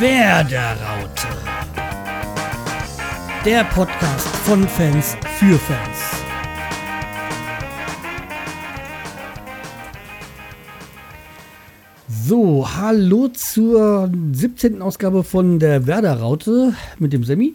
Werderaute. 0.00 1.28
Der 3.44 3.64
Podcast 3.64 4.28
von 4.46 4.66
Fans 4.66 5.14
für 5.38 5.58
Fans. 5.58 5.98
So, 12.08 12.66
hallo 12.66 13.28
zur 13.28 14.10
17. 14.32 14.80
Ausgabe 14.80 15.22
von 15.22 15.58
der 15.58 15.86
Werderaute 15.86 16.72
mit 16.98 17.12
dem 17.12 17.22
Semi. 17.24 17.54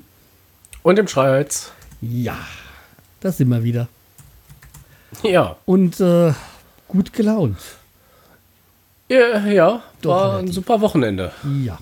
Und 0.83 0.99
dem 0.99 1.07
Schreiz. 1.07 1.71
Ja, 1.99 2.37
das 3.21 3.37
sind 3.37 3.49
wir 3.49 3.63
wieder. 3.63 3.87
Ja. 5.23 5.55
Und 5.65 5.99
äh, 5.99 6.31
gut 6.87 7.11
gelaunt. 7.11 7.57
Ja, 9.09 9.47
ja 9.47 9.81
Doch, 10.03 10.11
war 10.11 10.37
ein 10.37 10.51
super 10.51 10.79
Wochenende. 10.79 11.31
Ja. 11.63 11.79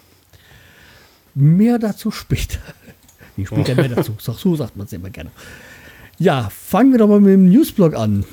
Mehr 1.36 1.80
dazu 1.80 2.12
später. 2.12 2.60
Nee, 3.36 3.48
später 3.48 3.74
mehr 3.74 3.90
dazu. 3.90 4.14
So, 4.20 4.34
so 4.34 4.56
sagt 4.56 4.78
man 4.78 4.86
es 4.86 4.94
immer 4.94 5.10
gerne. 5.10 5.32
Ja, 6.20 6.52
fangen 6.56 6.92
wir 6.92 7.00
doch 7.00 7.08
mal 7.08 7.20
mit 7.20 7.34
dem 7.34 7.50
Newsblog 7.50 7.96
an. 7.96 8.26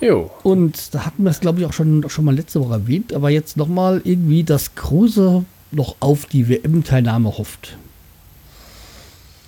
Jo. 0.00 0.28
Und 0.42 0.92
da 0.92 1.06
hatten 1.06 1.22
wir 1.22 1.30
es, 1.30 1.38
glaube 1.38 1.60
ich, 1.60 1.66
auch 1.66 1.72
schon, 1.72 2.08
schon 2.08 2.24
mal 2.24 2.34
letzte 2.34 2.58
Woche 2.60 2.72
erwähnt, 2.72 3.12
aber 3.12 3.30
jetzt 3.30 3.56
nochmal 3.56 4.00
irgendwie, 4.02 4.42
dass 4.42 4.74
Kruse 4.74 5.44
noch 5.70 5.94
auf 6.00 6.26
die 6.26 6.48
WM-Teilnahme 6.48 7.38
hofft. 7.38 7.76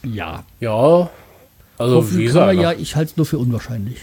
Ja, 0.04 0.44
Ja. 0.60 1.10
Also 1.76 1.96
hoffen 1.96 2.18
wie 2.18 2.24
gesagt, 2.26 2.54
ja, 2.60 2.70
ich 2.72 2.94
halte 2.94 3.10
es 3.10 3.16
nur 3.16 3.26
für 3.26 3.38
unwahrscheinlich. 3.38 3.98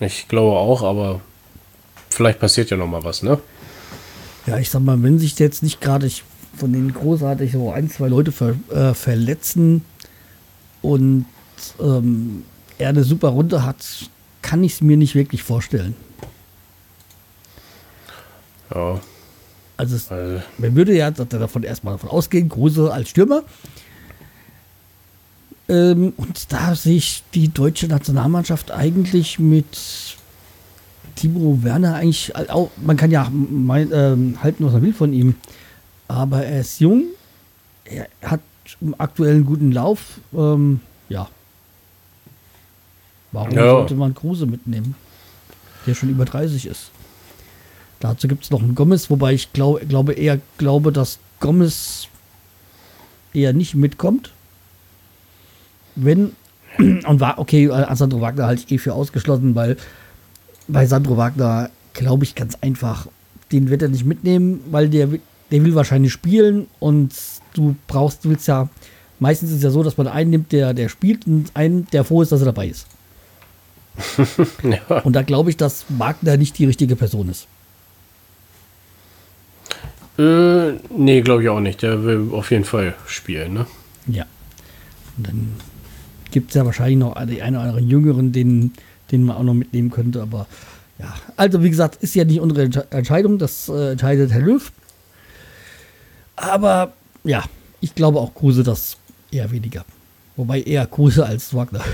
ich 0.00 0.26
glaube 0.26 0.56
auch, 0.58 0.82
aber 0.82 1.20
vielleicht 2.10 2.40
passiert 2.40 2.70
ja 2.70 2.76
noch 2.76 2.88
mal 2.88 3.04
was, 3.04 3.22
ne? 3.22 3.38
Ja, 4.48 4.58
ich 4.58 4.68
sag 4.70 4.82
mal, 4.82 5.00
wenn 5.04 5.20
sich 5.20 5.38
jetzt 5.38 5.62
nicht 5.62 5.80
gerade 5.80 6.08
ich- 6.08 6.24
von 6.58 6.72
den 6.72 6.92
großartig 6.92 7.52
so 7.52 7.70
ein, 7.70 7.88
zwei 7.90 8.08
Leute 8.08 8.32
ver, 8.32 8.54
äh, 8.70 8.94
verletzen 8.94 9.84
und 10.82 11.26
ähm, 11.80 12.44
er 12.78 12.90
eine 12.90 13.04
super 13.04 13.28
Runde 13.28 13.64
hat, 13.64 14.10
kann 14.42 14.62
ich 14.62 14.74
es 14.74 14.80
mir 14.80 14.96
nicht 14.96 15.14
wirklich 15.14 15.42
vorstellen. 15.42 15.94
Ja. 18.74 19.00
Also 19.76 19.96
es, 19.96 20.10
Also, 20.10 20.40
man 20.58 20.74
würde 20.74 20.96
ja 20.96 21.10
davon 21.10 21.62
erstmal 21.62 21.94
davon 21.94 22.10
ausgehen, 22.10 22.48
Kruse 22.48 22.92
als 22.92 23.10
Stürmer. 23.10 23.42
Ähm, 25.68 26.12
und 26.16 26.52
da 26.52 26.74
sehe 26.74 26.96
ich 26.96 27.22
die 27.34 27.48
deutsche 27.48 27.86
Nationalmannschaft 27.86 28.70
eigentlich 28.70 29.38
mit 29.38 30.16
Timo 31.14 31.62
Werner 31.62 31.96
eigentlich 31.96 32.34
auch, 32.50 32.70
man 32.84 32.96
kann 32.96 33.10
ja 33.10 33.30
mein, 33.30 33.90
ähm, 33.92 34.38
halten, 34.42 34.64
was 34.64 34.72
man 34.72 34.82
will 34.82 34.94
von 34.94 35.12
ihm, 35.12 35.34
aber 36.08 36.44
er 36.44 36.60
ist 36.60 36.80
jung, 36.80 37.04
er 37.84 38.08
hat 38.22 38.40
im 38.80 38.94
aktuellen 38.98 39.44
guten 39.46 39.72
Lauf, 39.72 40.20
ähm, 40.34 40.80
ja. 41.08 41.28
Warum 43.32 43.52
Ja. 43.52 43.70
sollte 43.70 43.94
man 43.94 44.14
Kruse 44.14 44.46
mitnehmen, 44.46 44.94
der 45.86 45.94
schon 45.94 46.08
über 46.08 46.24
30 46.24 46.66
ist? 46.66 46.90
Dazu 48.00 48.28
gibt 48.28 48.44
es 48.44 48.50
noch 48.50 48.62
einen 48.62 48.74
Gomez, 48.74 49.10
wobei 49.10 49.34
ich 49.34 49.52
glaub, 49.52 49.86
glaube 49.88 50.12
eher 50.14 50.40
glaube, 50.56 50.92
dass 50.92 51.18
Gomez 51.40 52.08
eher 53.34 53.52
nicht 53.52 53.74
mitkommt. 53.74 54.32
Wenn, 55.94 56.32
und 56.78 57.20
war, 57.20 57.38
okay, 57.38 57.66
äh, 57.66 57.96
Sandro 57.96 58.20
Wagner 58.20 58.46
halte 58.46 58.62
ich 58.66 58.72
eh 58.72 58.78
für 58.78 58.94
ausgeschlossen, 58.94 59.54
weil 59.54 59.76
bei 60.68 60.86
Sandro 60.86 61.16
Wagner 61.16 61.70
glaube 61.92 62.24
ich 62.24 62.34
ganz 62.34 62.56
einfach, 62.60 63.08
den 63.50 63.68
wird 63.70 63.82
er 63.82 63.88
nicht 63.88 64.04
mitnehmen, 64.04 64.60
weil 64.70 64.88
der, 64.88 65.08
der 65.50 65.64
will 65.64 65.74
wahrscheinlich 65.74 66.12
spielen 66.12 66.66
und 66.80 67.14
du 67.54 67.74
brauchst, 67.86 68.24
du 68.24 68.30
willst 68.30 68.48
ja, 68.48 68.68
meistens 69.18 69.50
ist 69.50 69.56
es 69.56 69.62
ja 69.62 69.70
so, 69.70 69.82
dass 69.82 69.96
man 69.96 70.08
einen 70.08 70.30
nimmt, 70.30 70.52
der, 70.52 70.74
der 70.74 70.88
spielt 70.88 71.26
und 71.26 71.50
einen, 71.54 71.86
der 71.92 72.04
froh 72.04 72.22
ist, 72.22 72.32
dass 72.32 72.40
er 72.40 72.46
dabei 72.46 72.68
ist. 72.68 72.86
ja. 74.62 75.00
Und 75.00 75.14
da 75.14 75.22
glaube 75.22 75.50
ich, 75.50 75.56
dass 75.56 75.84
Wagner 75.88 76.36
nicht 76.36 76.58
die 76.58 76.66
richtige 76.66 76.94
Person 76.96 77.28
ist. 77.28 77.46
Äh, 80.18 80.72
nee, 80.96 81.20
glaube 81.20 81.42
ich 81.42 81.48
auch 81.48 81.60
nicht. 81.60 81.82
Der 81.82 82.02
will 82.04 82.28
auf 82.32 82.50
jeden 82.50 82.64
Fall 82.64 82.94
spielen, 83.06 83.54
ne? 83.54 83.66
Ja. 84.06 84.26
Und 85.16 85.26
dann 85.26 85.52
gibt 86.30 86.50
es 86.50 86.54
ja 86.54 86.64
wahrscheinlich 86.64 86.98
noch 86.98 87.14
die 87.26 87.42
eine 87.42 87.58
oder 87.58 87.68
anderen 87.68 87.88
Jüngeren, 87.88 88.32
den, 88.32 88.72
den 89.10 89.24
man 89.24 89.36
auch 89.36 89.42
noch 89.42 89.54
mitnehmen 89.54 89.90
könnte. 89.90 90.20
Aber 90.22 90.46
ja, 90.98 91.14
also 91.36 91.62
wie 91.62 91.70
gesagt, 91.70 92.02
ist 92.02 92.14
ja 92.14 92.24
nicht 92.24 92.40
unsere 92.40 92.66
Entsche- 92.66 92.90
Entscheidung, 92.90 93.38
das 93.38 93.68
äh, 93.68 93.92
entscheidet 93.92 94.32
Herr 94.32 94.42
Löw. 94.42 94.72
Aber 96.40 96.92
ja, 97.24 97.44
ich 97.80 97.94
glaube 97.94 98.18
auch 98.20 98.34
Kruse 98.34 98.62
das 98.62 98.96
eher 99.30 99.50
weniger. 99.50 99.84
Wobei 100.36 100.62
eher 100.62 100.86
Kruse 100.86 101.26
als 101.26 101.52
Wagner. 101.54 101.84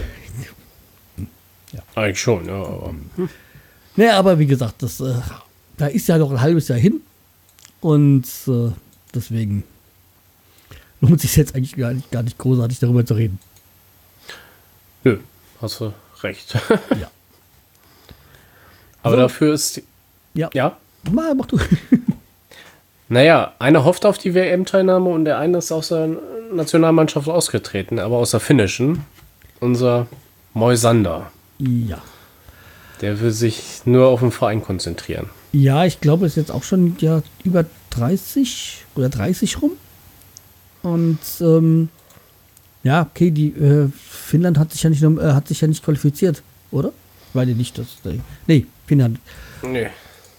Eigentlich 1.94 2.20
schon, 2.20 2.46
ja, 2.46 2.54
aber. 2.54 2.94
Naja, 3.96 4.18
aber 4.18 4.38
wie 4.38 4.46
gesagt, 4.46 4.82
das, 4.82 5.00
äh, 5.00 5.14
da 5.76 5.86
ist 5.86 6.06
ja 6.06 6.18
noch 6.18 6.30
ein 6.30 6.40
halbes 6.40 6.68
Jahr 6.68 6.78
hin. 6.78 7.00
Und 7.80 8.26
äh, 8.46 8.70
deswegen 9.14 9.64
lohnt 11.00 11.20
sich 11.20 11.36
jetzt 11.36 11.54
eigentlich 11.54 11.76
gar 11.76 11.92
nicht, 11.92 12.10
gar 12.10 12.22
nicht 12.22 12.38
großartig 12.38 12.78
darüber 12.78 13.04
zu 13.04 13.14
reden. 13.14 13.38
Nö, 15.04 15.18
hast 15.60 15.80
du 15.80 15.92
recht. 16.22 16.54
Ja. 17.00 17.10
aber 19.02 19.16
So. 19.16 19.22
dafür 19.22 19.54
ist. 19.54 19.82
Ja. 20.34 20.50
Ja. 20.54 20.76
Mal, 21.10 21.34
mach 21.34 21.46
du. 21.46 21.58
Naja, 23.14 23.52
einer 23.60 23.84
hofft 23.84 24.06
auf 24.06 24.18
die 24.18 24.34
WM-Teilnahme 24.34 25.08
und 25.08 25.24
der 25.24 25.38
eine 25.38 25.58
ist 25.58 25.70
aus 25.70 25.90
der 25.90 26.08
Nationalmannschaft 26.52 27.28
ausgetreten, 27.28 28.00
aber 28.00 28.16
aus 28.16 28.32
der 28.32 28.40
finnischen. 28.40 29.04
Unser 29.60 30.08
Moisander. 30.52 31.30
Ja. 31.58 32.02
Der 33.02 33.20
will 33.20 33.30
sich 33.30 33.82
nur 33.84 34.08
auf 34.08 34.18
den 34.18 34.32
Verein 34.32 34.62
konzentrieren. 34.62 35.30
Ja, 35.52 35.84
ich 35.84 36.00
glaube, 36.00 36.26
es 36.26 36.32
ist 36.32 36.36
jetzt 36.38 36.50
auch 36.50 36.64
schon 36.64 36.96
ja, 36.98 37.22
über 37.44 37.64
30 37.90 38.84
oder 38.96 39.10
30 39.10 39.62
rum. 39.62 39.70
Und 40.82 41.20
ähm, 41.40 41.90
ja, 42.82 43.02
okay, 43.02 43.30
die 43.30 43.50
äh, 43.50 43.90
Finnland 43.96 44.58
hat 44.58 44.72
sich 44.72 44.82
ja 44.82 44.90
nicht 44.90 45.04
äh, 45.04 45.32
hat 45.32 45.46
sich 45.46 45.60
ja 45.60 45.68
nicht 45.68 45.84
qualifiziert, 45.84 46.42
oder? 46.72 46.92
Weil 47.32 47.46
die 47.46 47.54
nicht 47.54 47.78
das. 47.78 47.86
Nee, 48.48 48.66
Finnland. 48.88 49.20
Nee. 49.62 49.86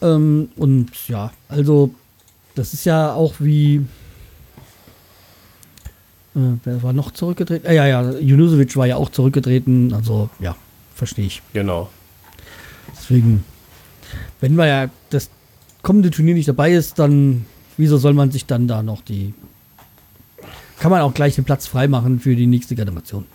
Ähm, 0.02 0.50
und 0.58 0.92
ja, 1.08 1.32
also 1.48 1.96
das 2.56 2.74
ist 2.74 2.86
ja 2.86 3.14
auch 3.14 3.36
wie. 3.40 3.86
Äh, 6.36 6.58
wer 6.64 6.84
war 6.84 6.94
noch 6.94 7.12
zurückgetreten? 7.12 7.66
Äh, 7.70 7.76
ja, 7.76 7.86
ja, 7.86 8.12
Junusovic 8.20 8.76
war 8.76 8.86
ja 8.86 8.96
auch 8.96 9.10
zurückgetreten. 9.10 9.94
Also 9.94 10.30
ja, 10.40 10.56
verstehe 10.96 11.26
ich. 11.26 11.42
Genau. 11.54 11.90
Deswegen, 12.96 13.44
wenn 14.42 14.56
man 14.56 14.68
ja 14.68 14.90
das 15.10 15.30
kommende 15.82 16.12
Turnier 16.12 16.34
nicht 16.34 16.48
dabei 16.48 16.74
ist, 16.74 17.00
dann 17.00 17.46
wieso 17.78 17.98
soll 17.98 18.14
man 18.14 18.32
sich 18.32 18.46
dann 18.46 18.68
da 18.68 18.84
noch 18.84 19.02
die. 19.02 19.34
Kann 20.80 20.92
man 20.92 21.02
auch 21.02 21.14
gleich 21.14 21.36
den 21.36 21.46
Platz 21.46 21.68
freimachen 21.68 22.20
für 22.20 22.36
die 22.36 22.48
nächste 22.48 22.76
Generation. 22.76 23.26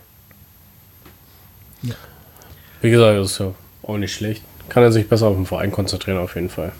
Wie 2.83 2.91
gesagt, 2.91 3.19
das 3.19 3.33
ist 3.33 3.39
ja 3.39 3.55
auch 3.83 3.99
nicht 3.99 4.15
schlecht. 4.15 4.43
Kann 4.69 4.83
er 4.83 4.93
sich 4.93 5.09
besser 5.09 5.27
auf 5.27 5.37
den 5.37 5.47
Verein 5.47 5.71
konzentrieren, 5.71 6.19
auf 6.19 6.35
jeden 6.35 6.49
Fall. 6.49 6.73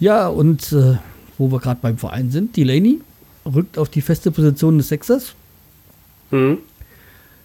Ja, 0.00 0.28
und 0.28 0.72
äh, 0.72 0.96
wo 1.38 1.52
wir 1.52 1.60
gerade 1.60 1.78
beim 1.80 1.98
Verein 1.98 2.30
sind, 2.30 2.56
Delaney 2.56 3.00
rückt 3.46 3.78
auf 3.78 3.88
die 3.88 4.00
feste 4.00 4.30
Position 4.30 4.78
des 4.78 4.88
Sechsers. 4.88 5.34
Mhm. 6.30 6.58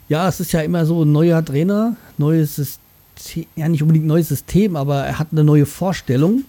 Ja, 0.07 0.27
es 0.27 0.39
ist 0.39 0.51
ja 0.51 0.61
immer 0.61 0.85
so 0.85 1.03
ein 1.03 1.11
neuer 1.11 1.43
Trainer, 1.43 1.95
neues 2.17 2.55
System, 2.55 3.45
ja 3.55 3.67
nicht 3.67 3.81
unbedingt 3.81 4.05
neues 4.05 4.29
System, 4.29 4.75
aber 4.75 5.03
er 5.03 5.19
hat 5.19 5.29
eine 5.31 5.43
neue 5.43 5.65
Vorstellung, 5.65 6.43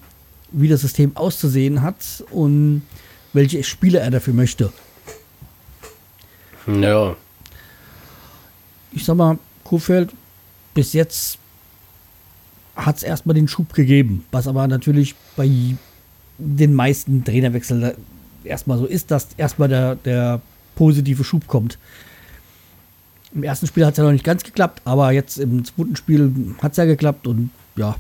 wie 0.53 0.69
das 0.69 0.83
System 0.83 1.17
auszusehen 1.17 1.83
hat 1.83 2.25
und 2.31 2.83
welche 3.33 3.63
Spieler 3.65 4.01
er 4.01 4.11
dafür 4.11 4.35
möchte. 4.35 4.73
Ja. 6.67 7.15
ich 8.93 9.05
sag 9.05 9.17
mal, 9.17 9.39
Kuhfeld, 9.63 10.11
bis 10.75 10.93
jetzt 10.93 11.39
hat 12.75 12.97
es 12.97 13.03
erstmal 13.05 13.35
den 13.35 13.47
Schub 13.47 13.73
gegeben, 13.73 14.25
was 14.33 14.49
aber 14.49 14.67
natürlich 14.67 15.15
bei 15.37 15.45
den 16.39 16.75
meisten 16.75 17.25
Trainerwechseln 17.25 17.93
erstmal 18.45 18.79
so 18.79 18.87
ist, 18.87 19.11
dass 19.11 19.29
erstmal 19.37 19.69
der, 19.69 19.97
der 19.97 20.41
positive 20.75 21.25
Schub 21.25 21.47
kommt. 21.47 21.79
Im 23.35 23.43
ersten 23.43 23.67
Spiel 23.67 23.85
hat 23.85 23.93
es 23.93 23.99
ja 23.99 24.05
noch 24.05 24.13
nicht 24.13 24.25
ganz 24.25 24.45
geklappt, 24.45 24.83
aber 24.85 25.13
jetzt 25.13 25.39
im 25.39 25.65
zweiten 25.65 25.97
Spiel 25.97 26.55
hat 26.63 26.73
es 26.73 26.79
ja 26.79 26.85
geklappt 26.85 27.27
und 27.27 27.51
ja, 27.77 27.97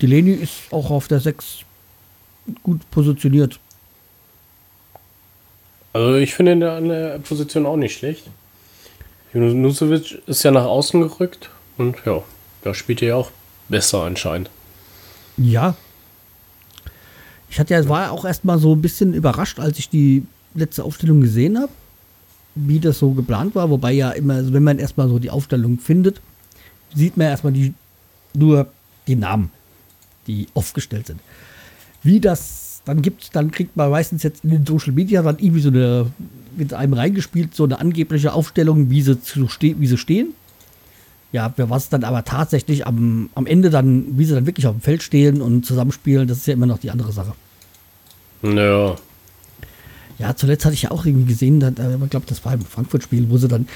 Delaney 0.00 0.32
ist 0.32 0.72
auch 0.72 0.90
auf 0.90 1.08
der 1.08 1.20
6 1.20 1.60
gut 2.62 2.88
positioniert. 2.90 3.60
Also 5.92 6.14
ich 6.16 6.34
finde 6.34 6.52
ihn 6.52 6.62
an 6.62 6.88
der 6.88 7.18
Position 7.18 7.66
auch 7.66 7.76
nicht 7.76 7.96
schlecht. 7.96 8.24
Junusovic 9.34 10.22
ist 10.26 10.42
ja 10.42 10.50
nach 10.50 10.64
außen 10.64 11.00
gerückt 11.00 11.50
und 11.76 11.96
ja, 12.04 12.22
da 12.62 12.74
spielt 12.74 13.02
er 13.02 13.08
ja 13.08 13.14
auch 13.16 13.30
besser 13.68 14.02
anscheinend. 14.04 14.50
Ja. 15.36 15.76
Ich 17.50 17.58
hatte 17.58 17.74
ja, 17.74 17.88
war 17.88 18.12
auch 18.12 18.24
erstmal 18.24 18.58
so 18.58 18.74
ein 18.74 18.82
bisschen 18.82 19.14
überrascht, 19.14 19.58
als 19.58 19.78
ich 19.78 19.88
die 19.88 20.24
letzte 20.54 20.84
Aufstellung 20.84 21.20
gesehen 21.20 21.58
habe, 21.58 21.72
wie 22.54 22.80
das 22.80 22.98
so 22.98 23.10
geplant 23.12 23.54
war. 23.54 23.70
Wobei 23.70 23.92
ja 23.92 24.10
immer, 24.10 24.34
also 24.34 24.52
wenn 24.52 24.62
man 24.62 24.78
erstmal 24.78 25.08
so 25.08 25.18
die 25.18 25.30
Aufstellung 25.30 25.78
findet, 25.78 26.20
sieht 26.94 27.16
man 27.16 27.28
erstmal 27.28 27.52
die, 27.52 27.74
nur 28.34 28.66
die 29.06 29.16
Namen, 29.16 29.50
die 30.26 30.46
aufgestellt 30.54 31.06
sind. 31.06 31.20
Wie 32.02 32.20
das 32.20 32.82
dann 32.84 33.02
gibt, 33.02 33.34
dann 33.36 33.50
kriegt 33.50 33.76
man 33.76 33.90
meistens 33.90 34.22
jetzt 34.22 34.44
in 34.44 34.50
den 34.50 34.66
Social 34.66 34.92
Media 34.92 35.22
dann 35.22 35.38
irgendwie 35.38 35.60
so 35.60 35.68
eine, 35.68 36.10
mit 36.56 36.72
einem 36.72 36.94
reingespielt, 36.94 37.54
so 37.54 37.64
eine 37.64 37.78
angebliche 37.80 38.32
Aufstellung, 38.32 38.88
wie 38.90 39.02
sie, 39.02 39.20
zu 39.20 39.46
ste 39.48 39.78
wie 39.78 39.86
sie 39.86 39.98
stehen. 39.98 40.34
Ja, 41.30 41.52
was 41.56 41.90
dann 41.90 42.04
aber 42.04 42.24
tatsächlich 42.24 42.86
am, 42.86 43.28
am 43.34 43.46
Ende 43.46 43.68
dann, 43.68 44.18
wie 44.18 44.24
sie 44.24 44.34
dann 44.34 44.46
wirklich 44.46 44.66
auf 44.66 44.74
dem 44.74 44.80
Feld 44.80 45.02
stehen 45.02 45.42
und 45.42 45.66
zusammenspielen, 45.66 46.26
das 46.26 46.38
ist 46.38 46.46
ja 46.46 46.54
immer 46.54 46.66
noch 46.66 46.78
die 46.78 46.90
andere 46.90 47.12
Sache. 47.12 47.34
Ja. 48.42 48.96
Ja, 50.18 50.34
zuletzt 50.34 50.64
hatte 50.64 50.74
ich 50.74 50.82
ja 50.82 50.90
auch 50.90 51.06
irgendwie 51.06 51.30
gesehen, 51.30 51.60
ich 51.60 52.10
glaube, 52.10 52.26
das 52.26 52.44
war 52.44 52.54
im 52.54 52.62
Frankfurt-Spiel, 52.62 53.30
wo 53.30 53.36
sie 53.36 53.46
dann 53.46 53.68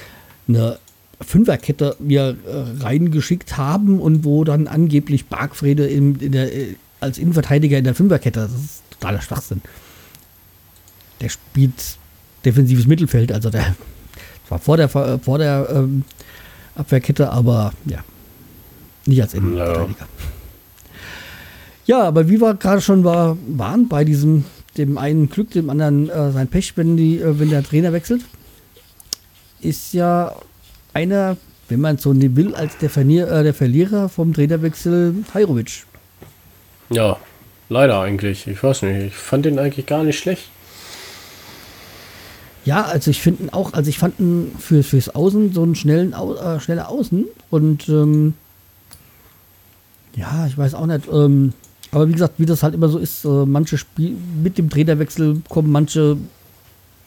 eine 0.47 0.77
Fünferkette 1.21 1.95
mir 1.99 2.35
äh, 2.45 2.83
reingeschickt 2.83 3.55
haben 3.55 3.99
und 3.99 4.25
wo 4.25 4.43
dann 4.43 4.67
angeblich 4.67 5.27
Bargfrede 5.27 5.85
in, 5.87 6.15
in 6.15 6.31
der, 6.33 6.53
äh, 6.53 6.75
als 6.99 7.17
Innenverteidiger 7.17 7.77
in 7.77 7.85
der 7.85 7.95
Fünferkette, 7.95 8.41
das 8.41 8.51
ist 8.51 8.83
totaler 8.89 9.21
Schwachsinn. 9.21 9.61
Der 11.21 11.29
spielt 11.29 11.97
defensives 12.43 12.87
Mittelfeld, 12.87 13.31
also 13.31 13.49
der 13.49 13.75
war 14.49 14.59
vor 14.59 14.75
der, 14.75 14.89
vor 14.89 15.37
der 15.37 15.67
ähm, 15.73 16.03
Abwehrkette, 16.75 17.29
aber 17.29 17.73
ja, 17.85 17.99
nicht 19.05 19.21
als 19.21 19.33
Innenverteidiger. 19.33 20.07
Ja, 21.85 22.03
aber 22.03 22.29
wie 22.29 22.39
wir 22.39 22.53
gerade 22.53 22.81
schon 22.81 23.03
war, 23.03 23.37
waren 23.47 23.87
bei 23.89 24.05
diesem, 24.05 24.45
dem 24.77 24.97
einen 24.97 25.29
Glück, 25.29 25.51
dem 25.51 25.69
anderen 25.69 26.09
äh, 26.09 26.31
sein 26.31 26.47
Pech, 26.47 26.77
wenn, 26.77 26.95
die, 26.95 27.19
äh, 27.19 27.39
wenn 27.39 27.49
der 27.49 27.63
Trainer 27.63 27.91
wechselt, 27.91 28.23
ist 29.59 29.93
ja 29.93 30.33
einer, 30.93 31.37
wenn 31.67 31.81
man 31.81 31.97
so 31.97 32.13
will, 32.15 32.55
als 32.55 32.77
der, 32.77 32.89
Vernier, 32.89 33.27
äh, 33.29 33.43
der 33.43 33.53
Verlierer 33.53 34.07
vom 34.07 34.33
Trainerwechsel 34.33 35.15
Hajrovic. 35.33 35.83
Ja, 36.89 37.17
leider 37.69 37.99
eigentlich. 37.99 38.47
Ich 38.47 38.63
weiß 38.63 38.83
nicht. 38.83 39.07
Ich 39.07 39.15
fand 39.15 39.45
den 39.45 39.59
eigentlich 39.59 39.85
gar 39.85 40.03
nicht 40.03 40.19
schlecht. 40.19 40.49
Ja, 42.65 42.83
also 42.83 43.11
ich 43.11 43.21
finde 43.21 43.53
auch, 43.53 43.73
also 43.73 43.89
ich 43.89 43.99
fand 43.99 44.19
ihn 44.19 44.53
für, 44.57 44.83
fürs 44.83 45.09
Außen 45.09 45.53
so 45.53 45.63
einen 45.63 45.75
schnellen, 45.75 46.13
äh, 46.13 46.59
schneller 46.59 46.89
Außen 46.89 47.25
und 47.49 47.89
ähm, 47.89 48.35
ja, 50.15 50.47
ich 50.47 50.57
weiß 50.57 50.73
auch 50.75 50.85
nicht, 50.85 51.07
ähm, 51.11 51.53
aber 51.91 52.07
wie 52.07 52.13
gesagt, 52.13 52.35
wie 52.37 52.45
das 52.45 52.63
halt 52.63 52.73
immer 52.73 52.87
so 52.87 52.99
ist, 52.99 53.25
äh, 53.25 53.45
manche 53.45 53.77
Spiel 53.77 54.15
mit 54.41 54.57
dem 54.57 54.69
Trainerwechsel 54.69 55.41
kommen 55.49 55.71
manche 55.71 56.17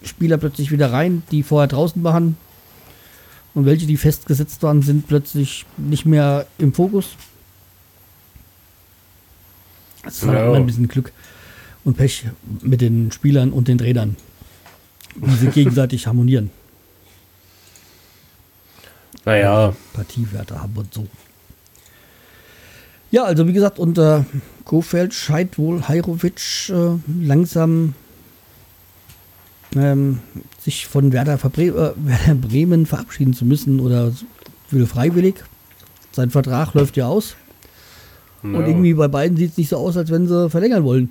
Spieler 0.03 0.37
plötzlich 0.37 0.71
wieder 0.71 0.93
rein, 0.93 1.23
die 1.31 1.43
vorher 1.43 1.69
draußen 1.69 2.05
waren 2.05 2.37
und 3.55 3.65
welche, 3.65 3.87
die 3.87 3.97
festgesetzt 3.97 4.63
waren, 4.63 4.83
sind 4.83 5.09
plötzlich 5.09 5.65
nicht 5.79 6.05
mehr 6.05 6.47
im 6.59 6.75
Fokus. 6.75 7.17
Das 10.03 10.19
ist 10.19 10.27
halt 10.27 10.39
immer 10.39 10.57
ein 10.57 10.67
bisschen 10.67 10.87
Glück 10.87 11.13
und 11.83 11.97
Pech 11.97 12.27
mit 12.61 12.83
den 12.83 13.11
Spielern 13.11 13.53
und 13.53 13.69
den 13.69 13.79
Trainern 13.79 14.17
wie 15.17 15.35
sie 15.35 15.49
gegenseitig 15.49 16.07
harmonieren. 16.07 16.51
Naja. 19.25 19.75
Partiewerte 19.93 20.61
haben 20.61 20.77
und 20.77 20.95
so. 20.95 21.07
Ja, 23.11 23.25
also 23.25 23.47
wie 23.47 23.53
gesagt, 23.53 23.79
unter 23.79 24.25
Kofeld 24.65 25.15
scheint 25.15 25.59
wohl 25.59 25.83
Hajrovic 25.89 26.69
äh, 26.71 26.99
langsam 27.25 27.95
ähm, 29.75 30.21
sich 30.61 30.87
von 30.87 31.13
Werder, 31.13 31.39
Verbre 31.39 31.63
äh, 31.63 31.93
Werder 31.97 32.35
Bremen 32.35 32.87
verabschieden 32.87 33.35
zu 33.35 33.45
müssen 33.45 33.81
oder 33.81 34.13
will 34.71 34.87
freiwillig. 34.87 35.37
Sein 36.13 36.31
Vertrag 36.31 36.75
läuft 36.75 36.97
ja 36.97 37.07
aus. 37.07 37.37
No. 38.43 38.59
Und 38.59 38.67
irgendwie 38.67 38.95
bei 38.95 39.09
beiden 39.09 39.37
sieht 39.37 39.53
es 39.53 39.57
nicht 39.59 39.69
so 39.69 39.77
aus, 39.77 39.97
als 39.97 40.11
wenn 40.11 40.27
sie 40.29 40.51
verlängern 40.51 40.85
wollen. 40.85 41.11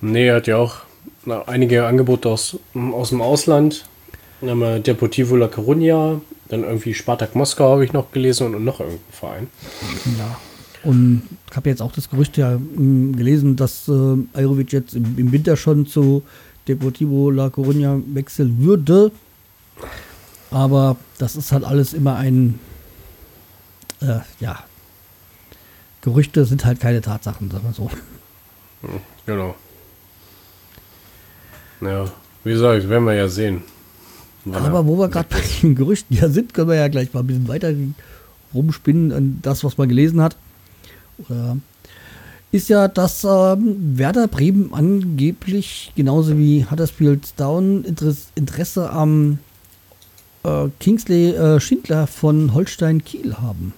Nee, 0.00 0.26
er 0.26 0.36
hat 0.36 0.46
ja 0.46 0.56
auch 0.56 0.82
na, 1.24 1.42
einige 1.46 1.86
Angebote 1.86 2.28
aus, 2.28 2.58
aus 2.74 3.10
dem 3.10 3.20
Ausland. 3.20 3.86
Dann 4.40 4.50
haben 4.50 4.60
wir 4.60 4.80
Deportivo 4.80 5.36
La 5.36 5.46
Coruña, 5.46 6.20
dann 6.48 6.64
irgendwie 6.64 6.94
Spartak 6.94 7.34
Moskau 7.34 7.72
habe 7.72 7.84
ich 7.84 7.92
noch 7.92 8.10
gelesen 8.10 8.54
und 8.54 8.64
noch 8.64 8.80
irgendein 8.80 9.12
Verein. 9.12 9.46
Ja. 10.18 10.38
Und 10.84 11.22
ich 11.48 11.56
habe 11.56 11.70
jetzt 11.70 11.80
auch 11.80 11.92
das 11.92 12.10
Gerücht 12.10 12.36
ja 12.36 12.52
m, 12.54 13.14
gelesen, 13.14 13.54
dass 13.54 13.88
äh, 13.88 14.16
Aerovic 14.34 14.72
jetzt 14.72 14.94
im, 14.94 15.16
im, 15.16 15.30
Winter 15.30 15.56
schon 15.56 15.86
zu 15.86 16.24
Deportivo 16.66 17.30
La 17.30 17.46
Coruña 17.46 18.02
wechseln 18.12 18.64
würde. 18.64 19.12
Aber 20.50 20.96
das 21.18 21.36
ist 21.36 21.52
halt 21.52 21.64
alles 21.64 21.94
immer 21.94 22.16
ein, 22.16 22.58
äh, 24.00 24.18
ja, 24.40 24.64
Gerüchte 26.02 26.44
sind 26.44 26.64
halt 26.64 26.80
keine 26.80 27.00
Tatsachen, 27.00 27.48
sagen 27.50 27.64
wir 27.64 27.72
so. 27.72 27.90
Genau. 29.24 29.54
Ja, 31.82 32.04
wie 32.44 32.52
gesagt, 32.52 32.88
werden 32.88 33.04
wir 33.04 33.14
ja 33.14 33.28
sehen. 33.28 33.62
Aber 34.50 34.86
wo 34.86 34.96
wir 34.98 35.08
gerade 35.08 35.28
bei 35.28 35.40
den 35.62 35.74
Gerüchten 35.74 36.16
ja 36.16 36.28
sind, 36.28 36.54
können 36.54 36.68
wir 36.68 36.76
ja 36.76 36.88
gleich 36.88 37.12
mal 37.12 37.20
ein 37.20 37.26
bisschen 37.26 37.48
weiter 37.48 37.72
rumspinnen 38.54 39.12
an 39.12 39.38
das, 39.42 39.64
was 39.64 39.78
man 39.78 39.88
gelesen 39.88 40.20
hat. 40.20 40.36
Oder 41.18 41.56
ist 42.50 42.68
ja, 42.68 42.88
dass 42.88 43.24
ähm, 43.24 43.98
Werder 43.98 44.28
Bremen 44.28 44.74
angeblich 44.74 45.92
genauso 45.96 46.36
wie 46.36 46.66
Huddersfield 46.70 47.32
Down 47.38 47.84
Interesse 48.34 48.90
am 48.90 49.38
äh, 50.44 50.68
Kingsley 50.78 51.30
äh, 51.30 51.60
Schindler 51.60 52.06
von 52.06 52.52
Holstein 52.52 53.02
Kiel 53.04 53.36
haben. 53.40 53.72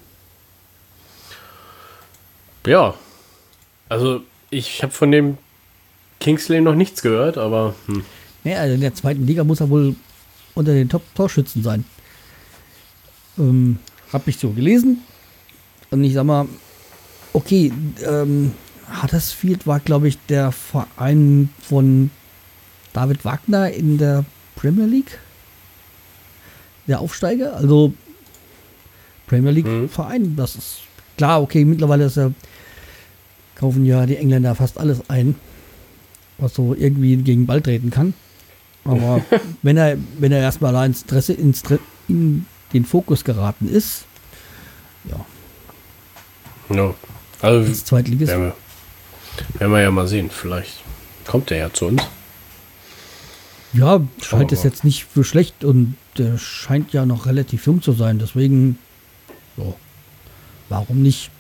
Ja, 2.66 2.94
also 3.88 4.22
ich 4.50 4.82
habe 4.82 4.92
von 4.92 5.12
dem 5.12 5.38
Kingsley 6.24 6.62
noch 6.62 6.74
nichts 6.74 7.02
gehört, 7.02 7.36
aber. 7.36 7.74
Hm. 7.86 8.02
Ja, 8.44 8.60
also 8.60 8.74
in 8.74 8.80
der 8.80 8.94
zweiten 8.94 9.26
Liga 9.26 9.44
muss 9.44 9.60
er 9.60 9.68
wohl 9.68 9.94
unter 10.54 10.72
den 10.72 10.88
Top-Torschützen 10.88 11.62
sein. 11.62 11.84
Ähm, 13.38 13.78
hab 14.10 14.26
ich 14.26 14.38
so 14.38 14.50
gelesen. 14.50 15.02
Und 15.90 16.02
ich 16.02 16.14
sag 16.14 16.24
mal, 16.24 16.46
okay, 17.34 17.72
ähm, 18.06 18.52
Huddersfield 19.02 19.66
war, 19.66 19.80
glaube 19.80 20.08
ich, 20.08 20.18
der 20.28 20.50
Verein 20.50 21.50
von 21.60 22.10
David 22.94 23.24
Wagner 23.24 23.70
in 23.70 23.98
der 23.98 24.24
Premier 24.56 24.86
League. 24.86 25.18
Der 26.86 27.00
Aufsteiger, 27.00 27.54
also 27.56 27.92
Premier 29.26 29.50
League-Verein, 29.50 30.22
mhm. 30.22 30.36
das 30.36 30.56
ist 30.56 30.78
klar, 31.16 31.42
okay, 31.42 31.64
mittlerweile 31.64 32.04
ist 32.04 32.16
er, 32.16 32.32
kaufen 33.56 33.84
ja 33.84 34.06
die 34.06 34.16
Engländer 34.16 34.54
fast 34.54 34.78
alles 34.78 35.08
ein 35.08 35.34
was 36.38 36.54
so 36.54 36.74
irgendwie 36.74 37.16
gegen 37.16 37.46
Ball 37.46 37.60
treten 37.60 37.90
kann. 37.90 38.14
Aber 38.84 39.22
wenn 39.62 39.76
er, 39.76 39.96
wenn 40.18 40.32
er 40.32 40.40
erstmal 40.40 40.86
ins 40.86 41.02
Interesse 41.02 41.32
ins, 41.32 41.62
in 42.08 42.46
den 42.72 42.84
Fokus 42.84 43.24
geraten 43.24 43.68
ist, 43.68 44.04
ja. 45.04 45.24
Ja. 46.74 46.94
Also 47.40 47.68
als 47.68 47.84
Zweitligist. 47.84 48.32
Werden 48.32 48.44
wir, 48.44 49.60
werden 49.60 49.72
wir 49.72 49.80
ja 49.82 49.90
mal 49.90 50.08
sehen. 50.08 50.30
Vielleicht 50.30 50.82
kommt 51.26 51.50
er 51.50 51.58
ja 51.58 51.72
zu 51.72 51.86
uns. 51.86 52.02
Ja, 53.72 54.00
scheint 54.22 54.52
es 54.52 54.62
jetzt 54.62 54.84
nicht 54.84 55.04
für 55.04 55.24
schlecht 55.24 55.64
und 55.64 55.96
der 56.16 56.38
scheint 56.38 56.92
ja 56.92 57.04
noch 57.06 57.26
relativ 57.26 57.66
jung 57.66 57.82
zu 57.82 57.92
sein. 57.92 58.20
Deswegen, 58.20 58.78
so, 59.56 59.76
warum 60.68 61.02
nicht? 61.02 61.30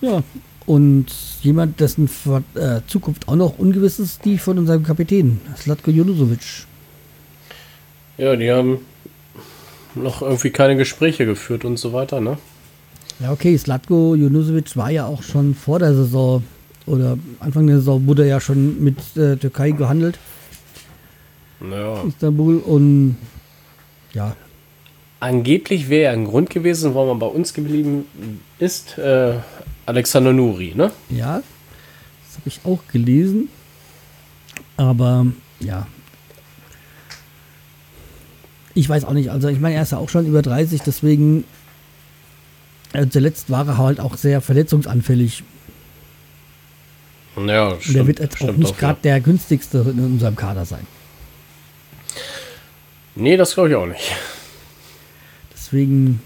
Ja. 0.00 0.08
ja, 0.08 0.22
und 0.66 1.06
jemand, 1.42 1.80
dessen 1.80 2.08
äh, 2.54 2.80
Zukunft 2.86 3.28
auch 3.28 3.36
noch 3.36 3.58
ungewiss 3.58 3.98
ist, 3.98 4.24
die 4.24 4.38
von 4.38 4.58
unserem 4.58 4.82
Kapitän, 4.82 5.40
Slatko 5.56 5.90
Junusovic. 5.90 6.66
Ja, 8.18 8.36
die 8.36 8.50
haben 8.50 8.78
noch 9.94 10.22
irgendwie 10.22 10.50
keine 10.50 10.76
Gespräche 10.76 11.26
geführt 11.26 11.64
und 11.64 11.78
so 11.78 11.92
weiter, 11.92 12.20
ne? 12.20 12.38
Ja, 13.20 13.32
okay, 13.32 13.56
Slatko 13.56 14.14
Junusovic 14.14 14.76
war 14.76 14.90
ja 14.90 15.06
auch 15.06 15.22
schon 15.22 15.54
vor 15.54 15.78
der 15.78 15.94
Saison 15.94 16.42
oder 16.86 17.18
Anfang 17.40 17.66
der 17.66 17.76
Saison 17.76 18.06
wurde 18.06 18.22
er 18.22 18.28
ja 18.28 18.40
schon 18.40 18.82
mit 18.82 18.96
äh, 19.16 19.36
Türkei 19.36 19.70
gehandelt. 19.70 20.18
Naja. 21.60 22.02
Istanbul 22.06 22.58
und 22.58 23.16
ja. 24.12 24.36
Angeblich 25.20 25.88
wäre 25.88 26.12
ein 26.12 26.24
Grund 26.24 26.50
gewesen, 26.50 26.94
warum 26.94 27.10
er 27.10 27.14
bei 27.14 27.26
uns 27.26 27.54
geblieben 27.54 28.06
ist, 28.58 28.98
äh, 28.98 29.34
Alexander 29.86 30.32
Nuri, 30.32 30.72
ne? 30.74 30.92
Ja, 31.10 31.36
das 31.36 32.38
habe 32.38 32.48
ich 32.48 32.60
auch 32.64 32.80
gelesen. 32.90 33.48
Aber 34.76 35.26
ja. 35.60 35.86
Ich 38.74 38.88
weiß 38.88 39.04
auch 39.04 39.12
nicht. 39.12 39.30
Also, 39.30 39.48
ich 39.48 39.60
meine, 39.60 39.74
er 39.74 39.82
ist 39.82 39.92
ja 39.92 39.98
auch 39.98 40.08
schon 40.08 40.26
über 40.26 40.40
30, 40.42 40.82
deswegen 40.82 41.44
äh, 42.92 43.06
zuletzt 43.08 43.50
war 43.50 43.66
er 43.66 43.78
halt 43.78 44.00
auch 44.00 44.16
sehr 44.16 44.40
verletzungsanfällig. 44.40 45.42
Ja, 47.36 47.68
Und 47.68 47.94
der 47.94 48.06
wird 48.06 48.20
jetzt 48.20 48.42
auch 48.42 48.52
nicht 48.52 48.78
gerade 48.78 48.98
der 49.02 49.20
günstigste 49.20 49.78
in 49.78 50.04
unserem 50.04 50.36
Kader 50.36 50.66
sein. 50.66 50.86
Nee, 53.14 53.36
das 53.36 53.54
glaube 53.54 53.70
ich 53.70 53.74
auch 53.76 53.86
nicht. 53.86 54.12
Deswegen 55.52 56.20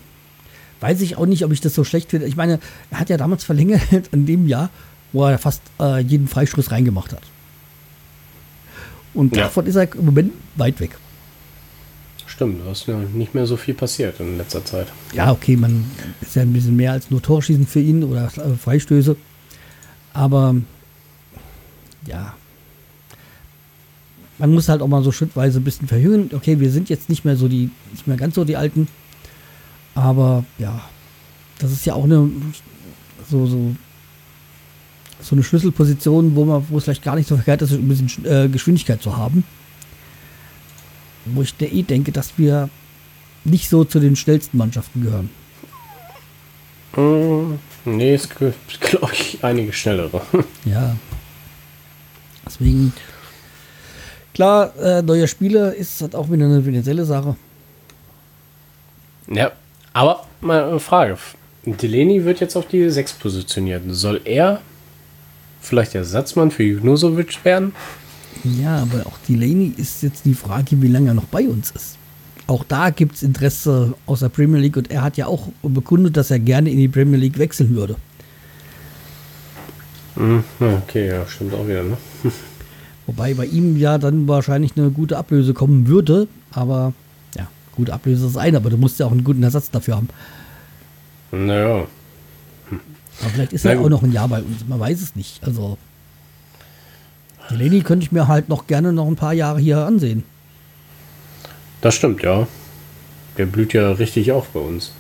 weiß 0.80 1.00
ich 1.00 1.16
auch 1.16 1.26
nicht, 1.26 1.44
ob 1.44 1.52
ich 1.52 1.60
das 1.60 1.74
so 1.74 1.84
schlecht 1.84 2.10
finde. 2.10 2.26
Ich 2.26 2.36
meine, 2.36 2.58
er 2.90 3.00
hat 3.00 3.08
ja 3.10 3.16
damals 3.16 3.44
verlängert 3.44 3.82
in 4.12 4.26
dem 4.26 4.46
Jahr, 4.46 4.70
wo 5.12 5.24
er 5.24 5.38
fast 5.38 5.62
äh, 5.80 6.00
jeden 6.00 6.28
Freistoß 6.28 6.70
reingemacht 6.70 7.12
hat. 7.12 7.22
Und 9.14 9.34
Ja. 9.34 9.44
davon 9.44 9.66
ist 9.66 9.76
er 9.76 9.92
im 9.94 10.04
Moment 10.04 10.32
weit 10.56 10.78
weg. 10.80 10.96
Stimmt, 12.26 12.60
da 12.66 12.72
ist 12.72 12.86
ja 12.86 12.98
nicht 12.98 13.34
mehr 13.34 13.46
so 13.46 13.56
viel 13.56 13.72
passiert 13.72 14.20
in 14.20 14.36
letzter 14.36 14.62
Zeit. 14.62 14.88
Ja, 15.14 15.32
okay, 15.32 15.56
man 15.56 15.90
ist 16.20 16.36
ja 16.36 16.42
ein 16.42 16.52
bisschen 16.52 16.76
mehr 16.76 16.92
als 16.92 17.10
nur 17.10 17.22
Torschießen 17.22 17.66
für 17.66 17.80
ihn 17.80 18.04
oder 18.04 18.26
äh, 18.26 18.56
Freistöße. 18.62 19.16
Aber 20.12 20.54
ja, 22.06 22.34
man 24.38 24.52
muss 24.52 24.68
halt 24.68 24.82
auch 24.82 24.88
mal 24.88 25.02
so 25.02 25.12
schrittweise 25.12 25.60
ein 25.60 25.64
bisschen 25.64 25.88
verjüngen. 25.88 26.30
Okay, 26.34 26.60
wir 26.60 26.70
sind 26.70 26.90
jetzt 26.90 27.08
nicht 27.08 27.24
mehr 27.24 27.36
so 27.36 27.48
die, 27.48 27.70
nicht 27.92 28.06
mehr 28.06 28.16
ganz 28.18 28.34
so 28.34 28.44
die 28.44 28.56
Alten. 28.56 28.86
Aber 29.96 30.44
ja, 30.58 30.78
das 31.58 31.72
ist 31.72 31.86
ja 31.86 31.94
auch 31.94 32.04
eine 32.04 32.30
so, 33.28 33.46
so, 33.46 33.74
so 35.20 35.34
eine 35.34 35.42
Schlüsselposition, 35.42 36.36
wo 36.36 36.44
man, 36.44 36.66
wo 36.68 36.76
es 36.76 36.84
vielleicht 36.84 37.02
gar 37.02 37.16
nicht 37.16 37.26
so 37.26 37.34
verkehrt 37.34 37.62
ist, 37.62 37.72
ein 37.72 37.88
bisschen 37.88 38.24
äh, 38.26 38.48
Geschwindigkeit 38.48 39.02
zu 39.02 39.16
haben. 39.16 39.42
Wo 41.24 41.40
ich 41.40 41.54
eh 41.60 41.82
denke, 41.82 42.12
dass 42.12 42.36
wir 42.36 42.68
nicht 43.44 43.70
so 43.70 43.84
zu 43.84 43.98
den 43.98 44.16
schnellsten 44.16 44.58
Mannschaften 44.58 45.02
gehören. 45.02 45.30
Hm, 46.92 47.58
nee, 47.86 48.14
es 48.14 48.28
gibt, 48.28 48.80
glaube 48.80 49.12
ich, 49.14 49.42
einige 49.42 49.72
schnellere. 49.72 50.20
Ja. 50.66 50.94
Deswegen, 52.44 52.92
klar, 54.34 54.76
äh, 54.78 55.02
neue 55.02 55.26
Spiele 55.26 55.74
ist 55.74 56.00
halt 56.00 56.14
auch 56.14 56.30
wieder 56.30 56.44
eine 56.44 56.62
finanzielle 56.62 57.04
Sache. 57.04 57.34
ja, 59.26 59.50
aber 59.96 60.24
mal 60.42 60.68
eine 60.68 60.78
Frage. 60.78 61.16
Delaney 61.64 62.26
wird 62.26 62.40
jetzt 62.40 62.54
auf 62.54 62.68
die 62.68 62.90
6 62.90 63.14
positioniert. 63.14 63.82
Soll 63.88 64.20
er 64.26 64.60
vielleicht 65.62 65.94
Ersatzmann 65.94 66.50
für 66.50 66.64
Junusovic 66.64 67.42
werden? 67.46 67.72
Ja, 68.44 68.82
aber 68.82 69.06
auch 69.06 69.16
Delaney 69.26 69.72
ist 69.78 70.02
jetzt 70.02 70.26
die 70.26 70.34
Frage, 70.34 70.82
wie 70.82 70.88
lange 70.88 71.08
er 71.08 71.14
noch 71.14 71.24
bei 71.24 71.48
uns 71.48 71.70
ist. 71.70 71.96
Auch 72.46 72.62
da 72.62 72.90
gibt 72.90 73.14
es 73.14 73.22
Interesse 73.22 73.94
aus 74.04 74.20
der 74.20 74.28
Premier 74.28 74.60
League 74.60 74.76
und 74.76 74.90
er 74.90 75.00
hat 75.02 75.16
ja 75.16 75.28
auch 75.28 75.48
bekundet, 75.62 76.18
dass 76.18 76.30
er 76.30 76.40
gerne 76.40 76.70
in 76.70 76.76
die 76.76 76.88
Premier 76.88 77.18
League 77.18 77.38
wechseln 77.38 77.74
würde. 77.74 77.96
Hm, 80.16 80.44
okay, 80.60 81.08
ja, 81.08 81.26
stimmt 81.26 81.54
auch 81.54 81.66
wieder, 81.66 81.82
ne? 81.82 81.96
Wobei 83.06 83.32
bei 83.32 83.46
ihm 83.46 83.78
ja 83.78 83.96
dann 83.96 84.28
wahrscheinlich 84.28 84.72
eine 84.76 84.90
gute 84.90 85.16
Ablöse 85.16 85.54
kommen 85.54 85.88
würde. 85.88 86.28
Aber 86.52 86.92
ja, 87.76 87.82
gute 87.84 87.92
Ablöse 87.92 88.26
ist 88.26 88.36
ein, 88.36 88.56
aber 88.56 88.70
du 88.70 88.76
musst 88.76 88.98
ja 88.98 89.06
auch 89.06 89.12
einen 89.12 89.24
guten 89.24 89.42
Ersatz 89.42 89.70
dafür 89.70 89.96
haben. 89.96 90.08
Naja, 91.32 91.86
Aber 93.20 93.30
vielleicht 93.32 93.52
ist 93.52 93.64
er 93.64 93.78
auch 93.78 93.82
gut. 93.82 93.90
noch 93.90 94.02
ein 94.02 94.12
Jahr 94.12 94.28
bei 94.28 94.40
uns. 94.40 94.66
Man 94.66 94.78
weiß 94.80 95.00
es 95.02 95.16
nicht. 95.16 95.42
Also, 95.44 95.76
Delaney 97.50 97.82
könnte 97.82 98.04
ich 98.04 98.12
mir 98.12 98.28
halt 98.28 98.48
noch 98.48 98.66
gerne 98.66 98.92
noch 98.92 99.06
ein 99.06 99.16
paar 99.16 99.32
Jahre 99.32 99.60
hier 99.60 99.78
ansehen. 99.78 100.24
das 101.80 101.94
stimmt, 101.94 102.22
ja. 102.22 102.46
Der 103.38 103.46
blüht 103.46 103.72
ja 103.74 103.92
richtig 103.92 104.32
auf 104.32 104.48
bei 104.48 104.60
uns. 104.60 104.92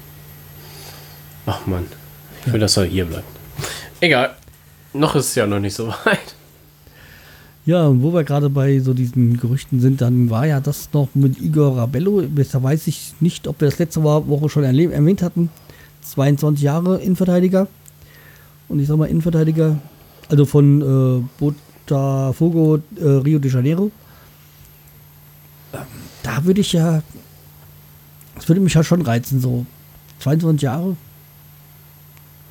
Ach 1.46 1.66
man, 1.66 1.86
ich 2.44 2.52
will, 2.52 2.60
dass 2.60 2.76
er 2.76 2.84
hier 2.84 3.06
bleibt. 3.06 3.24
Egal, 4.00 4.34
noch 4.92 5.14
ist 5.16 5.26
es 5.28 5.34
ja 5.36 5.46
noch 5.46 5.58
nicht 5.60 5.74
so 5.74 5.88
weit. 5.88 6.34
Ja, 7.66 7.88
und 7.88 8.00
wo 8.00 8.14
wir 8.14 8.22
gerade 8.22 8.48
bei 8.48 8.78
so 8.78 8.94
diesen 8.94 9.38
Gerüchten 9.40 9.80
sind, 9.80 10.00
dann 10.00 10.30
war 10.30 10.46
ja 10.46 10.60
das 10.60 10.88
noch 10.92 11.08
mit 11.14 11.40
Igor 11.40 11.76
Rabello. 11.76 12.22
Bisher 12.28 12.62
weiß 12.62 12.86
ich 12.86 13.14
nicht, 13.18 13.48
ob 13.48 13.60
wir 13.60 13.68
das 13.68 13.80
letzte 13.80 14.04
Woche 14.04 14.48
schon 14.48 14.62
erwähnt 14.62 15.20
hatten. 15.20 15.50
22 16.02 16.62
Jahre 16.62 17.00
Innenverteidiger. 17.00 17.66
Und 18.68 18.78
ich 18.78 18.86
sag 18.86 18.96
mal 18.96 19.06
Innenverteidiger, 19.06 19.78
also 20.28 20.44
von 20.44 20.80
äh, 20.80 21.24
Botafogo 21.38 22.78
äh, 23.00 23.04
Rio 23.04 23.40
de 23.40 23.50
Janeiro. 23.50 23.90
Ähm, 25.72 25.80
Da 26.22 26.44
würde 26.44 26.60
ich 26.60 26.72
ja, 26.72 27.02
das 28.36 28.48
würde 28.48 28.60
mich 28.60 28.74
ja 28.74 28.84
schon 28.84 29.02
reizen, 29.02 29.40
so 29.40 29.66
22 30.20 30.62
Jahre. 30.62 30.96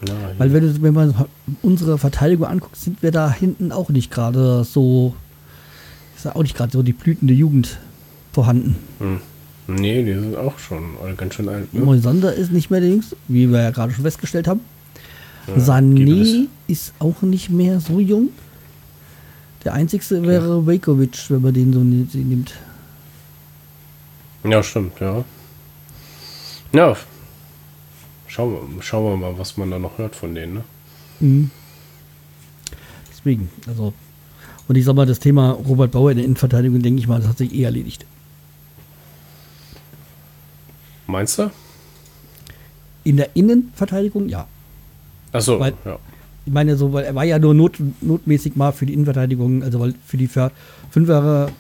Ja, 0.07 0.13
Weil 0.37 0.53
wenn, 0.53 0.61
du, 0.61 0.81
wenn 0.81 0.93
man 0.93 1.13
unsere 1.61 1.97
Verteidigung 1.97 2.47
anguckt, 2.47 2.75
sind 2.75 3.01
wir 3.01 3.11
da 3.11 3.31
hinten 3.31 3.71
auch 3.71 3.89
nicht 3.89 4.11
gerade 4.11 4.63
so, 4.63 5.15
ist 6.15 6.27
auch 6.27 6.41
nicht 6.41 6.55
gerade 6.55 6.71
so 6.71 6.83
die 6.83 6.93
blütende 6.93 7.33
Jugend 7.33 7.77
vorhanden. 8.33 8.75
hm. 8.99 9.19
Nee, 9.67 10.03
die 10.03 10.13
sind 10.13 10.35
auch 10.35 10.59
schon 10.59 10.83
ganz 11.17 11.33
schön 11.33 11.49
alt. 11.49 11.73
Ne? 11.73 11.81
Moisander 11.81 12.31
ist 12.31 12.51
nicht 12.51 12.69
mehr 12.69 12.81
der 12.81 12.89
Jüngste, 12.89 13.17
wie 13.27 13.49
wir 13.51 13.63
ja 13.63 13.71
gerade 13.71 13.91
schon 13.93 14.03
festgestellt 14.03 14.47
haben. 14.47 14.59
Ja, 15.47 15.55
Sané 15.55 16.47
ist 16.67 16.93
auch 16.99 17.23
nicht 17.23 17.49
mehr 17.49 17.79
so 17.79 17.99
jung. 17.99 18.29
Der 19.63 19.73
einzigste 19.73 20.21
wäre 20.21 20.67
Vejkovic, 20.67 21.29
wenn 21.29 21.41
man 21.41 21.53
den 21.55 21.73
so 21.73 21.79
nimmt. 21.79 22.53
Ja, 24.43 24.61
stimmt, 24.61 24.99
ja. 24.99 25.23
Ja. 26.71 26.95
Schauen 28.35 28.51
wir, 28.75 28.83
schauen 28.83 29.05
wir 29.13 29.15
mal, 29.31 29.39
was 29.39 29.55
man 29.55 29.71
da 29.71 29.79
noch 29.79 29.97
hört 29.97 30.13
von 30.13 30.35
denen, 30.35 30.55
ne? 30.55 30.63
Mhm. 31.21 31.51
Deswegen, 33.09 33.49
also. 33.65 33.93
Und 34.67 34.75
ich 34.75 34.83
sag 34.83 34.93
mal, 34.95 35.05
das 35.05 35.19
Thema 35.19 35.51
Robert 35.51 35.91
Bauer 35.91 36.11
in 36.11 36.17
der 36.17 36.25
Innenverteidigung, 36.25 36.81
denke 36.81 36.99
ich 36.99 37.07
mal, 37.07 37.19
das 37.21 37.29
hat 37.29 37.37
sich 37.37 37.53
eh 37.53 37.63
erledigt. 37.63 38.05
Meinst 41.07 41.39
du? 41.39 41.49
In 43.05 43.15
der 43.15 43.33
Innenverteidigung, 43.37 44.27
ja. 44.27 44.47
Achso, 45.31 45.63
ja. 45.63 45.71
Ich 46.45 46.51
meine, 46.51 46.75
so, 46.75 46.91
weil 46.91 47.05
er 47.05 47.15
war 47.15 47.23
ja 47.23 47.39
nur 47.39 47.53
not, 47.53 47.77
notmäßig 48.01 48.57
mal 48.57 48.73
für 48.73 48.85
die 48.85 48.93
Innenverteidigung, 48.93 49.63
also 49.63 49.79
weil 49.79 49.93
für 50.05 50.17
die 50.17 50.27
Ver- 50.27 50.51
Fünferer, 50.91 51.51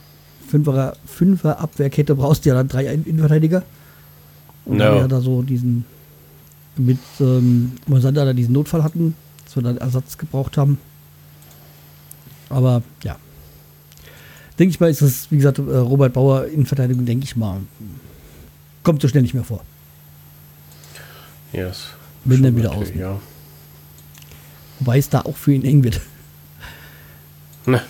Fünferer, 0.45 0.97
Fünfer 1.05 1.57
Abwehrkette 1.59 2.15
brauchst 2.15 2.43
du 2.45 2.49
ja 2.49 2.55
dann 2.55 2.67
drei 2.67 2.85
In- 2.93 3.05
Innenverteidiger. 3.05 3.63
Und 4.65 4.79
Ja. 4.79 4.89
da 4.89 4.93
wir 4.95 5.01
ja 5.03 5.07
da 5.07 5.21
so 5.21 5.41
diesen 5.41 5.85
mit 6.77 6.99
ähm, 7.19 7.73
Mosander 7.87 8.25
da 8.25 8.33
diesen 8.33 8.53
Notfall 8.53 8.83
hatten, 8.83 9.15
dass 9.43 9.55
wir 9.55 9.63
dann 9.63 9.77
Ersatz 9.77 10.17
gebraucht 10.17 10.57
haben. 10.57 10.77
Aber 12.49 12.83
ja. 13.03 13.17
Denke 14.59 14.71
ich 14.71 14.79
mal, 14.79 14.89
ist 14.89 15.01
es, 15.01 15.29
wie 15.31 15.37
gesagt, 15.37 15.57
äh, 15.59 15.61
Robert 15.61 16.13
Bauer 16.13 16.45
Innenverteidigung, 16.45 17.05
denke 17.05 17.25
ich 17.25 17.35
mal, 17.35 17.61
kommt 18.83 19.01
so 19.01 19.07
schnell 19.07 19.23
nicht 19.23 19.33
mehr 19.33 19.43
vor. 19.43 19.61
Yes. 21.51 21.87
Wenn 22.23 22.41
dann 22.43 22.55
wieder 22.55 22.71
außen. 22.71 22.97
Ja. 22.97 23.19
Wobei 24.79 24.97
es 24.97 25.09
da 25.09 25.21
auch 25.21 25.35
für 25.37 25.53
ihn 25.53 25.63
eng 25.63 25.83
wird. 25.83 26.01
Ne. 27.65 27.81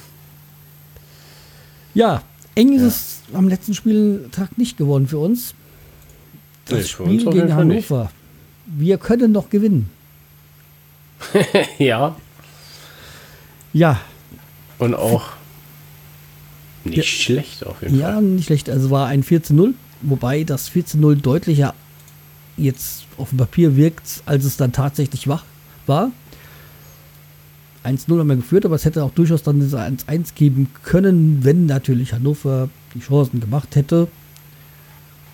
Ja, 1.94 2.22
eng 2.56 2.74
ist 2.74 2.82
Ja. 2.82 2.88
es 2.88 3.22
am 3.34 3.48
letzten 3.48 3.74
Spieltag 3.74 4.58
nicht 4.58 4.77
geworden 4.77 5.08
für 5.08 5.18
uns. 5.18 5.54
Das 6.65 6.80
Nee, 6.80 6.84
Spiel 6.86 7.18
gegen 7.32 7.50
Fall 7.50 7.65
nicht. 7.65 7.92
Wir 8.65 8.98
können 8.98 9.31
noch 9.31 9.50
gewinnen. 9.50 9.89
ja. 11.79 12.15
Ja, 13.74 14.00
Und 14.79 14.93
auch 14.95 15.24
nicht 16.84 16.98
Ja. 16.98 17.03
schlecht 17.03 17.65
auf 17.65 17.81
jeden 17.81 18.00
ja, 18.00 18.13
Fall. 18.13 18.22
nicht 18.22 18.45
schlecht. 18.45 18.69
Also 18.69 18.89
war 18.89 19.07
ein 19.07 19.24
4 19.24 19.43
zu 19.43 19.53
0, 19.53 19.74
wobei 20.01 20.43
das 20.43 20.69
4 20.69 20.86
zu 20.86 20.98
0 20.98 21.17
deutlicher 21.17 21.74
jetzt 22.57 23.05
auf 23.17 23.29
dem 23.29 23.38
Papier 23.39 23.75
wirkt, 23.75 24.22
als 24.25 24.45
es 24.45 24.55
dann 24.57 24.72
tatsächlich 24.72 25.27
war. 25.27 25.43
war. 25.88 26.12
1-0 27.84 28.17
haben 28.19 28.27
wir 28.27 28.36
geführt, 28.38 28.65
aber 28.65 28.75
es 28.75 28.86
hätte 28.86 29.03
auch 29.03 29.12
durchaus 29.12 29.43
dann 29.43 29.60
diese 29.60 29.79
1-1 29.79 30.34
geben 30.36 30.69
können, 30.84 31.43
wenn 31.43 31.65
natürlich 31.67 32.13
Hannover 32.13 32.69
die 32.95 33.00
Chancen 33.01 33.39
gemacht 33.41 33.75
hätte. 33.75 34.07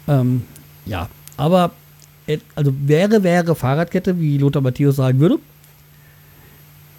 Ähm, 0.08 0.44
ja, 0.86 1.08
aber 1.38 1.72
also 2.56 2.74
wäre, 2.86 3.24
wäre 3.24 3.56
Fahrradkette, 3.56 4.20
wie 4.20 4.38
Lothar 4.38 4.62
Matthäus 4.62 4.96
sagen 4.96 5.20
würde. 5.20 5.40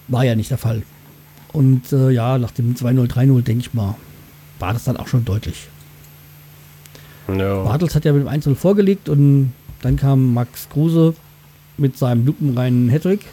War 0.08 0.24
ja 0.24 0.34
nicht 0.34 0.50
der 0.50 0.58
Fall. 0.58 0.82
Und 1.52 1.92
äh, 1.92 2.10
ja, 2.10 2.38
nach 2.38 2.50
dem 2.50 2.74
2-0, 2.74 3.08
3-0, 3.12 3.42
denke 3.42 3.60
ich 3.60 3.74
mal, 3.74 3.94
war 4.58 4.72
das 4.72 4.84
dann 4.84 4.96
auch 4.96 5.08
schon 5.08 5.24
deutlich. 5.24 5.68
Ja. 7.28 7.62
Bartels 7.62 7.94
hat 7.94 8.04
ja 8.04 8.12
mit 8.12 8.22
dem 8.26 8.28
1-0 8.28 8.54
vorgelegt 8.54 9.08
und 9.08 9.52
dann 9.82 9.96
kam 9.96 10.34
Max 10.34 10.68
Kruse 10.68 11.14
mit 11.76 11.96
seinem 11.96 12.26
lupenreinen 12.26 12.88
Hattrick. 12.90 13.24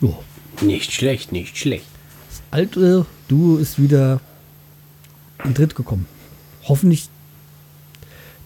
Jo, 0.00 0.22
Nicht 0.60 0.92
schlecht, 0.92 1.32
nicht 1.32 1.56
schlecht. 1.56 1.86
das 2.28 2.42
alte 2.50 3.06
Duo 3.28 3.56
ist 3.58 3.80
wieder 3.80 4.20
in 5.44 5.54
Dritt 5.54 5.74
gekommen. 5.74 6.06
Hoffentlich 6.64 7.08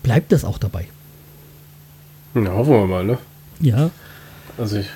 bleibt 0.07 0.31
das 0.31 0.45
auch 0.45 0.59
dabei. 0.59 0.87
Ja, 2.37 2.53
hoffen 2.53 2.75
wir 2.75 2.87
mal, 2.87 3.05
ne? 3.05 3.19
Ja. 3.59 3.91
Also 4.57 4.77
ich, 4.77 4.87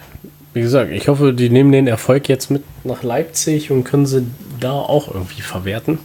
wie 0.55 0.61
gesagt, 0.61 0.93
ich 0.93 1.09
hoffe, 1.09 1.33
die 1.33 1.51
nehmen 1.51 1.73
den 1.73 1.89
Erfolg 1.89 2.29
jetzt 2.29 2.49
mit 2.49 2.63
nach 2.85 3.03
Leipzig 3.03 3.73
und 3.73 3.83
können 3.83 4.07
sie 4.07 4.25
da 4.61 4.71
auch 4.71 5.13
irgendwie 5.13 5.41
verwerten. 5.43 5.99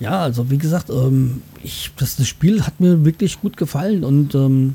Ja, 0.00 0.20
also 0.22 0.50
wie 0.50 0.58
gesagt, 0.58 0.90
ähm, 0.90 1.42
ich, 1.62 1.92
das, 1.96 2.16
das 2.16 2.26
Spiel 2.26 2.66
hat 2.66 2.80
mir 2.80 3.04
wirklich 3.04 3.40
gut 3.40 3.56
gefallen 3.56 4.02
und 4.02 4.34
ähm, 4.34 4.74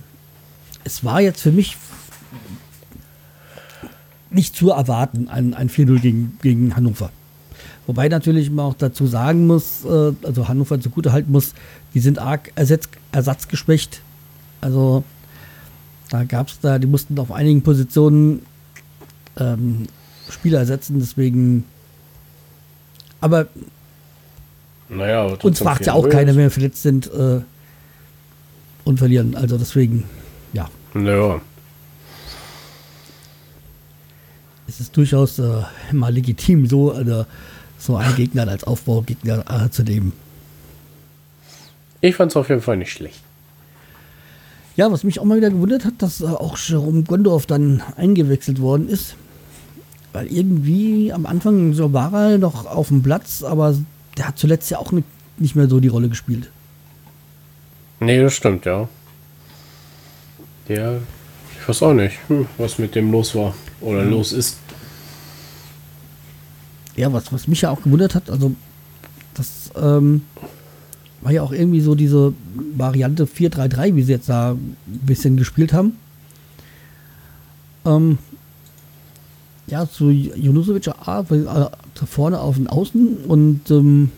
es 0.85 1.03
war 1.03 1.19
jetzt 1.19 1.41
für 1.41 1.51
mich 1.51 1.75
nicht 4.29 4.55
zu 4.55 4.71
erwarten, 4.71 5.27
ein, 5.27 5.53
ein 5.53 5.69
4-0 5.69 5.99
gegen, 5.99 6.39
gegen 6.41 6.77
Hannover. 6.77 7.11
Wobei 7.85 8.07
natürlich 8.07 8.49
man 8.49 8.65
auch 8.65 8.75
dazu 8.75 9.07
sagen 9.07 9.45
muss, 9.47 9.83
äh, 9.85 10.13
also 10.23 10.47
Hannover 10.47 10.79
zugute 10.79 11.11
halten 11.11 11.31
muss, 11.31 11.53
die 11.93 11.99
sind 11.99 12.17
arg 12.19 12.51
ersetz, 12.55 12.87
ersatzgeschwächt. 13.11 14.01
Also 14.61 15.03
da 16.09 16.23
gab 16.23 16.47
es 16.47 16.59
da, 16.59 16.79
die 16.79 16.87
mussten 16.87 17.19
auf 17.19 17.31
einigen 17.31 17.61
Positionen 17.61 18.43
ähm, 19.37 19.87
Spieler 20.29 20.59
ersetzen, 20.59 20.99
deswegen. 20.99 21.65
Aber 23.19 23.47
Naja, 24.89 25.25
uns 25.41 25.59
fragt 25.59 25.85
ja 25.85 25.93
4-0 25.93 25.95
auch 25.95 26.09
keiner, 26.09 26.31
wenn 26.35 26.43
wir 26.43 26.51
verletzt 26.51 26.83
sind 26.83 27.07
äh, 27.11 27.41
und 28.85 28.97
verlieren. 28.97 29.35
Also 29.35 29.57
deswegen, 29.57 30.05
ja, 30.53 30.69
Naja, 30.93 31.41
es 34.67 34.79
ist 34.79 34.95
durchaus 34.95 35.39
äh, 35.39 35.63
mal 35.91 36.13
legitim, 36.13 36.67
so, 36.67 36.93
äh, 36.93 37.25
so 37.83 37.97
einen 37.97 38.15
Gegner 38.15 38.47
als 38.47 38.63
Aufbaugegner 38.63 39.43
äh, 39.49 39.69
zu 39.69 39.83
nehmen. 39.83 40.13
ich 42.01 42.15
fand 42.15 42.31
es 42.31 42.37
auf 42.37 42.49
jeden 42.49 42.61
Fall 42.61 42.77
nicht 42.77 42.91
schlecht. 42.91 43.21
Ja, 44.75 44.91
was 44.91 45.03
mich 45.03 45.19
auch 45.19 45.25
mal 45.25 45.37
wieder 45.37 45.51
gewundert 45.51 45.85
hat, 45.85 45.95
dass 45.99 46.21
äh, 46.21 46.25
auch 46.25 46.57
Jerome 46.57 47.03
Gondorf 47.03 47.45
dann 47.45 47.83
eingewechselt 47.95 48.59
worden 48.59 48.89
ist. 48.89 49.15
Weil 50.13 50.27
irgendwie 50.27 51.11
am 51.11 51.25
Anfang 51.25 51.73
so 51.73 51.93
war 51.93 52.13
er 52.13 52.37
noch 52.37 52.65
auf 52.65 52.87
dem 52.87 53.03
Platz, 53.03 53.43
aber 53.43 53.75
der 54.17 54.27
hat 54.29 54.37
zuletzt 54.37 54.69
ja 54.71 54.77
auch 54.77 54.91
nicht, 54.91 55.07
nicht 55.37 55.55
mehr 55.55 55.67
so 55.67 55.79
die 55.79 55.87
Rolle 55.87 56.09
gespielt. 56.09 56.49
Nee, 57.99 58.21
das 58.21 58.33
stimmt, 58.33 58.65
ja. 58.65 58.87
Der, 60.67 61.01
ich 61.59 61.67
weiß 61.67 61.83
auch 61.83 61.93
nicht, 61.93 62.17
hm, 62.27 62.47
was 62.57 62.79
mit 62.79 62.95
dem 62.95 63.11
los 63.11 63.35
war 63.35 63.53
oder 63.81 64.03
los 64.03 64.31
ist. 64.31 64.57
Ja, 66.95 67.11
was, 67.11 67.31
was 67.33 67.47
mich 67.47 67.61
ja 67.61 67.71
auch 67.71 67.81
gewundert 67.81 68.15
hat, 68.15 68.29
also 68.29 68.53
das 69.33 69.71
ähm, 69.75 70.21
war 71.21 71.31
ja 71.31 71.41
auch 71.41 71.51
irgendwie 71.51 71.81
so 71.81 71.95
diese 71.95 72.33
Variante 72.75 73.25
4-3-3, 73.25 73.95
wie 73.95 74.03
sie 74.03 74.11
jetzt 74.11 74.29
da 74.29 74.51
ein 74.51 74.77
bisschen 74.85 75.37
gespielt 75.37 75.73
haben. 75.73 75.97
Ähm, 77.85 78.17
ja, 79.67 79.89
zu 79.89 80.09
Junusovic 80.09 80.89
A, 80.89 81.21
äh, 81.21 82.05
vorne 82.05 82.39
auf 82.39 82.55
den 82.57 82.67
Außen 82.67 83.17
und 83.27 83.71
ähm, 83.71 84.11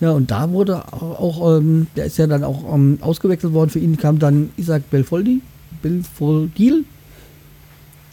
ja, 0.00 0.10
und 0.10 0.30
da 0.30 0.50
wurde 0.50 0.92
auch, 0.92 1.20
auch 1.20 1.56
ähm, 1.56 1.86
der 1.94 2.06
ist 2.06 2.16
ja 2.16 2.26
dann 2.26 2.42
auch 2.42 2.74
ähm, 2.74 2.98
ausgewechselt 3.00 3.52
worden. 3.52 3.70
Für 3.70 3.78
ihn 3.78 3.96
kam 3.96 4.18
dann 4.18 4.50
Isaac 4.56 4.90
Belfoldi, 4.90 5.40
Belfoldil, 5.82 6.84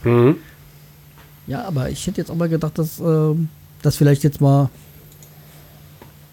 Mhm. 0.03 0.35
Ja, 1.51 1.65
aber 1.65 1.89
ich 1.89 2.07
hätte 2.07 2.21
jetzt 2.21 2.31
auch 2.31 2.35
mal 2.35 2.47
gedacht, 2.47 2.79
dass, 2.79 3.01
ähm, 3.01 3.49
dass 3.81 3.97
vielleicht 3.97 4.23
jetzt 4.23 4.39
mal 4.39 4.69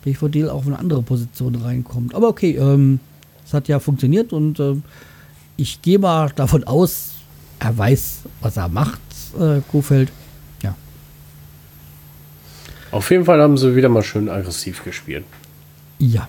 BVD 0.05 0.49
auf 0.49 0.65
eine 0.65 0.79
andere 0.79 1.03
Position 1.03 1.57
reinkommt. 1.57 2.15
Aber 2.15 2.29
okay, 2.29 2.53
ähm, 2.53 3.01
es 3.45 3.53
hat 3.53 3.67
ja 3.67 3.81
funktioniert 3.81 4.33
und 4.33 4.61
ähm, 4.61 4.85
ich 5.57 5.83
gehe 5.83 5.99
mal 5.99 6.31
davon 6.37 6.63
aus, 6.63 7.15
er 7.59 7.77
weiß, 7.77 8.19
was 8.43 8.59
er 8.59 8.69
macht, 8.69 9.01
äh, 9.41 9.61
Kofeld. 9.73 10.13
Ja. 10.63 10.77
Auf 12.93 13.11
jeden 13.11 13.25
Fall 13.25 13.43
haben 13.43 13.59
sie 13.59 13.75
wieder 13.75 13.89
mal 13.89 14.05
schön 14.05 14.29
aggressiv 14.29 14.85
gespielt. 14.85 15.25
Ja. 15.99 16.29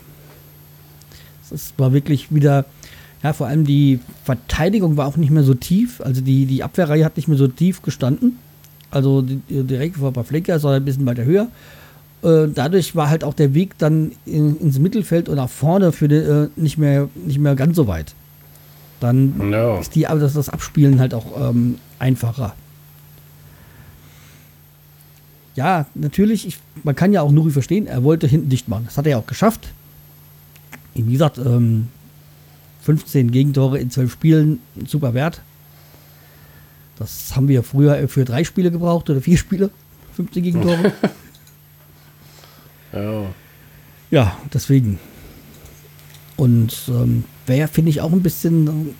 Es 1.51 1.75
war 1.77 1.93
wirklich 1.93 2.33
wieder, 2.33 2.65
ja, 3.21 3.33
vor 3.33 3.45
allem 3.45 3.65
die 3.65 3.99
Verteidigung 4.23 4.97
war 4.97 5.05
auch 5.05 5.17
nicht 5.17 5.29
mehr 5.29 5.43
so 5.43 5.53
tief. 5.53 6.01
Also 6.01 6.21
die, 6.21 6.47
die 6.47 6.63
Abwehrreihe 6.63 7.05
hat 7.05 7.17
nicht 7.17 7.27
mehr 7.27 7.37
so 7.37 7.47
tief 7.47 7.83
gestanden. 7.83 8.39
Also 8.91 9.23
direkt 9.23 9.97
vor 9.97 10.11
Pavlenka, 10.13 10.57
sondern 10.59 10.81
ein 10.81 10.85
bisschen 10.85 11.05
weiter 11.05 11.23
höher. 11.25 11.47
Äh, 12.23 12.47
dadurch 12.53 12.95
war 12.95 13.09
halt 13.09 13.23
auch 13.23 13.33
der 13.33 13.53
Weg 13.53 13.77
dann 13.77 14.11
in, 14.25 14.57
ins 14.59 14.79
Mittelfeld 14.79 15.29
und 15.29 15.35
nach 15.35 15.49
vorne 15.49 15.91
für 15.91 16.07
die, 16.07 16.15
äh, 16.15 16.49
nicht, 16.55 16.77
mehr, 16.77 17.07
nicht 17.25 17.39
mehr 17.39 17.55
ganz 17.55 17.75
so 17.75 17.87
weit. 17.87 18.13
Dann 18.99 19.51
Ja. 19.51 19.77
ist 19.79 19.95
die, 19.95 20.07
aber 20.07 20.19
das, 20.19 20.33
das 20.33 20.49
Abspielen 20.49 20.99
halt 20.99 21.13
auch 21.13 21.49
ähm, 21.49 21.75
einfacher. 21.99 22.55
Ja, 25.55 25.85
natürlich, 25.93 26.47
ich, 26.47 26.59
man 26.83 26.95
kann 26.95 27.11
ja 27.13 27.21
auch 27.21 27.31
Nuri 27.31 27.51
verstehen, 27.51 27.87
er 27.87 28.03
wollte 28.03 28.27
hinten 28.27 28.49
dicht 28.49 28.67
machen. 28.69 28.83
Das 28.85 28.97
hat 28.97 29.05
er 29.05 29.11
ja 29.11 29.17
auch 29.17 29.27
geschafft. 29.27 29.69
Wie 30.95 31.11
gesagt, 31.13 31.37
ähm, 31.37 31.87
15 32.81 33.31
Gegentore 33.31 33.77
in 33.79 33.89
12 33.91 34.11
Spielen, 34.11 34.59
super 34.85 35.13
Wert. 35.13 35.41
Das 36.99 37.35
haben 37.35 37.47
wir 37.47 37.63
früher 37.63 38.07
für 38.09 38.25
drei 38.25 38.43
Spiele 38.43 38.71
gebraucht 38.71 39.09
oder 39.09 39.21
vier 39.21 39.37
Spiele. 39.37 39.71
15 40.15 40.43
Gegentore. 40.43 40.93
Ja. 42.91 43.25
Ja, 44.09 44.37
deswegen. 44.51 44.97
Und 46.37 46.73
ähm, 46.87 47.23
wer 47.45 47.67
finde 47.67 47.91
ich 47.91 48.01
auch 48.01 48.11
ein 48.11 48.23
bisschen 48.23 48.95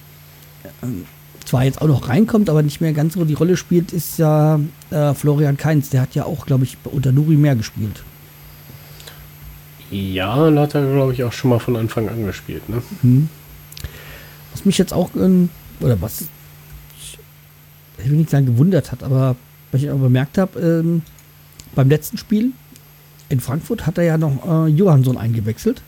ähm, 0.83 1.05
zwar 1.43 1.63
jetzt 1.63 1.81
auch 1.81 1.87
noch 1.87 2.07
reinkommt, 2.07 2.49
aber 2.49 2.61
nicht 2.61 2.81
mehr 2.81 2.93
ganz 2.93 3.15
so 3.15 3.25
die 3.25 3.33
Rolle 3.33 3.57
spielt, 3.57 3.91
ist 3.91 4.19
ja 4.19 4.59
äh, 4.91 5.13
Florian 5.15 5.57
Kainz. 5.57 5.89
Der 5.89 6.01
hat 6.01 6.13
ja 6.13 6.25
auch, 6.25 6.45
glaube 6.45 6.65
ich, 6.65 6.77
unter 6.83 7.11
Nuri 7.11 7.35
mehr 7.35 7.55
gespielt. 7.55 8.03
Ja, 9.89 10.51
da 10.51 10.61
hat 10.61 10.75
er, 10.75 10.85
glaube 10.93 11.13
ich, 11.13 11.23
auch 11.23 11.33
schon 11.33 11.49
mal 11.49 11.59
von 11.59 11.75
Anfang 11.75 12.07
an 12.09 12.25
gespielt, 12.25 12.69
ne? 12.69 12.83
Was 14.51 14.65
mich 14.65 14.77
jetzt 14.77 14.93
auch, 14.93 15.09
ähm, 15.15 15.49
oder 15.79 15.99
was, 15.99 16.25
ich 18.03 18.09
will 18.09 18.17
nicht 18.17 18.29
sagen 18.29 18.45
gewundert 18.45 18.91
hat, 18.91 19.03
aber 19.03 19.35
was 19.71 19.81
ich 19.81 19.89
auch 19.89 19.97
bemerkt 19.97 20.37
habe, 20.37 20.59
ähm, 20.59 21.01
beim 21.75 21.89
letzten 21.89 22.17
Spiel 22.17 22.51
in 23.29 23.39
Frankfurt 23.39 23.85
hat 23.85 23.97
er 23.97 24.03
ja 24.03 24.17
noch 24.17 24.65
äh, 24.65 24.67
Johansson 24.67 25.17
eingewechselt. 25.17 25.81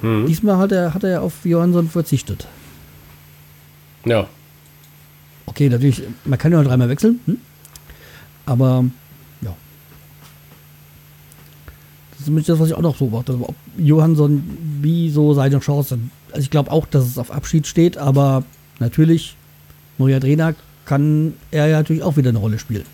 Mhm. 0.00 0.26
Diesmal 0.26 0.58
hat 0.58 0.72
er, 0.72 0.94
hat 0.94 1.04
er 1.04 1.22
auf 1.22 1.44
Johansson 1.44 1.88
verzichtet. 1.88 2.46
Ja. 4.04 4.26
Okay, 5.46 5.68
natürlich, 5.68 6.02
man 6.24 6.38
kann 6.38 6.52
ja 6.52 6.58
nur 6.58 6.68
dreimal 6.68 6.88
wechseln, 6.88 7.20
hm? 7.26 7.38
aber 8.46 8.84
ja. 9.42 9.54
Das 12.10 12.20
ist 12.20 12.26
nämlich 12.26 12.46
das, 12.46 12.58
was 12.58 12.68
ich 12.68 12.74
auch 12.74 12.80
noch 12.80 12.96
so 12.96 13.06
beobachte. 13.06 13.38
Ob 13.40 13.54
Johansson, 13.76 14.42
wie 14.80 15.10
so 15.10 15.34
seine 15.34 15.58
Chancen. 15.58 16.10
Also 16.30 16.42
ich 16.42 16.50
glaube 16.50 16.70
auch, 16.70 16.86
dass 16.86 17.04
es 17.04 17.18
auf 17.18 17.30
Abschied 17.30 17.66
steht, 17.66 17.98
aber 17.98 18.44
natürlich, 18.78 19.36
neuer 19.98 20.20
Trainer 20.20 20.54
kann 20.84 21.34
er 21.50 21.66
ja 21.66 21.78
natürlich 21.78 22.02
auch 22.02 22.16
wieder 22.16 22.30
eine 22.30 22.38
Rolle 22.38 22.58
spielen. 22.58 22.84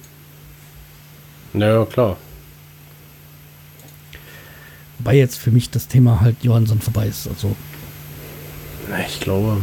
Ja, 1.54 1.84
klar. 1.86 2.16
Wobei 4.98 5.16
jetzt 5.16 5.38
für 5.38 5.50
mich 5.50 5.70
das 5.70 5.88
Thema 5.88 6.20
halt 6.20 6.36
Johansson 6.42 6.80
vorbei 6.80 7.06
ist. 7.06 7.28
Also, 7.28 7.54
Na, 8.88 9.00
Ich 9.06 9.20
glaube, 9.20 9.62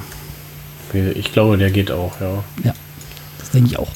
ich 0.94 1.34
glaube, 1.34 1.58
der 1.58 1.72
geht 1.72 1.92
auch, 1.92 2.20
ja. 2.22 2.44
ja, 2.64 2.74
das 3.40 3.50
denke 3.52 3.70
ich 3.70 3.78
auch. 3.78 3.92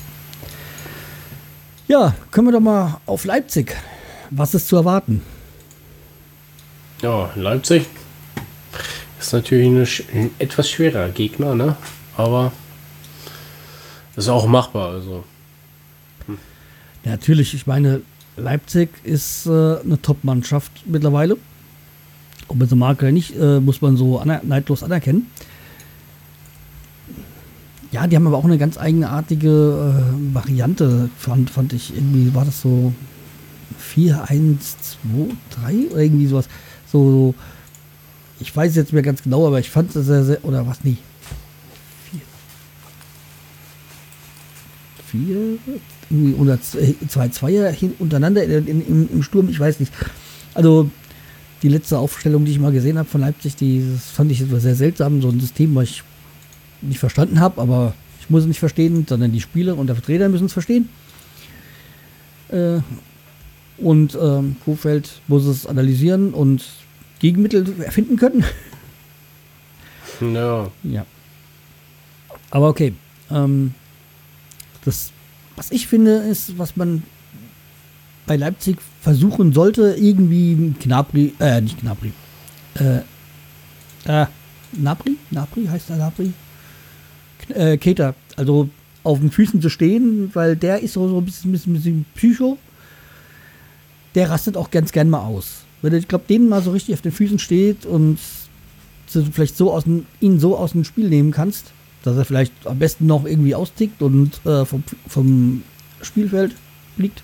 Ja, 1.88 2.13
können 2.30 2.48
wir 2.48 2.52
doch 2.52 2.60
mal 2.60 3.00
auf 3.06 3.26
Leipzig. 3.26 3.76
Was 4.30 4.54
ist 4.54 4.68
zu 4.68 4.76
erwarten? 4.76 5.24
Ja, 7.02 7.32
Leipzig 7.36 7.86
ist 9.20 9.34
natürlich 9.34 10.04
ein 10.13 10.30
etwas 10.39 10.70
schwerer 10.70 11.10
Gegner, 11.10 11.56
ne? 11.56 11.78
Aber 12.18 12.52
ist 14.25 14.29
auch 14.29 14.47
machbar, 14.47 14.91
also. 14.91 15.23
Ja, 17.03 17.12
natürlich, 17.12 17.53
ich 17.53 17.67
meine, 17.67 18.01
Leipzig 18.36 18.89
ist 19.03 19.45
äh, 19.45 19.49
eine 19.49 20.01
Top-Mannschaft 20.01 20.71
mittlerweile. 20.86 21.38
Ob 22.47 22.58
man 22.58 22.67
so 22.67 22.75
mag 22.75 22.99
oder 22.99 23.12
nicht, 23.12 23.36
äh, 23.38 23.60
muss 23.60 23.82
man 23.82 23.95
so 23.95 24.19
aner 24.19 24.41
neidlos 24.43 24.84
anerkennen. 24.84 25.27
Ja, 27.91 28.05
die 28.08 28.15
haben 28.15 28.27
aber 28.27 28.38
auch 28.38 28.45
eine 28.45 28.58
ganz 28.58 28.77
eigenartige 28.77 29.49
äh, 29.49 30.36
Variante, 30.36 31.10
fand, 31.17 31.49
fand 31.49 31.73
ich. 31.73 31.95
Irgendwie 31.95 32.34
war 32.36 32.45
das 32.45 32.62
so 32.62 32.93
4, 33.77 34.29
1, 34.29 34.77
2, 35.12 35.62
3 35.62 35.91
oder 35.91 36.01
irgendwie 36.01 36.27
sowas. 36.27 36.49
So, 36.91 37.34
ich 38.39 38.55
weiß 38.55 38.75
jetzt 38.75 38.88
nicht 38.88 38.93
mehr 38.93 39.03
ganz 39.03 39.23
genau, 39.23 39.47
aber 39.47 39.60
ich 39.60 39.69
fand 39.69 39.95
es 39.95 40.05
sehr, 40.05 40.23
sehr, 40.23 40.45
oder 40.45 40.67
was, 40.67 40.84
nie. 40.84 40.97
4, 45.12 45.58
4, 45.65 45.76
irgendwie 46.10 46.34
oder 46.34 46.62
zwei, 46.62 46.95
zwei 47.08 47.30
Zweier 47.30 47.72
hin, 47.72 47.93
untereinander 48.00 48.43
in, 48.43 48.67
in, 48.67 48.88
im, 48.88 49.10
im 49.13 49.24
Sturm, 49.24 49.50
ich 49.50 49.60
weiß 49.60 49.80
nicht. 49.80 49.91
Also 50.54 50.89
die 51.62 51.69
letzte 51.69 52.00
Aufstellung, 52.00 52.45
die 52.45 52.52
ich 52.52 52.60
mal 52.60 52.72
gesehen 52.72 52.98
habe 52.98 53.10
von 53.10 53.22
Leipzig, 53.22 53.56
die 53.56 53.84
das 53.93 54.10
fand 54.10 54.32
ich 54.32 54.39
sehr 54.39 54.76
seltsam. 54.76 55.22
So 55.22 55.30
ein 55.30 55.39
System, 55.39 55.76
was 55.76 55.86
ich 55.86 56.04
nicht 56.82 57.00
verstanden 57.00 57.39
habe, 57.39 57.62
aber 57.62 57.93
ich 58.22 58.30
muss 58.30 58.41
es 58.41 58.48
nicht 58.48 58.60
verstehen, 58.60 59.06
sondern 59.08 59.32
die 59.32 59.41
Spieler 59.41 59.78
und 59.78 59.88
der 59.88 59.95
Vertreter 59.95 60.30
müssen 60.30 60.45
es 60.45 60.54
verstehen. 60.54 60.89
Äh, 62.50 62.80
und 63.78 64.17
ähm, 64.22 64.58
Kofeld 64.65 65.22
muss 65.28 65.45
es 65.45 65.65
analysieren 65.65 66.34
und 66.34 66.63
Gegenmittel 67.19 67.65
erfinden 67.82 68.17
können. 68.17 68.43
Ja. 70.22 70.69
Ja. 70.84 71.06
Aber 72.52 72.69
okay. 72.69 72.93
Ähm, 73.32 73.74
das, 74.86 75.12
was 75.56 75.72
ich 75.72 75.88
finde, 75.88 76.18
ist, 76.18 76.58
was 76.58 76.76
man 76.76 77.04
bei 78.26 78.36
Leipzig 78.36 78.78
versuchen 79.02 79.54
sollte, 79.54 79.96
irgendwie 80.00 80.74
Knapri, 80.80 81.34
äh, 81.39 81.62
nicht 81.62 81.80
Knapri, 81.80 82.12
äh, 82.76 83.00
äh, 84.06 84.28
Napri? 84.74 85.18
Napri 85.32 85.65
heißt 85.65 85.89
er 85.89 85.98
Napri? 85.98 86.34
Äh, 87.50 87.78
Keter, 87.78 88.13
also 88.36 88.70
auf 89.04 89.20
den 89.20 89.32
Füßen 89.32 89.62
zu 89.62 89.70
stehen, 89.70 90.30
weil 90.34 90.56
der 90.56 90.82
ist 90.82 90.94
so, 90.94 91.08
so 91.08 91.18
ein 91.18 91.26
bisschen, 91.26 91.52
bisschen, 91.52 91.74
bisschen 91.74 92.06
Psycho. 92.15 92.58
Der 94.15 94.30
rastet 94.30 94.58
auch 94.58 94.70
ganz 94.72 94.92
gern 94.92 95.10
mal 95.10 95.24
aus. 95.24 95.63
Wenn 95.82 95.94
er, 95.94 96.00
ich 96.00 96.08
glaube, 96.08 96.26
den 96.30 96.50
mal 96.50 96.62
so 96.62 96.72
richtig 96.72 96.94
auf 96.94 97.02
den 97.02 97.12
Füßen 97.12 97.39
steht 97.39 97.86
und 97.86 98.20
vielleicht 99.08 99.58
so 99.58 99.74
aus 99.74 99.86
dem, 99.86 100.06
ihn 100.20 100.39
so 100.39 100.58
aus 100.58 100.74
dem 100.74 100.84
Spiel 100.84 101.10
nehmen 101.10 101.32
kannst, 101.32 101.72
dass 102.04 102.18
er 102.18 102.26
vielleicht 102.26 102.54
am 102.66 102.80
besten 102.80 103.06
noch 103.06 103.26
irgendwie 103.26 103.56
austickt 103.56 104.02
und 104.02 104.46
äh, 104.46 104.66
vom, 104.66 104.84
vom 105.08 105.64
Spielfeld 106.02 106.56
fliegt. 106.96 107.24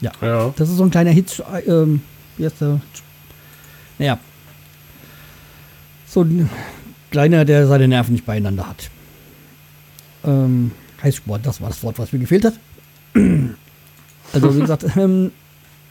Ja. 0.00 0.12
Ja. 0.20 0.52
Das 0.56 0.68
ist 0.68 0.76
so 0.76 0.84
ein 0.84 0.90
kleiner 0.90 1.10
Hit. 1.10 1.38
äh, 1.40 1.86
wie 2.36 2.44
heißt 2.44 2.60
der? 2.60 2.80
Naja. 3.98 4.18
So 6.06 6.22
ein 6.22 6.50
kleiner, 7.10 7.44
der 7.44 7.66
seine 7.66 7.88
Nerven 7.88 8.12
nicht 8.12 8.26
beieinander 8.26 8.68
hat. 8.68 8.90
Ähm, 10.24 10.72
Heißsport, 11.02 11.46
das 11.46 11.60
war 11.60 11.68
das 11.68 11.82
Wort, 11.82 11.98
was 11.98 12.12
mir 12.12 12.18
gefehlt 12.18 12.44
hat. 12.44 12.54
Also, 14.34 14.56
wie 14.56 14.60
gesagt, 14.60 14.86
ähm, 14.96 15.30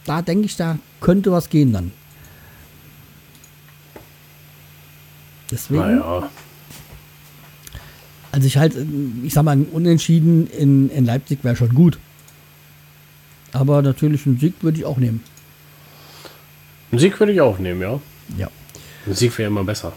da 0.04 0.24
denke 0.24 0.46
ich, 0.46 0.56
da 0.56 0.80
könnte 1.00 1.32
was 1.32 1.48
gehen 1.50 1.74
dann. 1.74 1.92
Deswegen, 5.52 5.82
Naja. 5.82 6.30
Also 8.32 8.48
ich 8.48 8.58
halt, 8.58 8.76
ich 9.24 9.34
sag 9.34 9.44
mal, 9.44 9.52
ein 9.52 9.66
Unentschieden 9.66 10.48
in, 10.48 10.90
in 10.90 11.06
Leipzig 11.06 11.44
wäre 11.44 11.56
schon 11.56 11.74
gut. 11.74 12.00
Aber 13.52 13.82
natürlich 13.82 14.26
einen 14.26 14.40
Sieg 14.40 14.56
würde 14.62 14.80
ich 14.80 14.86
auch 14.86 14.98
nehmen. 14.98 15.22
Einen 16.92 17.00
Sieg 17.00 17.20
würde 17.20 17.34
ich 17.34 17.42
auch 17.42 17.60
nehmen, 17.60 17.82
ja. 17.82 18.00
Ja. 18.38 18.50
Ein 19.06 19.14
Sieg 19.14 19.38
wäre 19.38 19.48
immer 19.48 19.64
besser. 19.64 19.94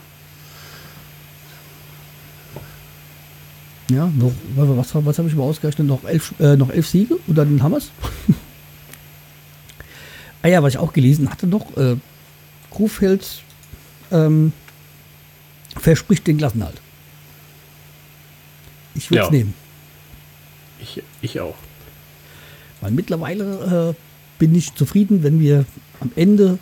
Ja, 3.91 4.11
noch, 4.17 4.33
was, 4.57 4.95
was 4.95 5.19
habe 5.19 5.29
ich 5.29 5.35
mal 5.35 5.45
ausgerechnet? 5.45 5.87
Noch 5.87 6.05
elf, 6.05 6.35
äh, 6.41 6.57
noch 6.57 6.71
elf 6.71 6.89
Siege 6.89 7.17
und 7.27 7.37
dann 7.37 7.63
haben 7.63 7.73
wir's. 7.73 7.91
ah 10.43 10.49
ja, 10.49 10.63
was 10.63 10.75
ich 10.75 10.79
auch 10.79 10.93
gelesen 10.93 11.31
hatte 11.31 11.47
noch, 11.47 11.77
äh, 11.77 11.97
Krufeld 12.71 13.43
ähm, 14.11 14.53
verspricht 15.77 16.27
den 16.27 16.39
Klassenhalt. 16.39 16.81
Ich 18.95 19.11
würde 19.11 19.23
es 19.25 19.29
Ja. 19.29 19.33
nehmen. 19.33 19.55
Ich, 20.81 21.03
ich 21.23 21.41
auch. 21.41 21.55
Weil 22.81 22.91
mittlerweile 22.91 23.95
äh, 23.97 24.01
bin 24.39 24.55
ich 24.55 24.75
zufrieden, 24.75 25.23
wenn 25.23 25.41
wir 25.41 25.65
am 26.01 26.11
Ende 26.17 26.59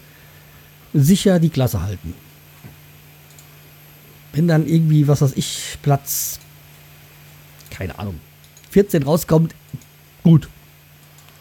sicher 0.95 1.39
die 1.41 1.51
Klasse 1.51 1.83
halten. 1.83 2.15
Wenn 4.33 4.49
dann 4.49 4.67
irgendwie, 4.67 5.09
was 5.09 5.21
weiß 5.21 5.33
ich, 5.37 5.79
Platz, 5.83 6.39
keine 7.71 7.99
Ahnung, 7.99 8.19
14 8.71 9.03
rauskommt, 9.03 9.55
gut. 10.23 10.49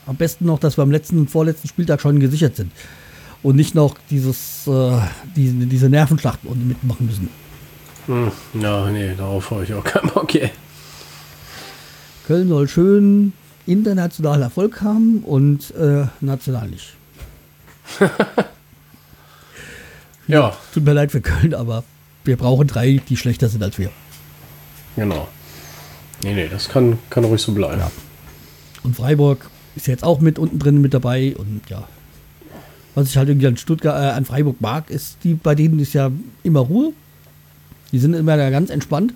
Am 0.07 0.15
besten 0.15 0.45
noch, 0.45 0.59
dass 0.59 0.77
wir 0.77 0.81
am 0.81 0.91
letzten 0.91 1.19
und 1.19 1.29
vorletzten 1.29 1.67
Spieltag 1.67 2.01
schon 2.01 2.19
gesichert 2.19 2.55
sind. 2.55 2.71
Und 3.43 3.55
nicht 3.55 3.75
noch 3.75 3.95
dieses, 4.09 4.67
äh, 4.67 4.99
diese, 5.35 5.53
diese 5.67 5.89
Nervenschlachten 5.89 6.49
unten 6.49 6.67
mitmachen 6.67 7.05
müssen. 7.05 7.29
Hm, 8.07 8.31
ja, 8.59 8.89
nee, 8.89 9.13
darauf 9.15 9.51
habe 9.51 9.63
ich 9.63 9.73
auch 9.73 9.83
keinen 9.83 10.07
Bock. 10.09 10.23
Okay. 10.23 10.49
Köln 12.31 12.47
soll 12.47 12.69
schön 12.69 13.33
international 13.67 14.41
Erfolg 14.41 14.81
haben 14.81 15.19
und 15.25 15.71
äh, 15.75 16.05
national 16.21 16.69
nicht. 16.69 16.93
Ja, 20.27 20.55
Tut 20.73 20.85
mir 20.85 20.93
leid 20.93 21.11
für 21.11 21.19
Köln, 21.19 21.53
aber 21.53 21.83
wir 22.23 22.37
brauchen 22.37 22.65
drei, 22.67 23.01
die 23.09 23.17
schlechter 23.17 23.49
sind 23.49 23.61
als 23.61 23.77
wir. 23.77 23.89
genau. 24.95 25.27
Nee, 26.23 26.33
nee, 26.33 26.47
das 26.47 26.69
kann, 26.69 26.99
kann 27.09 27.25
ruhig 27.25 27.41
so 27.41 27.51
bleiben. 27.51 27.79
Ja. 27.79 27.91
Und 28.83 28.95
Freiburg 28.95 29.49
ist 29.75 29.87
jetzt 29.87 30.05
auch 30.05 30.21
mit 30.21 30.39
unten 30.39 30.57
drin 30.57 30.79
mit 30.79 30.93
dabei 30.93 31.35
und 31.35 31.63
ja. 31.67 31.85
Was 32.95 33.09
ich 33.09 33.17
halt 33.17 33.27
irgendwie 33.27 33.47
an 33.47 33.57
Stuttgart, 33.57 34.01
äh, 34.01 34.15
an 34.15 34.23
Freiburg 34.23 34.61
mag, 34.61 34.89
ist, 34.89 35.17
die 35.25 35.33
bei 35.33 35.53
denen 35.53 35.79
ist 35.79 35.91
ja 35.91 36.09
immer 36.43 36.61
Ruhe. 36.61 36.93
Die 37.91 37.99
sind 37.99 38.13
immer 38.13 38.37
da 38.37 38.49
ganz 38.51 38.69
entspannt. 38.69 39.13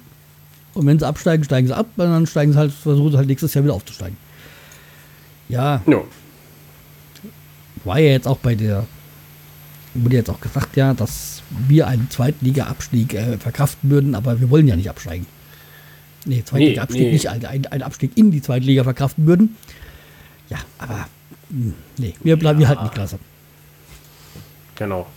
Und 0.76 0.86
wenn 0.86 1.00
sie 1.00 1.08
absteigen, 1.08 1.44
steigen 1.44 1.68
sie 1.68 1.76
ab, 1.76 1.88
und 1.96 2.06
dann 2.06 2.28
steigen 2.28 2.52
sie 2.52 2.58
halt, 2.60 2.72
versuchen 2.72 3.12
sie 3.12 3.18
halt 3.18 3.28
nächstes 3.28 3.54
Jahr 3.54 3.64
wieder 3.64 3.74
aufzusteigen. 3.74 4.18
Ja, 5.50 5.82
Ja. 5.88 6.02
war 7.84 8.00
ja 8.00 8.12
jetzt 8.12 8.28
auch 8.28 8.38
bei 8.38 8.56
der, 8.56 8.86
wurde 9.94 10.16
jetzt 10.18 10.30
auch 10.30 10.42
gesagt, 10.42 10.76
ja, 10.76 10.94
dass 10.94 11.42
wir 11.68 11.88
einen 11.88 12.10
Zweitliga-Abstieg 12.10 13.14
äh, 13.14 13.38
verkraften 13.38 13.90
würden, 13.90 14.16
aber 14.16 14.40
wir 14.40 14.50
wollen 14.50 14.68
ja 14.68 14.76
nicht 14.76 14.90
absteigen. 14.90 15.26
Nee, 16.26 16.44
Zweitliga-Abstieg 16.44 17.04
nee. 17.04 17.12
nicht, 17.14 17.30
ein, 17.30 17.46
ein, 17.46 17.66
ein 17.68 17.82
Abstieg 17.84 18.12
in 18.18 18.32
die 18.32 18.42
Zweitliga 18.42 18.84
verkraften 18.84 19.26
würden. 19.28 19.56
Ja, 20.50 20.58
aber 20.78 21.08
mh, 21.50 21.74
nee, 21.98 22.16
wir 22.22 22.38
bleiben, 22.38 22.60
wir 22.60 22.68
halten 22.68 22.84
die 22.86 22.94
Klasse. 22.94 23.18
Genau. 24.76 25.08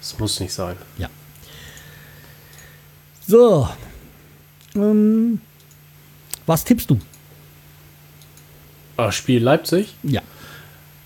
Das 0.00 0.18
muss 0.18 0.38
nicht 0.40 0.52
sein. 0.52 0.76
Ja. 0.98 1.08
So. 3.26 3.68
Ähm, 4.74 5.40
was 6.46 6.64
tippst 6.64 6.90
du? 6.90 6.98
Ah, 8.96 9.10
Spiel 9.10 9.42
Leipzig. 9.42 9.94
Ja. 10.02 10.22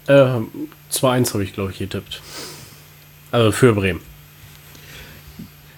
Ähm, 0.09 0.49
2-1 0.93 1.35
habe 1.35 1.45
ich, 1.45 1.53
glaube 1.53 1.73
ich, 1.73 1.79
getippt. 1.79 2.23
Also 3.31 3.53
für 3.53 3.75
Bremen. 3.75 4.01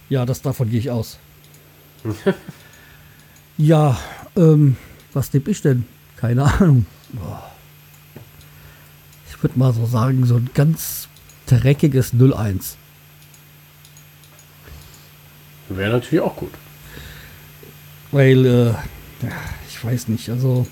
Ja, 0.08 0.26
das 0.26 0.42
davon 0.42 0.70
gehe 0.70 0.80
ich 0.80 0.90
aus. 0.90 1.18
ja, 3.56 3.98
ähm, 4.36 4.76
was 5.12 5.30
tippe 5.30 5.50
ich 5.50 5.62
denn? 5.62 5.84
Keine 6.16 6.44
Ahnung. 6.44 6.86
Ich 9.28 9.42
würde 9.42 9.58
mal 9.58 9.72
so 9.72 9.86
sagen, 9.86 10.26
so 10.26 10.36
ein 10.36 10.50
ganz 10.54 11.08
dreckiges 11.46 12.12
0-1. 12.14 12.74
Wäre 15.68 15.92
natürlich 15.92 16.20
auch 16.24 16.36
gut. 16.36 16.52
Weil, 18.12 18.44
äh, 18.44 18.66
ja, 19.24 19.36
ich 19.68 19.84
weiß 19.84 20.08
nicht, 20.08 20.28
also. 20.28 20.66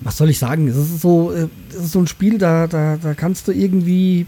Was 0.00 0.18
soll 0.18 0.28
ich 0.28 0.38
sagen? 0.38 0.68
Es 0.68 0.76
ist 0.76 1.00
so, 1.00 1.32
äh, 1.32 1.48
es 1.70 1.76
ist 1.76 1.92
so 1.92 2.00
ein 2.00 2.06
Spiel, 2.06 2.36
da, 2.38 2.66
da, 2.66 2.96
da 2.96 3.14
kannst 3.14 3.48
du 3.48 3.52
irgendwie 3.52 4.26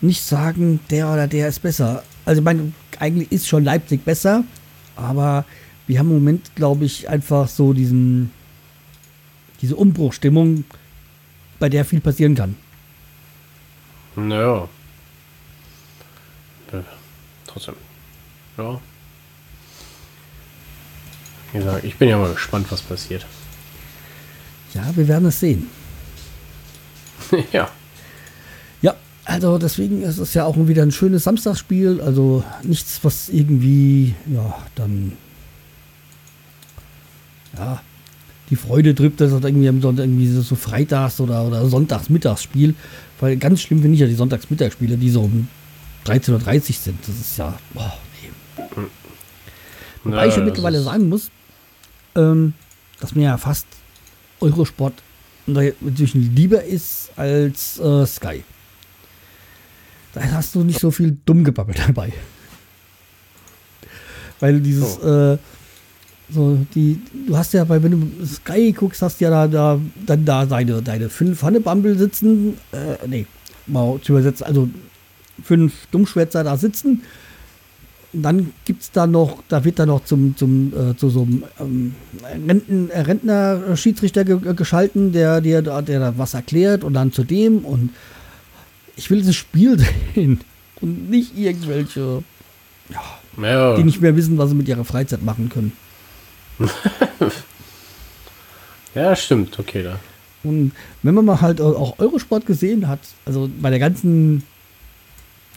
nicht 0.00 0.22
sagen, 0.22 0.80
der 0.90 1.12
oder 1.12 1.26
der 1.26 1.48
ist 1.48 1.60
besser. 1.60 2.04
Also, 2.24 2.40
ich 2.40 2.44
meine, 2.44 2.72
eigentlich 2.98 3.32
ist 3.32 3.48
schon 3.48 3.64
Leipzig 3.64 4.04
besser, 4.04 4.44
aber 4.94 5.44
wir 5.86 5.98
haben 5.98 6.08
im 6.10 6.18
Moment, 6.18 6.54
glaube 6.54 6.84
ich, 6.84 7.08
einfach 7.08 7.48
so 7.48 7.72
diesen, 7.72 8.30
diese 9.60 9.74
Umbruchstimmung, 9.74 10.64
bei 11.58 11.68
der 11.68 11.84
viel 11.84 12.00
passieren 12.00 12.34
kann. 12.34 12.56
Naja. 14.16 14.68
Trotzdem. 17.52 17.74
Ja. 18.58 18.80
Wie 21.52 21.58
gesagt, 21.58 21.84
ich 21.84 21.96
bin 21.96 22.08
ja 22.08 22.18
mal 22.18 22.32
gespannt, 22.32 22.66
was 22.70 22.80
passiert. 22.82 23.26
Ja, 24.74 24.84
wir 24.94 25.08
werden 25.08 25.26
es 25.28 25.40
sehen. 25.40 25.66
ja. 27.52 27.68
Ja, 28.82 28.94
also 29.24 29.58
deswegen 29.58 30.02
ist 30.02 30.18
es 30.18 30.34
ja 30.34 30.44
auch 30.44 30.56
wieder 30.56 30.82
ein 30.84 30.92
schönes 30.92 31.24
Samstagsspiel. 31.24 32.00
Also 32.00 32.44
nichts, 32.62 33.00
was 33.02 33.28
irgendwie, 33.28 34.14
ja, 34.32 34.56
dann, 34.76 35.12
ja, 37.58 37.80
die 38.48 38.56
Freude 38.56 38.94
trifft, 38.94 39.20
dass 39.20 39.32
es 39.32 39.42
irgendwie 39.44 39.68
am 39.68 39.80
Sonntag 39.80 40.04
irgendwie 40.04 40.28
so- 40.28 40.42
so 40.42 40.54
Freitags- 40.56 41.20
oder, 41.20 41.44
oder 41.44 41.66
Sonntagsmittagsspiel. 41.66 42.74
Weil 43.18 43.36
ganz 43.36 43.60
schlimm 43.60 43.80
finde 43.80 43.94
ich 43.94 44.00
ja 44.00 44.06
die 44.06 44.14
Sonntagsmittagsspiele, 44.14 44.96
die 44.96 45.10
so 45.10 45.22
um 45.22 45.48
13.30 46.06 46.54
Uhr 46.54 46.62
sind. 46.74 46.98
Das 47.06 47.16
ist 47.16 47.36
ja, 47.36 47.58
boah, 47.74 47.98
nee. 48.22 48.66
Wobei 50.04 50.28
ich 50.28 50.36
ja 50.36 50.42
mittlerweile 50.42 50.80
sagen 50.82 51.08
muss, 51.08 51.30
ähm, 52.16 52.54
dass 53.00 53.14
mir 53.14 53.24
ja 53.24 53.38
fast 53.38 53.66
Eurosport 54.40 54.94
inzwischen 55.46 56.34
lieber 56.34 56.62
ist 56.64 57.10
als 57.16 57.78
äh, 57.80 58.06
Sky. 58.06 58.44
Da 60.12 60.22
hast 60.22 60.54
du 60.54 60.64
nicht 60.64 60.80
so 60.80 60.90
viel 60.90 61.16
Dummgebabbel 61.24 61.74
dabei. 61.86 62.12
Weil 64.40 64.60
dieses, 64.60 64.98
oh. 65.02 65.32
äh, 65.32 65.38
so, 66.30 66.58
die, 66.74 67.00
du 67.26 67.36
hast 67.36 67.52
ja 67.52 67.64
bei, 67.64 67.82
wenn 67.82 67.92
du 67.92 68.26
Sky 68.26 68.72
guckst, 68.72 69.02
hast 69.02 69.20
du 69.20 69.24
ja 69.24 69.30
da, 69.30 69.46
da 69.46 69.80
dann 70.06 70.24
da 70.24 70.46
deine, 70.46 70.82
deine 70.82 71.10
fünf 71.10 71.42
Hannebumble 71.42 71.98
sitzen, 71.98 72.56
äh, 72.72 73.06
nee, 73.06 73.26
mal 73.66 74.00
zu 74.00 74.12
übersetzen, 74.12 74.46
also 74.46 74.68
fünf 75.42 75.86
Dummschwätzer 75.90 76.44
da 76.44 76.56
sitzen. 76.56 77.02
Und 78.12 78.22
dann 78.22 78.52
gibt 78.64 78.82
es 78.82 78.90
da 78.90 79.06
noch, 79.06 79.42
da 79.48 79.64
wird 79.64 79.78
da 79.78 79.86
noch 79.86 80.04
zum, 80.04 80.36
zum, 80.36 80.72
äh, 80.74 80.96
zu 80.96 81.10
so 81.10 81.22
einem 81.22 81.44
ähm, 81.60 81.94
Renten, 82.48 82.90
äh, 82.90 83.00
Rentner-Schiedsrichter 83.00 84.24
ge 84.24 84.54
geschalten, 84.54 85.12
der 85.12 85.40
dir 85.40 85.62
der, 85.62 85.82
der 85.82 86.00
da 86.00 86.18
was 86.18 86.34
erklärt 86.34 86.82
und 86.82 86.94
dann 86.94 87.12
zu 87.12 87.22
dem 87.22 87.64
und 87.64 87.90
ich 88.96 89.10
will 89.10 89.18
dieses 89.18 89.36
Spiel 89.36 89.78
sehen 90.14 90.40
und 90.80 91.08
nicht 91.08 91.38
irgendwelche, 91.38 92.24
ja, 92.88 93.42
ja. 93.42 93.76
die 93.76 93.84
nicht 93.84 94.00
mehr 94.00 94.16
wissen, 94.16 94.38
was 94.38 94.50
sie 94.50 94.56
mit 94.56 94.66
ihrer 94.66 94.84
Freizeit 94.84 95.22
machen 95.22 95.48
können. 95.48 95.72
ja, 98.94 99.14
stimmt, 99.14 99.58
okay, 99.58 99.84
da. 99.84 100.00
Und 100.42 100.72
wenn 101.02 101.14
man 101.14 101.24
mal 101.24 101.40
halt 101.40 101.60
auch 101.60 101.98
Eurosport 101.98 102.46
gesehen 102.46 102.88
hat, 102.88 103.00
also 103.24 103.48
bei 103.60 103.70
der 103.70 103.78
ganzen 103.78 104.42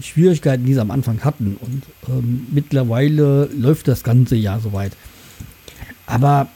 Schwierigkeiten, 0.04 0.66
die 0.66 0.74
sie 0.74 0.82
am 0.82 0.92
Anfang 0.92 1.24
hatten, 1.24 1.58
und 1.60 1.84
ähm, 2.10 2.48
mittlerweile 2.52 3.46
läuft 3.58 3.88
das 3.88 4.04
ganze 4.04 4.36
Jahr 4.36 4.60
soweit. 4.60 4.94
Aber 6.06 6.48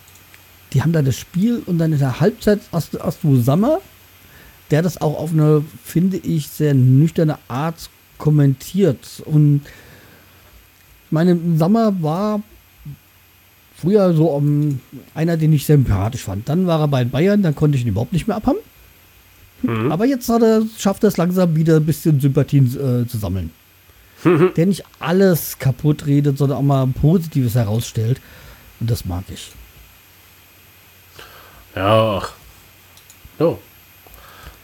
die 0.73 0.81
haben 0.81 0.91
da 0.91 1.01
das 1.01 1.17
Spiel 1.17 1.61
und 1.65 1.77
dann 1.77 1.93
in 1.93 1.99
der 1.99 2.19
Halbzeit 2.19 2.59
hast, 2.71 2.99
hast 2.99 3.19
Sammer, 3.23 3.79
der 4.69 4.81
das 4.81 4.99
auch 4.99 5.17
auf 5.17 5.31
eine, 5.31 5.63
finde 5.83 6.17
ich, 6.17 6.49
sehr 6.49 6.73
nüchterne 6.73 7.37
Art 7.47 7.89
kommentiert. 8.17 9.23
Und 9.25 9.61
meine 11.09 11.39
Sammer 11.55 12.01
war 12.01 12.41
früher 13.75 14.13
so 14.13 14.27
um, 14.27 14.81
einer, 15.13 15.37
den 15.37 15.53
ich 15.53 15.65
sehr 15.65 15.77
sympathisch 15.77 16.23
fand. 16.23 16.49
Dann 16.49 16.67
war 16.67 16.81
er 16.81 16.87
bei 16.87 17.05
Bayern, 17.05 17.43
dann 17.43 17.55
konnte 17.55 17.77
ich 17.77 17.83
ihn 17.83 17.89
überhaupt 17.89 18.13
nicht 18.13 18.27
mehr 18.27 18.37
abhaben. 18.37 18.59
Mhm. 19.61 19.91
Aber 19.91 20.05
jetzt 20.05 20.29
hat 20.29 20.41
er, 20.41 20.63
schafft 20.77 21.03
er 21.03 21.09
es 21.09 21.17
langsam 21.17 21.55
wieder 21.55 21.77
ein 21.77 21.85
bisschen 21.85 22.19
Sympathien 22.19 22.65
äh, 22.67 23.07
zu 23.07 23.17
sammeln. 23.17 23.51
Mhm. 24.23 24.51
Der 24.55 24.65
nicht 24.65 24.83
alles 24.99 25.57
kaputt 25.59 26.05
redet, 26.05 26.37
sondern 26.37 26.57
auch 26.57 26.63
mal 26.63 26.87
Positives 26.87 27.55
herausstellt. 27.55 28.19
Und 28.79 28.89
das 28.89 29.05
mag 29.05 29.23
ich. 29.31 29.51
Ja, 31.75 32.17
ach. 32.17 32.33
So. 33.39 33.59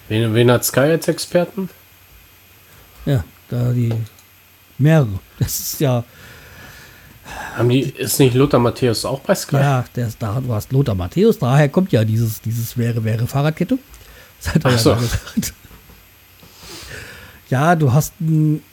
Wen, 0.09 0.33
wen 0.33 0.51
hat 0.51 0.65
Sky 0.65 0.79
als 0.79 1.07
Experten? 1.07 1.69
Ja, 3.05 3.23
da 3.49 3.71
die 3.71 3.93
mehrere. 4.77 5.19
Das 5.39 5.59
ist 5.59 5.79
ja 5.79 6.03
haben 7.55 7.69
die, 7.69 7.81
ist 7.81 8.19
nicht 8.19 8.35
Lothar 8.35 8.59
Matthäus 8.59 9.05
auch 9.05 9.19
bei 9.19 9.35
Sky? 9.35 9.57
Ja, 9.57 9.85
der 9.95 10.07
ist 10.07 10.21
da, 10.21 10.41
du 10.41 10.53
hast 10.53 10.71
Lothar 10.71 10.95
Matthäus, 10.95 11.39
daher 11.39 11.69
kommt 11.69 11.91
ja 11.91 12.03
dieses, 12.03 12.41
dieses 12.41 12.77
wäre, 12.77 13.03
wäre 13.03 13.27
Fahrradkette. 13.27 13.77
Das 14.43 14.55
hat 14.55 14.65
er 14.65 14.67
Ach 14.67 14.71
ja 14.73 14.77
so. 14.77 14.95
gesagt. 14.95 15.53
Ja, 17.49 17.75
du 17.75 17.93
hast 17.93 18.13
ein, 18.19 18.63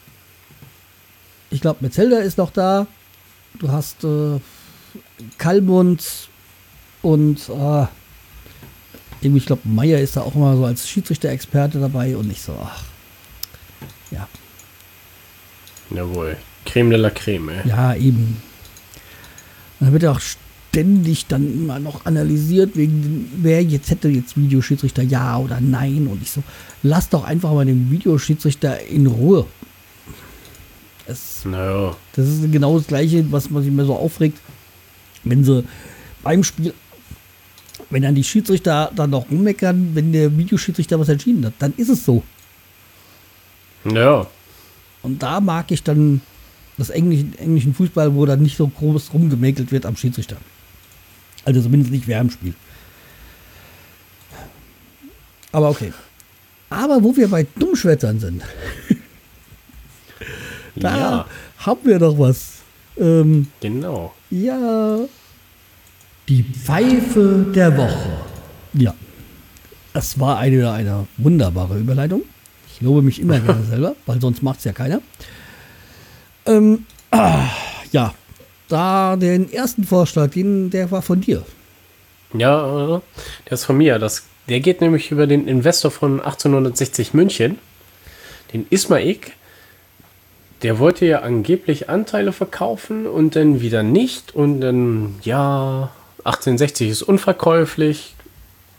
ich 1.50 1.60
glaube, 1.60 1.78
Metzelda 1.82 2.18
ist 2.18 2.38
noch 2.38 2.50
da. 2.50 2.86
Du 3.58 3.70
hast 3.70 4.04
äh, 4.04 4.40
Kalmund 5.38 6.28
und 7.02 7.48
äh, 7.48 7.86
irgendwie, 9.20 9.38
ich 9.38 9.46
glaube, 9.46 9.62
Meier 9.64 9.98
ist 10.00 10.16
da 10.16 10.22
auch 10.22 10.34
immer 10.34 10.56
so 10.56 10.64
als 10.64 10.88
Schiedsrichter-Experte 10.88 11.78
dabei 11.78 12.16
und 12.16 12.28
nicht 12.28 12.42
so, 12.42 12.56
ach. 12.62 12.84
Ja. 14.10 14.28
Jawohl. 15.90 16.36
Creme 16.64 16.90
de 16.90 16.98
la 16.98 17.10
Creme. 17.10 17.50
Ey. 17.50 17.68
Ja, 17.68 17.94
eben. 17.94 18.42
Und 19.78 19.86
dann 19.86 19.92
wird 19.92 20.02
ja 20.04 20.12
auch 20.12 20.20
ständig 20.70 21.26
dann 21.26 21.52
immer 21.52 21.80
noch 21.80 22.06
analysiert, 22.06 22.76
wegen 22.76 23.30
wer 23.42 23.62
jetzt 23.62 23.90
hätte 23.90 24.08
jetzt 24.08 24.36
Videoschiedsrichter 24.36 25.02
ja 25.02 25.36
oder 25.38 25.60
nein. 25.60 26.06
Und 26.06 26.22
ich 26.22 26.30
so, 26.30 26.42
lass 26.82 27.08
doch 27.08 27.24
einfach 27.24 27.52
mal 27.52 27.66
den 27.66 27.90
Videoschiedsrichter 27.90 28.86
in 28.86 29.06
Ruhe. 29.06 29.46
Es, 31.06 31.44
naja. 31.44 31.96
Das 32.14 32.28
ist 32.28 32.52
genau 32.52 32.78
das 32.78 32.86
Gleiche, 32.86 33.30
was 33.32 33.50
man 33.50 33.64
sich 33.64 33.72
mir 33.72 33.84
so 33.84 33.96
aufregt, 33.96 34.38
wenn 35.24 35.42
sie 35.44 35.64
beim 36.22 36.44
Spiel, 36.44 36.72
wenn 37.90 38.02
dann 38.02 38.14
die 38.14 38.24
Schiedsrichter 38.24 38.92
dann 38.94 39.10
noch 39.10 39.28
rummeckern, 39.28 39.90
wenn 39.94 40.12
der 40.12 40.36
Videoschiedsrichter 40.38 41.00
was 41.00 41.08
entschieden 41.08 41.44
hat, 41.44 41.54
dann 41.58 41.74
ist 41.76 41.88
es 41.88 42.04
so. 42.04 42.22
Ja. 43.84 44.26
Und 45.02 45.20
da 45.20 45.40
mag 45.40 45.72
ich 45.72 45.82
dann 45.82 46.20
das 46.78 46.90
englischen, 46.90 47.36
englischen 47.38 47.74
Fußball, 47.74 48.14
wo 48.14 48.24
dann 48.24 48.42
nicht 48.42 48.56
so 48.56 48.68
groß 48.68 49.12
rumgemäkelt 49.12 49.72
wird 49.72 49.84
am 49.84 49.96
Schiedsrichter. 49.96 50.36
Also 51.44 51.62
zumindest 51.62 51.92
nicht 51.92 52.06
wer 52.06 52.20
im 52.20 52.30
Spiel. 52.30 52.54
Aber 55.52 55.70
okay. 55.70 55.92
Aber 56.68 57.02
wo 57.02 57.16
wir 57.16 57.28
bei 57.28 57.46
Dummschwätzern 57.56 58.20
sind, 58.20 58.42
da 60.76 60.98
ja. 60.98 61.26
haben 61.58 61.80
wir 61.84 61.98
doch 61.98 62.18
was. 62.18 62.60
Ähm, 62.96 63.48
genau. 63.60 64.14
Ja. 64.30 64.98
Die 66.28 66.44
Pfeife 66.44 67.46
der 67.54 67.76
Woche. 67.76 68.10
Ja. 68.74 68.94
Das 69.92 70.20
war 70.20 70.38
eine, 70.38 70.70
eine 70.70 71.08
wunderbare 71.16 71.78
Überleitung. 71.78 72.22
Ich 72.72 72.80
lobe 72.80 73.02
mich 73.02 73.20
immer 73.20 73.40
gerne 73.40 73.64
selber, 73.64 73.96
weil 74.06 74.20
sonst 74.20 74.42
macht 74.42 74.58
es 74.58 74.64
ja 74.64 74.72
keiner. 74.72 75.00
Ähm, 76.46 76.86
ah, 77.10 77.48
ja, 77.90 78.14
da 78.70 79.16
den 79.16 79.52
ersten 79.52 79.84
Vorschlag, 79.84 80.30
den, 80.30 80.70
der 80.70 80.90
war 80.90 81.02
von 81.02 81.20
dir. 81.20 81.44
Ja, 82.32 82.96
äh, 82.96 83.00
der 83.46 83.52
ist 83.52 83.64
von 83.64 83.76
mir. 83.76 83.98
Das, 83.98 84.24
der 84.48 84.60
geht 84.60 84.80
nämlich 84.80 85.10
über 85.10 85.26
den 85.26 85.46
Investor 85.46 85.90
von 85.90 86.20
1860 86.20 87.14
München, 87.14 87.58
den 88.52 88.66
Ismaik. 88.70 89.32
Der 90.62 90.78
wollte 90.78 91.06
ja 91.06 91.20
angeblich 91.20 91.88
Anteile 91.88 92.32
verkaufen 92.32 93.06
und 93.06 93.34
dann 93.34 93.60
wieder 93.60 93.82
nicht. 93.82 94.34
Und 94.34 94.60
dann, 94.60 95.16
ja, 95.22 95.90
1860 96.18 96.90
ist 96.90 97.02
unverkäuflich. 97.02 98.14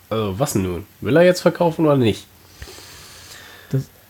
Also, 0.09 0.39
was 0.39 0.55
nun? 0.55 0.85
Will 1.01 1.15
er 1.15 1.23
jetzt 1.23 1.41
verkaufen 1.41 1.85
oder 1.85 1.97
nicht? 1.97 2.27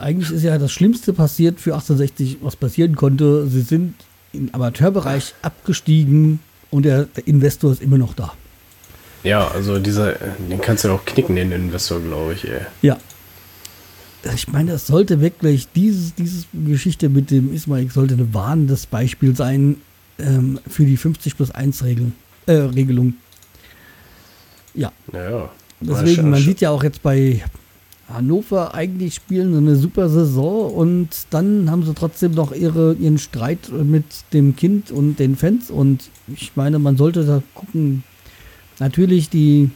eigentlich 0.01 0.31
ist 0.31 0.43
ja 0.43 0.57
das 0.57 0.71
Schlimmste 0.71 1.13
passiert 1.13 1.59
für 1.59 1.73
1860, 1.73 2.39
was 2.41 2.55
passieren 2.55 2.95
konnte. 2.95 3.47
Sie 3.47 3.61
sind 3.61 3.93
im 4.33 4.53
Amateurbereich 4.53 5.33
abgestiegen 5.41 6.39
und 6.69 6.83
der, 6.83 7.05
der 7.05 7.27
Investor 7.27 7.71
ist 7.71 7.81
immer 7.81 7.97
noch 7.97 8.13
da. 8.13 8.33
Ja, 9.23 9.47
also 9.49 9.77
dieser, 9.77 10.13
den 10.13 10.61
kannst 10.61 10.83
du 10.83 10.91
auch 10.91 11.05
knicken, 11.05 11.35
den 11.35 11.51
Investor, 11.51 11.99
glaube 11.99 12.33
ich. 12.33 12.47
Ey. 12.47 12.61
Ja. 12.81 12.97
Ich 14.35 14.47
meine, 14.47 14.71
das 14.73 14.87
sollte 14.87 15.19
wirklich, 15.19 15.67
dieses, 15.73 16.13
diese 16.15 16.45
Geschichte 16.53 17.09
mit 17.09 17.31
dem 17.31 17.53
Ismail 17.53 17.89
sollte 17.89 18.15
ein 18.15 18.33
warnendes 18.33 18.85
Beispiel 18.85 19.35
sein 19.35 19.77
ähm, 20.19 20.59
für 20.67 20.85
die 20.85 20.97
50 20.97 21.35
plus 21.37 21.51
1 21.51 21.83
Regelung. 21.83 22.13
Äh, 22.45 22.53
Regelung. 22.53 23.15
Ja. 24.73 24.91
Naja. 25.11 25.49
Deswegen, 25.79 26.29
man 26.29 26.41
sieht 26.41 26.61
ja 26.61 26.69
auch 26.69 26.83
jetzt 26.83 27.01
bei 27.01 27.43
Hannover 28.13 28.73
eigentlich 28.73 29.15
spielen 29.15 29.55
eine 29.55 29.75
super 29.75 30.09
Saison 30.09 30.71
und 30.73 31.09
dann 31.29 31.69
haben 31.69 31.83
sie 31.83 31.93
trotzdem 31.93 32.33
noch 32.33 32.51
ihre, 32.51 32.93
ihren 32.93 33.17
Streit 33.17 33.71
mit 33.71 34.05
dem 34.33 34.55
Kind 34.55 34.91
und 34.91 35.17
den 35.17 35.35
Fans. 35.35 35.71
Und 35.71 36.09
ich 36.27 36.51
meine, 36.55 36.79
man 36.79 36.97
sollte 36.97 37.25
da 37.25 37.41
gucken. 37.53 38.03
Natürlich, 38.79 39.29
die 39.29 39.69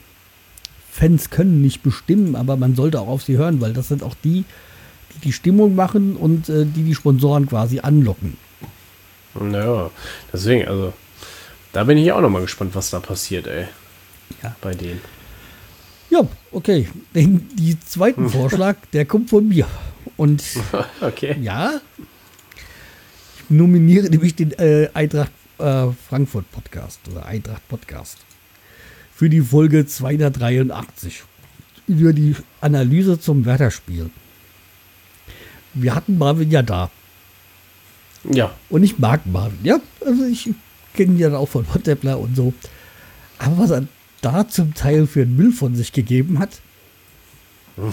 Fans 0.91 1.30
können 1.30 1.62
nicht 1.62 1.84
bestimmen, 1.84 2.36
aber 2.36 2.58
man 2.58 2.76
sollte 2.76 3.00
auch 3.02 3.08
auf 3.08 3.24
sie 3.24 3.38
hören, 3.38 3.62
weil 3.62 3.74
das 3.74 3.89
sind 3.89 4.02
auch 4.04 4.15
die, 4.24 4.45
die 5.13 5.19
die 5.26 5.34
Stimmung 5.34 5.76
machen 5.76 6.15
und 6.15 6.50
äh, 6.50 6.65
die 6.65 6.84
die 6.84 6.95
Sponsoren 6.95 7.48
quasi 7.48 7.80
anlocken. 7.80 8.38
Naja, 9.39 9.91
deswegen, 10.32 10.67
also 10.67 10.93
da 11.74 11.84
bin 11.84 11.98
ich 11.98 12.12
auch 12.12 12.21
noch 12.21 12.30
mal 12.30 12.41
gespannt, 12.41 12.74
was 12.74 12.89
da 12.89 13.00
passiert, 13.00 13.48
ey. 13.48 13.65
Ja. 14.41 14.56
Bei 14.62 14.74
denen. 14.74 15.02
Ja, 16.10 16.28
okay. 16.52 16.88
Den 17.13 17.48
die 17.56 17.80
zweiten 17.80 18.30
Vorschlag, 18.30 18.78
der 18.94 19.06
kommt 19.06 19.30
von 19.30 19.48
mir. 19.48 19.68
Und 20.18 20.44
okay. 21.02 21.36
ja, 21.41 21.82
ich 22.48 23.50
nominiere 23.50 24.10
nämlich 24.10 24.36
den 24.36 24.52
äh, 24.54 24.89
Eintracht 24.94 25.32
äh, 25.58 25.88
Frankfurt 26.08 26.50
Podcast 26.52 27.00
oder 27.12 27.26
Eintracht 27.26 27.68
Podcast 27.68 28.18
für 29.13 29.30
die 29.30 29.41
Folge 29.41 29.86
283 29.86 31.24
über 31.88 32.13
die 32.13 32.36
Analyse 32.62 33.20
zum 33.20 33.46
Wetterspiel. 33.46 34.10
Wir 35.74 35.96
hatten 35.96 36.18
Marvin 36.18 36.52
ja 36.52 36.62
da. 36.62 36.89
Ja. 38.32 38.54
Und 38.70 38.84
ich 38.84 38.98
mag 38.98 39.26
Marvin, 39.26 39.60
ja. 39.63 39.80
Also 40.06 40.26
ich 40.26 40.50
kenne 40.94 41.13
ihn 41.13 41.20
ja 41.20 41.34
auch 41.36 41.50
von 41.50 41.65
Hottepler 41.74 42.20
und 42.20 42.36
so. 42.36 42.54
Aber 43.38 43.58
was 43.58 43.72
er 43.72 43.88
da 44.21 44.47
zum 44.47 44.73
Teil 44.73 45.08
für 45.08 45.21
einen 45.21 45.36
Müll 45.36 45.51
von 45.51 45.75
sich 45.75 45.91
gegeben 45.91 46.39
hat. 46.39 46.62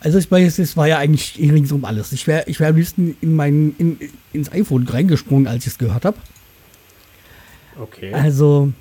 also 0.00 0.18
ich 0.18 0.30
meine, 0.30 0.46
es 0.46 0.76
war 0.76 0.86
ja 0.86 0.98
eigentlich 0.98 1.38
ringsum 1.38 1.84
alles. 1.84 2.12
Ich 2.12 2.26
wäre 2.26 2.44
ich 2.46 2.60
wär 2.60 2.68
am 2.68 2.76
liebsten 2.76 3.16
in 3.20 3.34
mein, 3.34 3.74
in, 3.78 3.98
ins 4.32 4.52
iPhone 4.52 4.86
reingesprungen, 4.86 5.46
als 5.46 5.66
ich 5.66 5.72
es 5.72 5.78
gehört 5.78 6.04
habe. 6.04 6.18
Okay. 7.78 8.12
Also, 8.12 8.72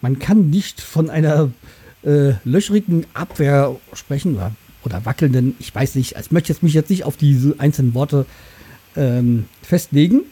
man 0.00 0.18
kann 0.18 0.50
nicht 0.50 0.80
von 0.80 1.10
einer 1.10 1.50
äh, 2.02 2.32
löchrigen 2.44 3.06
Abwehr 3.12 3.76
sprechen 3.92 4.36
oder, 4.36 4.52
oder 4.84 5.04
wackelnden, 5.04 5.54
ich 5.58 5.74
weiß 5.74 5.96
nicht, 5.96 6.16
also 6.16 6.28
ich 6.28 6.32
möchte 6.32 6.52
jetzt 6.52 6.62
mich 6.62 6.72
jetzt 6.72 6.90
nicht 6.90 7.04
auf 7.04 7.16
diese 7.16 7.54
einzelnen 7.58 7.94
Worte 7.94 8.26
ähm, 8.96 9.46
festlegen. 9.62 10.22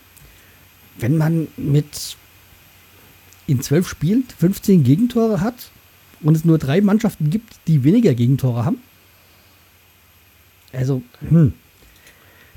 Wenn 0.98 1.16
man 1.16 1.48
mit 1.56 2.16
in 3.48 3.60
zwölf 3.62 3.88
Spielen 3.88 4.24
15 4.38 4.84
Gegentore 4.84 5.40
hat 5.40 5.70
und 6.20 6.36
es 6.36 6.44
nur 6.44 6.58
drei 6.58 6.80
Mannschaften 6.80 7.30
gibt, 7.30 7.54
die 7.66 7.82
weniger 7.82 8.14
Gegentore 8.14 8.64
haben. 8.64 8.78
Also, 10.72 11.02
hm, 11.26 11.54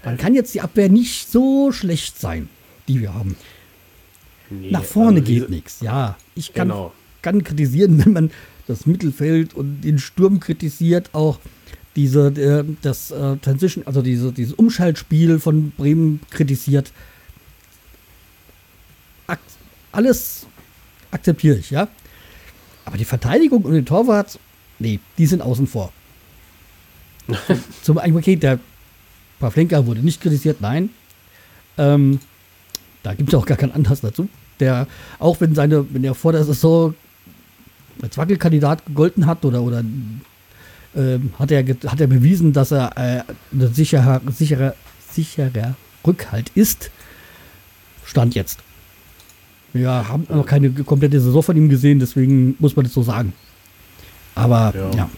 dann 0.03 0.17
kann 0.17 0.35
jetzt 0.35 0.53
die 0.53 0.61
Abwehr 0.61 0.89
nicht 0.89 1.31
so 1.31 1.71
schlecht 1.71 2.19
sein, 2.19 2.49
die 2.87 2.99
wir 2.99 3.13
haben. 3.13 3.35
Nee, 4.49 4.69
Nach 4.69 4.83
vorne 4.83 5.21
also 5.21 5.31
geht 5.31 5.49
nichts. 5.49 5.79
Ja, 5.79 6.17
ich 6.35 6.53
kann, 6.53 6.67
Genau. 6.67 6.93
kann 7.21 7.43
kritisieren, 7.43 7.97
wenn 8.05 8.13
man 8.13 8.31
das 8.67 8.85
Mittelfeld 8.85 9.53
und 9.53 9.81
den 9.81 9.97
Sturm 9.97 10.39
kritisiert, 10.41 11.09
auch 11.13 11.39
diese, 11.95 12.27
äh, 12.27 12.65
das 12.81 13.11
äh, 13.11 13.37
Transition, 13.37 13.87
also 13.87 14.01
diese, 14.01 14.33
dieses 14.33 14.53
Umschaltspiel 14.53 15.39
von 15.39 15.71
Bremen 15.71 16.19
kritisiert. 16.29 16.91
Alles 19.93 20.47
akzeptiere 21.11 21.57
ich, 21.57 21.71
ja. 21.71 21.87
Aber 22.85 22.97
die 22.97 23.05
Verteidigung 23.05 23.63
und 23.63 23.73
den 23.73 23.85
Torwart, 23.85 24.39
nee, 24.79 24.99
die 25.17 25.25
sind 25.25 25.41
außen 25.41 25.67
vor. 25.67 25.91
Zum 27.83 27.97
einen, 27.97 28.17
okay, 28.17 28.35
der 28.35 28.59
Pavlenka 29.39 29.85
wurde 29.85 30.01
nicht 30.01 30.21
kritisiert, 30.21 30.61
nein. 30.61 30.89
Ähm, 31.77 32.19
da 33.03 33.13
gibt 33.13 33.29
es 33.29 33.35
auch 33.35 33.45
gar 33.45 33.57
keinen 33.57 33.71
Anlass 33.71 34.01
dazu. 34.01 34.29
Der, 34.59 34.87
auch 35.19 35.39
wenn 35.41 35.55
seine, 35.55 35.91
wenn 35.93 36.03
er 36.03 36.13
vor 36.13 36.31
der 36.31 36.43
Saison 36.43 36.93
als 38.01 38.17
Wackelkandidat 38.17 38.85
gegolten 38.85 39.25
hat 39.25 39.43
oder, 39.45 39.61
oder 39.61 39.83
ähm, 40.95 41.33
hat, 41.39 41.51
er, 41.51 41.63
hat 41.63 42.01
er 42.01 42.07
bewiesen, 42.07 42.53
dass 42.53 42.71
er 42.71 42.97
äh, 42.97 43.23
ein 43.53 43.73
sicherer, 43.73 44.21
sicherer, 44.31 44.75
sicherer 45.11 45.75
Rückhalt 46.05 46.51
ist. 46.55 46.91
Stand 48.05 48.35
jetzt. 48.35 48.59
Wir 49.73 49.89
haben 49.89 50.25
noch 50.29 50.45
keine 50.45 50.69
komplette 50.71 51.19
Saison 51.21 51.41
von 51.43 51.55
ihm 51.57 51.69
gesehen, 51.69 51.99
deswegen 51.99 52.55
muss 52.59 52.75
man 52.75 52.83
das 52.85 52.93
so 52.93 53.03
sagen. 53.03 53.33
Aber 54.35 54.73
Ja. 54.75 54.91
ja, 54.97 55.09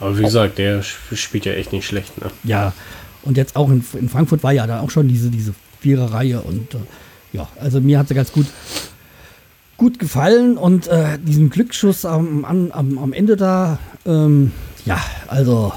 Aber 0.00 0.16
wie 0.18 0.22
gesagt, 0.22 0.58
der 0.58 0.80
sp- 0.80 1.16
spielt 1.16 1.44
ja 1.44 1.52
echt 1.52 1.72
nicht 1.72 1.86
schlecht, 1.86 2.20
ne? 2.20 2.30
ja. 2.44 2.72
Und 3.22 3.36
jetzt 3.36 3.54
auch 3.54 3.68
in, 3.68 3.84
in 4.00 4.08
Frankfurt 4.08 4.42
war 4.42 4.52
ja 4.52 4.66
da 4.66 4.80
auch 4.80 4.90
schon 4.90 5.06
diese, 5.08 5.28
diese 5.30 5.52
Viererreihe 5.80 6.40
und 6.40 6.74
äh, 6.74 6.78
ja, 7.34 7.46
also 7.60 7.78
mir 7.80 7.98
hat 7.98 8.08
sie 8.08 8.14
ganz 8.14 8.32
gut, 8.32 8.46
gut 9.76 9.98
gefallen 9.98 10.56
und 10.56 10.86
äh, 10.88 11.18
diesen 11.18 11.50
Glücksschuss 11.50 12.06
am, 12.06 12.46
am, 12.46 12.72
am, 12.72 12.96
am 12.98 13.12
Ende 13.12 13.36
da, 13.36 13.78
ähm, 14.06 14.52
ja, 14.86 14.98
also 15.28 15.72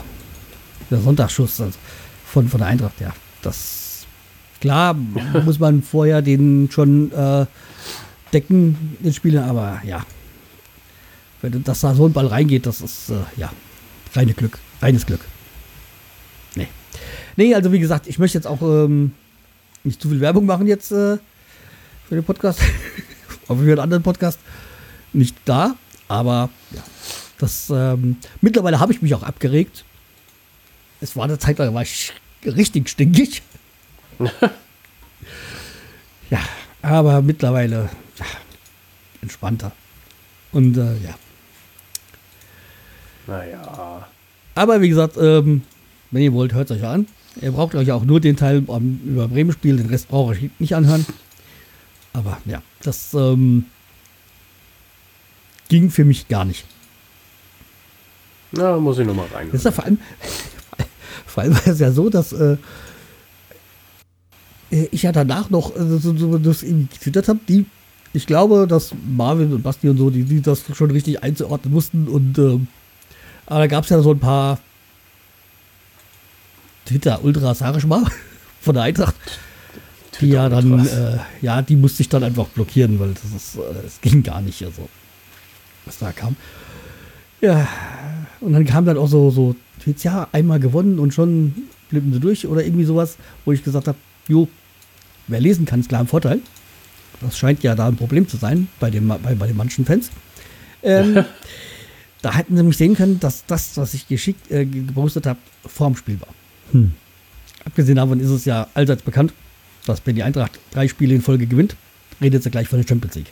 der 0.90 1.00
Sonntagsschuss 1.02 1.60
also 1.60 1.78
von, 2.26 2.48
von 2.48 2.60
der 2.60 2.70
Eintracht, 2.70 3.00
ja, 3.02 3.12
das 3.42 3.83
klar 4.64 4.94
muss 4.94 5.60
man 5.60 5.84
vorher 5.84 6.22
den 6.22 6.70
schon 6.72 7.12
äh, 7.12 7.46
decken, 8.32 8.96
den 9.02 9.12
Spieler, 9.12 9.44
aber 9.44 9.82
ja, 9.86 10.06
wenn 11.42 11.66
das 11.66 11.82
da 11.82 11.94
so 11.94 12.06
ein 12.06 12.14
Ball 12.14 12.28
reingeht, 12.28 12.66
das 12.66 12.80
ist 12.80 13.10
äh, 13.10 13.16
ja 13.36 13.52
reine 14.14 14.34
Glück, 14.34 14.58
reines 14.82 15.06
Glück. 15.06 15.20
Nee. 16.56 16.70
Nee, 17.36 17.54
also 17.54 17.74
wie 17.74 17.80
gesagt, 17.80 18.08
ich 18.08 18.20
möchte 18.20 18.38
jetzt 18.38 18.48
auch 18.48 18.62
ähm, 18.62 19.12
nicht 19.84 20.02
zu 20.02 20.08
viel 20.08 20.22
Werbung 20.22 20.46
machen 20.46 20.66
jetzt 20.66 20.94
äh, 20.94 21.18
für 22.08 22.16
den 22.16 22.24
Podcast. 22.24 22.62
Aber 23.50 23.60
für 23.60 23.66
einen 23.66 23.80
anderen 23.80 24.04
Podcast 24.04 24.40
nicht 25.12 25.36
da. 25.44 25.76
Aber 26.08 26.50
ja, 26.72 26.84
das 27.38 27.70
ähm, 27.70 28.16
mittlerweile 28.40 28.80
habe 28.80 28.94
ich 28.94 29.02
mich 29.02 29.14
auch 29.14 29.24
abgeregt. 29.24 29.84
Es 31.02 31.18
war 31.18 31.26
eine 31.26 31.38
Zeit 31.38 31.60
da 31.60 31.74
war 31.74 31.82
ich 31.82 32.14
richtig 32.46 32.88
stinkig. 32.88 33.42
ja, 36.30 36.40
aber 36.82 37.22
mittlerweile 37.22 37.90
ja, 38.20 38.26
entspannter. 39.22 39.72
Und 40.52 40.78
äh, 40.78 40.98
ja. 40.98 41.16
Naja. 43.28 44.08
Aber 44.56 44.82
wie 44.82 44.90
gesagt, 44.90 45.18
ähm, 45.18 45.64
wenn 46.12 46.22
ihr 46.22 46.34
wollt, 46.34 46.54
hört 46.54 46.70
es 46.70 46.78
euch 46.78 46.86
an. 46.86 47.08
Ihr 47.42 47.52
braucht 47.52 47.74
euch 47.76 47.92
auch 47.92 48.04
nur 48.04 48.20
den 48.20 48.38
Teil 48.38 48.64
am, 48.68 49.00
über 49.06 49.28
Bremen 49.28 49.52
spielen, 49.52 49.78
den 49.78 49.88
Rest 49.88 50.08
brauche 50.10 50.36
ich 50.36 50.52
nicht 50.60 50.76
anhören. 50.76 51.06
Aber 52.14 52.38
ja, 52.46 52.62
das 52.84 53.14
ähm, 53.16 53.66
ging 55.68 55.90
für 55.90 56.06
mich 56.06 56.28
gar 56.28 56.46
nicht. 56.46 56.66
Na, 58.52 58.78
muss 58.78 59.00
ich 59.00 59.08
nochmal 59.08 59.26
rein. 59.34 59.48
Das 59.48 59.62
ist 59.62 59.66
ja 59.66 59.72
vor 59.72 59.86
allem, 59.86 59.98
vor 61.26 61.44
allem 61.44 61.56
war 61.56 61.68
es 61.68 61.80
ja 61.80 61.92
so, 61.92 62.10
dass 62.10 62.34
äh, 62.34 62.58
ich 64.92 65.04
ja 65.04 65.12
danach 65.12 65.50
noch 65.50 65.76
äh, 65.76 65.98
so, 66.00 66.16
so 66.16 66.38
das 66.38 66.64
irgendwie 66.64 66.88
getwittert 66.94 67.28
habe, 67.28 67.40
die, 67.48 67.66
ich 68.14 68.26
glaube, 68.26 68.68
dass 68.68 68.94
Marvin 69.08 69.54
und 69.54 69.64
Basti 69.64 69.90
und 69.90 69.98
so, 69.98 70.10
die, 70.10 70.24
die 70.24 70.42
das 70.42 70.64
schon 70.74 70.92
richtig 70.92 71.24
einzuordnen 71.24 71.74
mussten 71.74 72.08
und 72.08 72.38
ähm, 72.38 72.68
aber 73.46 73.60
da 73.60 73.68
gab 73.68 73.84
es 73.84 73.90
ja 73.90 74.02
so 74.02 74.12
ein 74.12 74.20
paar 74.20 74.60
Twitter-Ultras, 76.86 77.60
sag 77.60 77.78
ich 77.78 77.86
mal, 77.86 78.04
von 78.62 78.74
der 78.74 78.84
Eintracht, 78.84 79.16
die 80.22 80.30
ja 80.30 80.50
dann, 80.50 80.86
äh, 80.86 81.18
ja, 81.42 81.62
die 81.62 81.76
musste 81.76 82.02
ich 82.02 82.10
dann 82.10 82.24
einfach 82.24 82.48
blockieren, 82.48 83.00
weil 83.00 83.14
das 83.14 83.26
ist, 83.36 83.56
äh, 83.56 83.84
das 83.84 84.00
ging 84.02 84.24
gar 84.24 84.42
nicht, 84.42 84.64
also, 84.64 84.88
was 85.86 86.00
da 86.00 86.12
kam. 86.12 86.36
Ja, 87.42 87.68
und 88.40 88.54
dann 88.54 88.66
kam 88.66 88.86
dann 88.86 88.98
auch 88.98 89.08
so, 89.08 89.30
so 89.30 89.56
Tweets, 89.84 90.04
ja, 90.04 90.28
einmal 90.32 90.60
gewonnen 90.60 91.00
und 91.00 91.14
schon 91.14 91.54
blieben 91.90 92.14
sie 92.14 92.20
durch 92.20 92.48
oder 92.48 92.64
irgendwie 92.64 92.86
sowas, 92.86 93.18
wo 93.44 93.52
ich 93.52 93.64
gesagt 93.64 93.88
habe, 93.88 93.98
jo, 94.28 94.48
wer 95.34 95.42
lesen 95.42 95.66
kann, 95.66 95.82
ist 95.82 95.90
klar 95.90 96.00
ein 96.02 96.08
Vorteil. 96.08 96.40
Das 97.20 97.38
scheint 97.38 97.62
ja 97.64 97.76
da 97.76 97.88
ein 97.88 97.96
Problem 97.98 98.28
zu 98.28 98.38
sein 98.38 98.68
bei, 98.80 98.90
dem, 98.90 99.08
bei, 99.08 99.18
bei 99.36 99.48
den 99.48 99.58
manchen 99.58 99.86
Fans. 99.86 100.10
Ähm, 100.82 101.26
da 102.22 102.34
hätten 102.34 102.56
sie 102.56 102.64
mich 102.64 102.78
sehen 102.78 102.96
können, 102.96 103.20
dass 103.20 103.46
das, 103.46 103.76
was 103.78 103.94
ich 103.94 104.08
geschickt 104.08 104.50
äh, 104.52 104.66
ge- 104.66 104.84
gepostet 104.84 105.26
habe, 105.26 105.40
vorm 105.66 105.96
Spiel 105.96 106.20
war. 106.22 106.30
Hm. 106.72 106.94
Abgesehen 107.66 107.96
davon 107.98 108.20
ist 108.20 108.30
es 108.30 108.46
ja 108.46 108.68
allseits 108.74 109.02
bekannt, 109.04 109.34
dass 109.86 110.02
wenn 110.06 110.16
die 110.16 110.24
Eintracht 110.24 110.60
drei 110.72 110.88
Spiele 110.88 111.14
in 111.16 111.22
Folge 111.22 111.48
gewinnt, 111.48 111.76
redet 112.22 112.44
sie 112.44 112.50
gleich 112.52 112.68
von 112.68 112.80
der 112.82 112.88
Champions 112.88 113.16
League. 113.16 113.32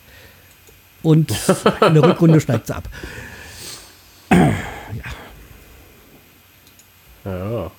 Und 1.02 1.32
in 1.86 1.94
der 1.94 2.04
Rückrunde 2.04 2.40
steigt 2.40 2.68
sie 2.68 2.76
ab. 2.76 2.88
Ja. 7.26 7.72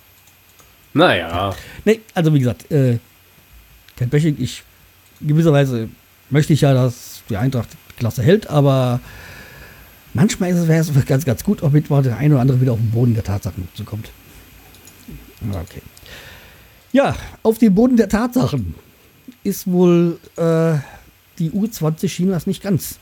Naja. 0.93 1.55
Nee, 1.85 2.01
also 2.13 2.33
wie 2.33 2.39
gesagt, 2.39 2.71
äh, 2.71 2.99
kein 3.97 4.09
Bashing. 4.09 4.37
Ich 4.39 4.63
gewisserweise 5.21 5.89
möchte 6.29 6.53
ich 6.53 6.61
ja, 6.61 6.73
dass 6.73 7.23
die 7.29 7.37
Eintracht 7.37 7.69
die 7.91 7.99
Klasse 7.99 8.23
hält, 8.23 8.47
aber 8.47 8.99
manchmal 10.13 10.51
ist 10.51 10.57
es, 10.57 10.67
wäre 10.67 10.81
es 10.81 11.05
ganz, 11.05 11.25
ganz 11.25 11.43
gut, 11.43 11.63
ob 11.63 11.73
mit 11.73 11.89
der 11.89 12.17
eine 12.17 12.35
oder 12.35 12.41
andere 12.41 12.61
wieder 12.61 12.73
auf 12.73 12.79
den 12.79 12.91
Boden 12.91 13.13
der 13.13 13.23
Tatsachen 13.23 13.67
zukommt. 13.73 14.09
Okay. 15.49 15.81
Ja, 16.91 17.15
auf 17.41 17.57
den 17.57 17.73
Boden 17.73 17.97
der 17.97 18.07
Tatsachen 18.07 18.75
ist 19.43 19.67
wohl 19.67 20.19
äh, 20.37 20.75
die 21.39 21.51
U20 21.51 22.07
Chinas 22.07 22.47
nicht 22.47 22.61
ganz. 22.61 22.99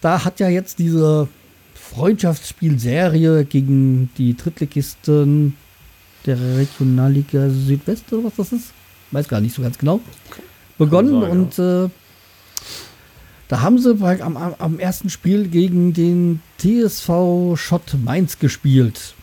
Da 0.00 0.24
hat 0.24 0.38
ja 0.38 0.48
jetzt 0.48 0.78
diese 0.78 1.28
Freundschaftsspielserie 1.74 3.44
gegen 3.44 4.10
die 4.16 4.36
Drittligisten 4.36 5.56
der 6.26 6.38
Regionalliga 6.58 7.48
Südwest 7.48 8.12
oder 8.12 8.24
was 8.24 8.36
das 8.36 8.52
ist. 8.52 8.72
Weiß 9.10 9.28
gar 9.28 9.40
nicht 9.40 9.54
so 9.54 9.62
ganz 9.62 9.78
genau. 9.78 10.00
Begonnen 10.76 11.20
sein, 11.20 11.30
und 11.30 11.58
äh, 11.58 11.90
da 13.48 13.60
haben 13.62 13.78
sie 13.78 13.94
bei, 13.94 14.20
am, 14.22 14.36
am- 14.36 14.78
ersten 14.78 15.08
Spiel 15.10 15.48
gegen 15.48 15.92
den 15.92 16.40
TSV 16.58 17.56
Schott 17.56 17.94
Mainz 18.04 18.38
gespielt 18.38 19.14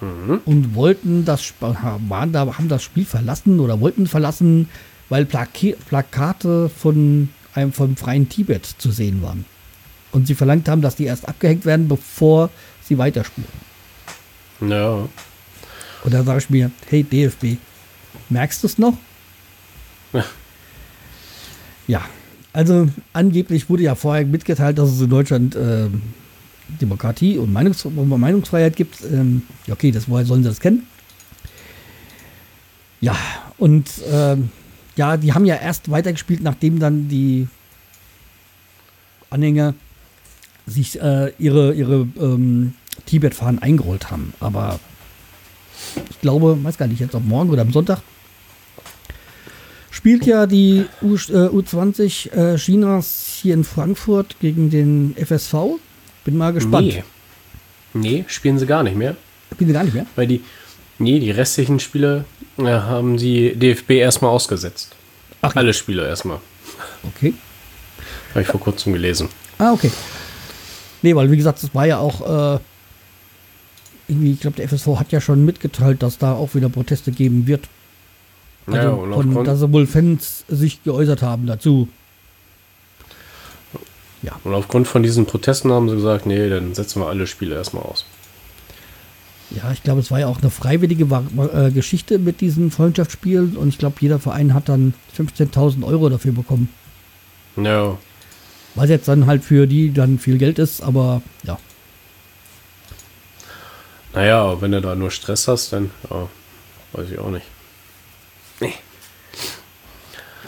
Mhm. 0.00 0.40
und 0.44 0.74
wollten 0.76 1.24
das 1.24 1.52
waren 1.60 2.32
da 2.32 2.46
haben 2.56 2.68
das 2.68 2.84
Spiel 2.84 3.04
verlassen 3.04 3.58
oder 3.58 3.80
wollten 3.80 4.06
verlassen, 4.06 4.68
weil 5.08 5.24
Plake 5.26 5.76
Plakate 5.88 6.68
von 6.68 7.30
einem 7.52 7.72
vom 7.72 7.96
freien 7.96 8.28
Tibet 8.28 8.64
zu 8.64 8.92
sehen 8.92 9.22
waren. 9.22 9.44
Und 10.12 10.28
sie 10.28 10.36
verlangt 10.36 10.68
haben, 10.68 10.82
dass 10.82 10.94
die 10.94 11.04
erst 11.04 11.28
abgehängt 11.28 11.64
werden, 11.64 11.88
bevor 11.88 12.48
sie 12.84 12.96
weiterspielen. 12.96 13.48
Ja. 14.60 15.08
Und 16.04 16.14
da 16.14 16.22
sage 16.22 16.38
ich 16.38 16.50
mir, 16.50 16.70
hey 16.88 17.02
DFB, 17.02 17.56
merkst 18.30 18.62
du 18.62 18.66
es 18.66 18.78
noch? 18.78 18.96
Ja. 20.12 20.24
Ja, 21.90 22.02
also 22.52 22.86
angeblich 23.14 23.70
wurde 23.70 23.84
ja 23.84 23.94
vorher 23.94 24.26
mitgeteilt, 24.26 24.76
dass 24.76 24.90
es 24.90 25.00
in 25.00 25.08
Deutschland 25.08 25.56
ähm, 25.56 26.02
Demokratie 26.80 27.38
und 27.38 27.52
Meinungs 27.52 27.82
Meinungsfreiheit 27.84 28.76
gibt. 28.76 29.02
Ähm, 29.04 29.42
okay, 29.70 29.90
das, 29.90 30.08
woher 30.08 30.26
sollen 30.26 30.42
sie 30.42 30.50
das 30.50 30.60
kennen? 30.60 30.86
Ja, 33.00 33.16
und 33.56 33.90
ähm, 34.10 34.50
ja, 34.96 35.16
die 35.16 35.32
haben 35.32 35.46
ja 35.46 35.54
erst 35.54 35.90
weitergespielt, 35.90 36.42
nachdem 36.42 36.78
dann 36.78 37.08
die 37.08 37.48
Anhänger 39.30 39.74
sich 40.66 41.00
äh, 41.00 41.32
ihre, 41.38 41.72
ihre 41.72 42.06
ähm, 42.20 42.74
Tibet-Fahnen 43.06 43.60
eingerollt 43.60 44.10
haben. 44.10 44.34
Aber 44.40 44.78
ich 46.10 46.20
glaube, 46.20 46.62
weiß 46.62 46.76
gar 46.76 46.88
nicht, 46.88 47.00
jetzt 47.00 47.14
ob 47.14 47.24
morgen 47.24 47.50
oder 47.50 47.62
am 47.62 47.72
Sonntag 47.72 48.02
spielt 49.98 50.26
ja 50.26 50.46
die 50.46 50.86
U, 51.02 51.14
äh, 51.16 51.48
U20 51.48 52.30
äh, 52.30 52.56
Chinas 52.56 53.40
hier 53.42 53.54
in 53.54 53.64
Frankfurt 53.64 54.36
gegen 54.38 54.70
den 54.70 55.16
FSV. 55.16 55.80
Bin 56.24 56.36
mal 56.36 56.52
gespannt. 56.52 56.86
Nee. 56.86 57.02
nee, 57.94 58.24
spielen 58.28 58.60
sie 58.60 58.66
gar 58.66 58.84
nicht 58.84 58.96
mehr. 58.96 59.16
Spielen 59.52 59.68
sie 59.68 59.74
gar 59.74 59.82
nicht 59.82 59.94
mehr? 59.94 60.06
Weil 60.14 60.28
die, 60.28 60.40
nee, 61.00 61.18
die 61.18 61.32
restlichen 61.32 61.80
Spiele 61.80 62.26
äh, 62.58 62.62
haben 62.62 63.16
die 63.16 63.56
DFB 63.56 63.90
erstmal 63.90 64.30
ausgesetzt. 64.30 64.94
Ach, 65.42 65.56
Alle 65.56 65.74
Spiele 65.74 66.06
erstmal. 66.06 66.38
Okay. 67.02 67.34
Habe 68.30 68.42
ich 68.42 68.46
vor 68.46 68.60
kurzem 68.60 68.92
gelesen. 68.92 69.28
Ah, 69.58 69.72
okay. 69.72 69.90
Nee, 71.02 71.16
weil 71.16 71.28
wie 71.28 71.36
gesagt, 71.36 71.60
das 71.60 71.74
war 71.74 71.86
ja 71.86 71.98
auch 71.98 72.20
äh, 72.54 72.60
irgendwie, 74.06 74.30
ich 74.30 74.40
glaube, 74.40 74.56
der 74.56 74.68
FSV 74.68 74.86
hat 75.00 75.10
ja 75.10 75.20
schon 75.20 75.44
mitgeteilt, 75.44 76.04
dass 76.04 76.18
da 76.18 76.34
auch 76.34 76.54
wieder 76.54 76.68
Proteste 76.68 77.10
geben 77.10 77.48
wird. 77.48 77.68
Also, 78.68 78.78
Ja, 78.78 78.90
und 78.90 79.32
von, 79.32 79.44
dass 79.44 79.60
wohl 79.72 79.86
Fans 79.86 80.44
sich 80.48 80.82
geäußert 80.82 81.22
haben 81.22 81.46
dazu. 81.46 81.88
Und 84.44 84.54
aufgrund 84.54 84.88
von 84.88 85.02
diesen 85.02 85.26
Protesten 85.26 85.70
haben 85.72 85.88
sie 85.88 85.96
gesagt, 85.96 86.26
nee, 86.26 86.48
dann 86.48 86.74
setzen 86.74 87.00
wir 87.00 87.08
alle 87.08 87.26
Spiele 87.26 87.54
erstmal 87.54 87.82
aus. 87.84 88.04
Ja, 89.50 89.72
ich 89.72 89.82
glaube, 89.82 90.00
es 90.00 90.10
war 90.10 90.20
ja 90.20 90.26
auch 90.26 90.40
eine 90.40 90.50
freiwillige 90.50 91.04
äh, 91.04 91.70
Geschichte 91.70 92.18
mit 92.18 92.40
diesen 92.40 92.70
Freundschaftsspielen 92.70 93.56
und 93.56 93.68
ich 93.68 93.78
glaube, 93.78 93.96
jeder 94.00 94.18
Verein 94.18 94.52
hat 94.52 94.68
dann 94.68 94.94
15.000 95.16 95.84
Euro 95.84 96.08
dafür 96.08 96.32
bekommen. 96.32 96.68
Ja, 97.56 97.96
Was 98.74 98.90
jetzt 98.90 99.08
dann 99.08 99.26
halt 99.26 99.42
für 99.42 99.66
die 99.66 99.92
dann 99.92 100.18
viel 100.18 100.38
Geld 100.38 100.58
ist, 100.58 100.82
aber 100.82 101.22
ja. 101.44 101.58
naja, 104.14 104.60
wenn 104.60 104.72
du 104.72 104.80
da 104.80 104.94
nur 104.94 105.10
Stress 105.10 105.48
hast, 105.48 105.72
dann 105.72 105.90
ja, 106.10 106.28
weiß 106.92 107.10
ich 107.10 107.18
auch 107.18 107.30
nicht. 107.30 107.46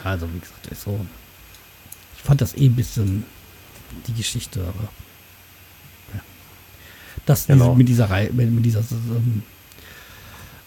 Also, 0.03 0.27
wie 0.33 0.39
gesagt, 0.39 0.67
ist 0.67 0.81
so. 0.83 0.99
Ich 2.17 2.21
fand 2.23 2.41
das 2.41 2.55
eh 2.55 2.65
ein 2.65 2.75
bisschen 2.75 3.23
die 4.07 4.13
Geschichte, 4.13 4.61
aber. 4.61 4.89
Ja. 6.13 6.21
Das 7.25 7.45
diese, 7.45 7.57
Genau. 7.59 7.75
mit 7.75 7.87
dieser 7.87 8.09
Reihe, 8.09 8.31
mit, 8.33 8.49
mit 8.51 8.65
dieser 8.65 8.79
ähm, 8.91 9.43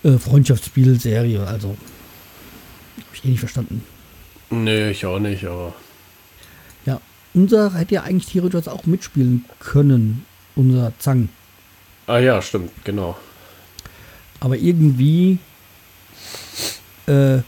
äh, 0.05 0.19
Freundschaftsspielserie, 0.19 1.45
also. 1.47 1.77
Hab 2.99 3.15
ich 3.15 3.25
eh 3.25 3.29
nicht 3.29 3.41
verstanden. 3.41 3.83
Nee, 4.51 4.91
ich 4.91 5.05
auch 5.07 5.19
nicht, 5.19 5.45
aber 5.47 5.75
Ja, 6.87 7.01
unser 7.33 7.75
hätte 7.75 7.95
ja 7.97 8.03
eigentlich 8.03 8.31
theoretisch 8.31 8.69
auch 8.69 8.87
mitspielen 8.87 9.45
können, 9.59 10.25
unser 10.55 10.93
Zang. 11.01 11.29
Ah 12.07 12.19
ja, 12.19 12.41
stimmt, 12.41 12.71
genau. 12.85 13.17
Aber 14.39 14.57
irgendwie, 14.57 15.39
äh, 17.07 17.39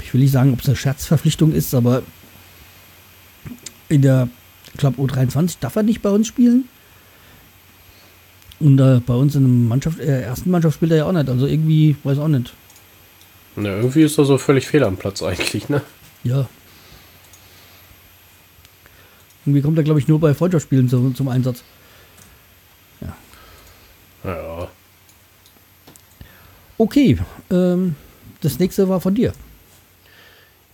ich 0.00 0.12
will 0.12 0.20
nicht 0.20 0.32
sagen, 0.32 0.52
ob 0.52 0.60
es 0.60 0.66
eine 0.66 0.76
Scherzverpflichtung 0.76 1.52
ist, 1.52 1.74
aber 1.74 2.02
in 3.88 4.02
der, 4.02 4.28
glaube, 4.76 5.00
U23 5.00 5.56
darf 5.60 5.76
er 5.76 5.82
nicht 5.82 6.02
bei 6.02 6.10
uns 6.10 6.26
spielen. 6.26 6.68
Und 8.60 8.78
äh, 8.78 9.00
bei 9.04 9.14
uns 9.14 9.34
in 9.34 9.42
der 9.42 9.68
Mannschaft, 9.68 9.98
äh, 9.98 10.22
ersten 10.22 10.50
Mannschaft 10.50 10.76
spielt 10.76 10.92
er 10.92 10.98
ja 10.98 11.04
auch 11.06 11.12
nicht. 11.12 11.28
Also 11.28 11.46
irgendwie, 11.46 11.96
weiß 12.04 12.18
auch 12.18 12.28
nicht. 12.28 12.52
Na, 13.56 13.70
irgendwie 13.70 14.02
ist 14.02 14.18
er 14.18 14.24
so 14.24 14.38
völlig 14.38 14.66
fehl 14.66 14.84
am 14.84 14.96
Platz 14.96 15.22
eigentlich, 15.22 15.68
ne? 15.68 15.82
Ja. 16.24 16.48
Irgendwie 19.44 19.60
kommt 19.60 19.76
er, 19.78 19.84
glaube 19.84 19.98
ich, 19.98 20.08
nur 20.08 20.20
bei 20.20 20.32
Freundschaftsspielen 20.32 20.88
zum, 20.88 21.14
zum 21.14 21.28
Einsatz. 21.28 21.64
Ja. 24.24 24.68
Okay, 26.78 27.18
ähm, 27.50 27.96
das 28.42 28.58
nächste 28.58 28.88
war 28.88 29.00
von 29.00 29.14
dir. 29.14 29.32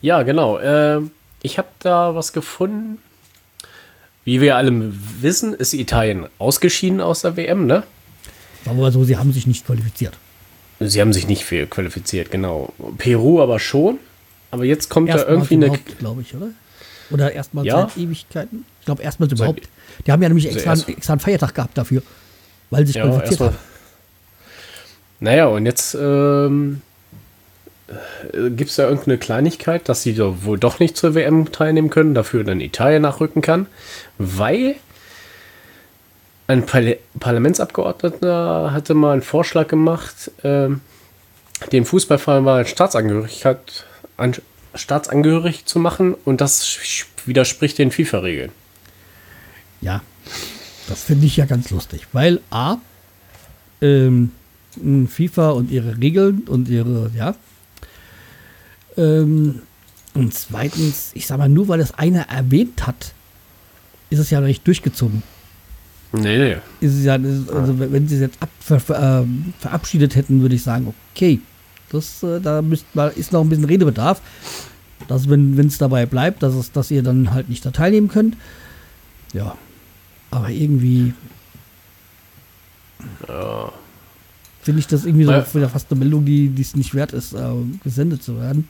Ja, 0.00 0.22
genau. 0.22 0.58
Ähm, 0.60 1.10
ich 1.42 1.58
habe 1.58 1.68
da 1.80 2.14
was 2.14 2.32
gefunden. 2.32 2.98
Wie 4.24 4.40
wir 4.40 4.56
alle 4.56 4.92
wissen, 5.20 5.54
ist 5.54 5.72
Italien 5.72 6.26
ausgeschieden 6.38 7.00
aus 7.00 7.22
der 7.22 7.36
WM, 7.36 7.66
ne? 7.66 7.82
Aber 8.66 8.92
so, 8.92 9.04
sie 9.04 9.16
haben 9.16 9.32
sich 9.32 9.46
nicht 9.46 9.64
qualifiziert. 9.66 10.18
Sie 10.80 11.00
haben 11.00 11.12
sich 11.12 11.26
nicht 11.26 11.44
viel 11.44 11.66
qualifiziert, 11.66 12.30
genau. 12.30 12.72
Peru 12.98 13.40
aber 13.40 13.58
schon. 13.58 13.98
Aber 14.50 14.64
jetzt 14.64 14.90
kommt 14.90 15.08
da 15.08 15.24
irgendwie 15.26 15.54
eine. 15.54 15.70
glaube 15.98 16.22
ich, 16.22 16.34
oder? 16.34 16.48
Oder 17.10 17.32
erstmal 17.32 17.64
Ja. 17.64 17.88
seit 17.88 17.96
Ewigkeiten. 17.96 18.64
Ich 18.80 18.84
glaube, 18.86 19.02
erstmals 19.02 19.30
Seit- 19.30 19.38
überhaupt. 19.38 19.68
Die 20.06 20.12
haben 20.12 20.22
ja 20.22 20.28
nämlich 20.28 20.46
Also 20.46 20.56
extra, 20.58 20.70
erst- 20.72 20.88
extra 20.88 21.12
einen 21.14 21.20
Feiertag 21.20 21.54
gehabt 21.54 21.78
dafür, 21.78 22.02
weil 22.70 22.80
sie 22.86 22.92
sich 22.92 22.96
Ja, 22.96 23.06
qualifiziert 23.08 23.40
haben. 23.40 23.56
Naja, 25.20 25.46
und 25.46 25.66
jetzt 25.66 25.96
ähm, 25.98 26.82
gibt 28.32 28.70
es 28.70 28.76
da 28.76 28.84
irgendeine 28.84 29.18
Kleinigkeit, 29.18 29.88
dass 29.88 30.02
sie 30.02 30.14
da 30.14 30.44
wohl 30.44 30.58
doch 30.58 30.78
nicht 30.78 30.96
zur 30.96 31.14
WM 31.14 31.50
teilnehmen 31.52 31.90
können, 31.90 32.14
dafür 32.14 32.44
dann 32.44 32.60
Italien 32.60 33.02
nachrücken 33.02 33.40
kann, 33.40 33.66
weil 34.18 34.76
ein 36.46 36.66
Parla 36.66 36.94
Parlamentsabgeordneter 37.18 38.72
hatte 38.72 38.94
mal 38.94 39.12
einen 39.12 39.22
Vorschlag 39.22 39.68
gemacht, 39.68 40.30
ähm, 40.44 40.80
den 41.72 41.84
Fußballverein 41.84 42.44
mal 42.44 42.66
Staatsangehörigkeit 42.66 43.84
an, 44.16 44.34
staatsangehörig 44.74 45.66
zu 45.66 45.78
machen 45.78 46.14
und 46.24 46.40
das 46.40 46.78
widerspricht 47.26 47.78
den 47.78 47.90
FIFA-Regeln. 47.90 48.52
Ja, 49.80 50.02
das 50.88 51.04
finde 51.04 51.26
ich 51.26 51.36
ja 51.36 51.46
ganz 51.46 51.70
lustig, 51.70 52.06
weil 52.12 52.40
A, 52.50 52.76
ähm, 53.80 54.32
FIFA 55.08 55.50
und 55.50 55.70
ihre 55.70 55.98
Regeln 55.98 56.42
und 56.46 56.68
ihre, 56.68 57.10
ja, 57.16 57.34
ähm, 58.98 59.60
und 60.14 60.34
zweitens, 60.34 61.12
ich 61.14 61.26
sag 61.26 61.38
mal, 61.38 61.48
nur 61.48 61.68
weil 61.68 61.80
es 61.80 61.94
einer 61.94 62.22
erwähnt 62.28 62.86
hat, 62.86 63.14
ist 64.10 64.18
es 64.18 64.30
ja 64.30 64.40
nicht 64.40 64.66
durchgezogen. 64.66 65.22
Nee, 66.12 66.38
nee. 66.38 66.56
ist 66.80 66.94
es 66.94 67.04
ja, 67.04 67.18
das 67.18 67.48
also 67.50 67.78
wenn 67.78 68.08
sie 68.08 68.14
es 68.14 68.22
jetzt 68.22 68.42
ab, 68.42 68.48
ver, 68.60 68.80
ver, 68.80 69.20
ähm, 69.22 69.52
verabschiedet 69.58 70.16
hätten, 70.16 70.40
würde 70.40 70.54
ich 70.54 70.62
sagen, 70.62 70.92
okay, 71.14 71.40
das, 71.90 72.22
äh, 72.22 72.40
da 72.40 72.62
müsst 72.62 72.86
ist 73.14 73.32
noch 73.32 73.42
ein 73.42 73.48
bisschen 73.50 73.66
Redebedarf, 73.66 74.20
dass 75.06 75.28
wenn 75.28 75.58
es 75.58 75.76
dabei 75.78 76.06
bleibt, 76.06 76.42
dass, 76.42 76.54
es, 76.54 76.72
dass 76.72 76.90
ihr 76.90 77.02
dann 77.02 77.32
halt 77.32 77.48
nicht 77.50 77.64
da 77.64 77.70
teilnehmen 77.70 78.08
könnt. 78.08 78.36
Ja, 79.34 79.56
aber 80.30 80.48
irgendwie 80.48 81.12
finde 84.62 84.80
ich 84.80 84.86
das 84.86 85.04
irgendwie 85.04 85.24
so 85.24 85.32
Ja. 85.32 85.54
wieder 85.54 85.68
fast 85.68 85.90
eine 85.90 86.00
Meldung, 86.00 86.24
die 86.24 86.48
die 86.48 86.62
es 86.62 86.74
nicht 86.74 86.94
wert 86.94 87.12
ist, 87.12 87.34
äh, 87.34 87.38
gesendet 87.84 88.22
zu 88.22 88.38
werden. 88.38 88.68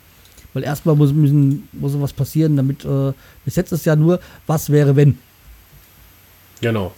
Weil 0.59 0.65
erstmal 0.65 0.95
muss, 0.95 1.13
müssen, 1.13 1.69
muss 1.71 1.93
sowas 1.93 2.11
passieren, 2.11 2.57
damit, 2.57 2.83
äh, 2.83 3.13
bis 3.45 3.55
jetzt 3.55 3.71
ist 3.71 3.85
ja 3.85 3.95
nur, 3.95 4.19
was 4.45 4.69
wäre, 4.69 4.97
wenn. 4.97 5.17
Genau. 6.59 6.93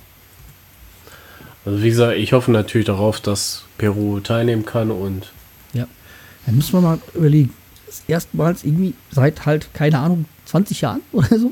Also 1.64 1.84
wie 1.84 1.90
gesagt, 1.90 2.18
ich 2.18 2.34
hoffe 2.34 2.50
natürlich 2.50 2.88
darauf, 2.88 3.20
dass 3.20 3.66
Peru 3.78 4.20
teilnehmen 4.20 4.66
kann 4.66 4.90
und 4.90 5.32
Ja. 5.74 5.86
Dann 6.48 6.56
müssen 6.56 6.74
wir 6.74 6.82
mal 6.82 7.00
überlegen. 7.14 7.54
Das 7.86 8.02
erstmals 8.08 8.64
irgendwie 8.64 8.96
seit 9.12 9.46
halt, 9.46 9.72
keine 9.76 10.00
Ahnung, 10.00 10.26
20 10.46 10.82
Jahren 10.82 11.02
oder 11.12 11.38
so, 11.38 11.52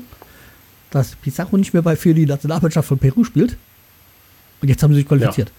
dass 0.90 1.14
Pizarro 1.14 1.56
nicht 1.58 1.72
mehr 1.72 1.82
bei 1.82 1.94
für 1.94 2.12
die 2.12 2.26
Nationalmannschaft 2.26 2.88
von 2.88 2.98
Peru 2.98 3.22
spielt. 3.22 3.56
Und 4.60 4.68
jetzt 4.68 4.82
haben 4.82 4.92
sie 4.92 5.00
sich 5.00 5.08
qualifiziert. 5.08 5.52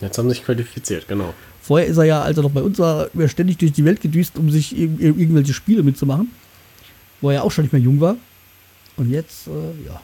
jetzt 0.00 0.18
haben 0.18 0.28
sie 0.28 0.36
sich 0.36 0.44
qualifiziert, 0.44 1.08
genau. 1.08 1.34
Vorher 1.68 1.86
ist 1.86 1.98
er 1.98 2.04
ja, 2.04 2.22
als 2.22 2.34
er 2.38 2.44
noch 2.44 2.50
bei 2.50 2.62
uns 2.62 2.78
war, 2.78 3.08
ständig 3.26 3.58
durch 3.58 3.72
die 3.72 3.84
Welt 3.84 4.00
gedüst, 4.00 4.38
um 4.38 4.50
sich 4.50 4.74
ir 4.74 4.88
ir 4.98 5.14
irgendwelche 5.18 5.52
Spiele 5.52 5.82
mitzumachen. 5.82 6.30
Wo 7.20 7.28
er 7.28 7.34
ja 7.34 7.42
auch 7.42 7.50
schon 7.52 7.64
nicht 7.64 7.72
mehr 7.72 7.82
jung 7.82 8.00
war. 8.00 8.16
Und 8.96 9.10
jetzt, 9.10 9.48
äh, 9.48 9.86
ja. 9.86 10.00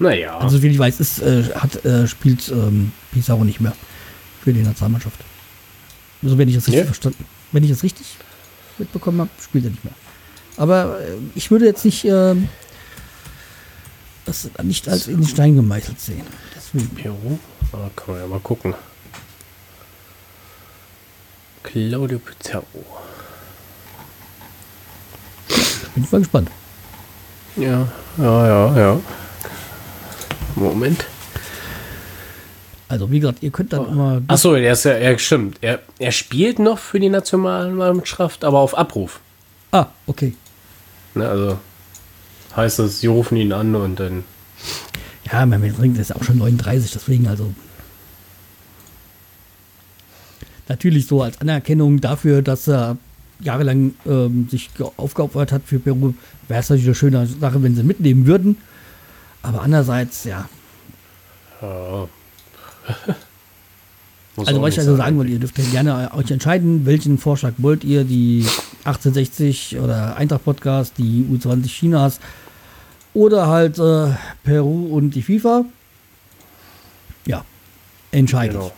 Naja, 0.00 0.36
Also, 0.38 0.60
wie 0.64 0.66
ich 0.66 0.78
weiß, 0.80 0.98
ist, 0.98 1.20
äh, 1.20 1.44
hat, 1.54 1.84
äh, 1.84 2.08
spielt 2.08 2.48
ähm, 2.48 2.90
Pizarro 3.12 3.44
nicht 3.44 3.60
mehr 3.60 3.72
für 4.42 4.52
die 4.52 4.62
Nationalmannschaft. 4.62 5.20
Also, 6.24 6.36
wenn 6.36 6.48
ich 6.48 6.56
das 6.56 6.66
richtig 6.66 6.82
Nee? 6.82 6.86
verstanden 6.86 7.24
Wenn 7.52 7.62
ich 7.62 7.70
das 7.70 7.84
richtig 7.84 8.16
mitbekommen 8.78 9.20
habe, 9.20 9.30
spielt 9.40 9.64
er 9.64 9.70
nicht 9.70 9.84
mehr. 9.84 9.94
Aber 10.56 10.98
äh, 11.00 11.12
ich 11.36 11.52
würde 11.52 11.66
jetzt 11.66 11.84
nicht 11.84 12.04
ähm, 12.04 12.48
das 14.24 14.50
nicht 14.64 14.88
als 14.88 15.06
in 15.06 15.20
den 15.20 15.28
Stein 15.28 15.54
gemeißelt 15.54 16.00
sehen. 16.00 16.22
Deswegen. 16.56 16.88
Peru? 16.96 17.38
Ah, 17.72 17.90
kann 17.94 18.14
man 18.14 18.22
ja 18.22 18.26
mal 18.26 18.40
gucken. 18.40 18.74
Claudio 21.68 22.18
Pizarro. 22.18 22.64
Bin 25.94 26.04
ich 26.04 26.10
mal 26.10 26.18
gespannt. 26.18 26.50
Ja, 27.56 27.86
ja, 28.16 28.46
ja, 28.46 28.78
ja. 28.78 29.00
Moment. 30.54 31.04
Also 32.88 33.10
wie 33.10 33.20
gesagt, 33.20 33.42
ihr 33.42 33.50
könnt 33.50 33.74
dann 33.74 33.86
immer. 33.86 34.22
Achso, 34.28 34.54
er 34.54 34.72
ist 34.72 34.84
ja, 34.84 34.92
er 34.92 35.18
stimmt. 35.18 35.58
Er, 35.60 35.80
er 35.98 36.12
spielt 36.12 36.58
noch 36.58 36.78
für 36.78 37.00
die 37.00 37.10
Nationalmannschaft, 37.10 38.44
aber 38.44 38.60
auf 38.60 38.76
Abruf. 38.76 39.20
Ah, 39.70 39.88
okay. 40.06 40.34
Ne, 41.14 41.28
also 41.28 41.58
heißt 42.56 42.78
das, 42.78 43.00
sie 43.00 43.08
rufen 43.08 43.36
ihn 43.36 43.52
an 43.52 43.74
und 43.74 44.00
dann. 44.00 44.24
Ja, 45.30 45.44
mein 45.44 45.62
Ring 45.62 45.96
ist 45.96 46.16
auch 46.16 46.24
schon 46.24 46.38
39, 46.38 46.92
deswegen 46.92 47.28
also. 47.28 47.52
Natürlich 50.68 51.06
so 51.06 51.22
als 51.22 51.40
Anerkennung 51.40 52.00
dafür, 52.00 52.42
dass 52.42 52.68
er 52.68 52.96
jahrelang 53.40 53.94
ähm, 54.06 54.48
sich 54.50 54.72
ge- 54.74 54.86
aufgeopfert 54.96 55.52
hat 55.52 55.62
für 55.64 55.78
Peru, 55.78 56.12
wäre 56.48 56.60
es 56.60 56.68
natürlich 56.68 56.86
eine 56.88 56.94
schöne 56.94 57.26
Sache, 57.26 57.62
wenn 57.62 57.74
sie 57.76 57.82
mitnehmen 57.84 58.26
würden. 58.26 58.56
Aber 59.42 59.62
andererseits, 59.62 60.24
ja. 60.24 60.48
Ja. 61.62 62.08
Also 64.36 64.62
was 64.62 64.74
ich 64.74 64.78
also 64.78 64.96
sagen 64.96 65.18
wollte, 65.18 65.32
ihr 65.32 65.40
dürft 65.40 65.58
ja 65.58 65.64
gerne 65.64 66.14
euch 66.14 66.30
entscheiden, 66.30 66.86
welchen 66.86 67.18
Vorschlag 67.18 67.54
wollt 67.58 67.82
ihr, 67.82 68.04
die 68.04 68.46
1860 68.84 69.80
oder 69.80 70.16
Eintracht 70.16 70.44
Podcast, 70.44 70.92
die 70.96 71.26
U20 71.28 71.66
Chinas 71.66 72.20
oder 73.14 73.48
halt 73.48 73.80
äh, 73.80 74.12
Peru 74.44 74.94
und 74.96 75.10
die 75.10 75.22
FIFA. 75.22 75.64
Ja, 77.26 77.44
entscheidet. 78.12 78.52
Genau. 78.54 78.72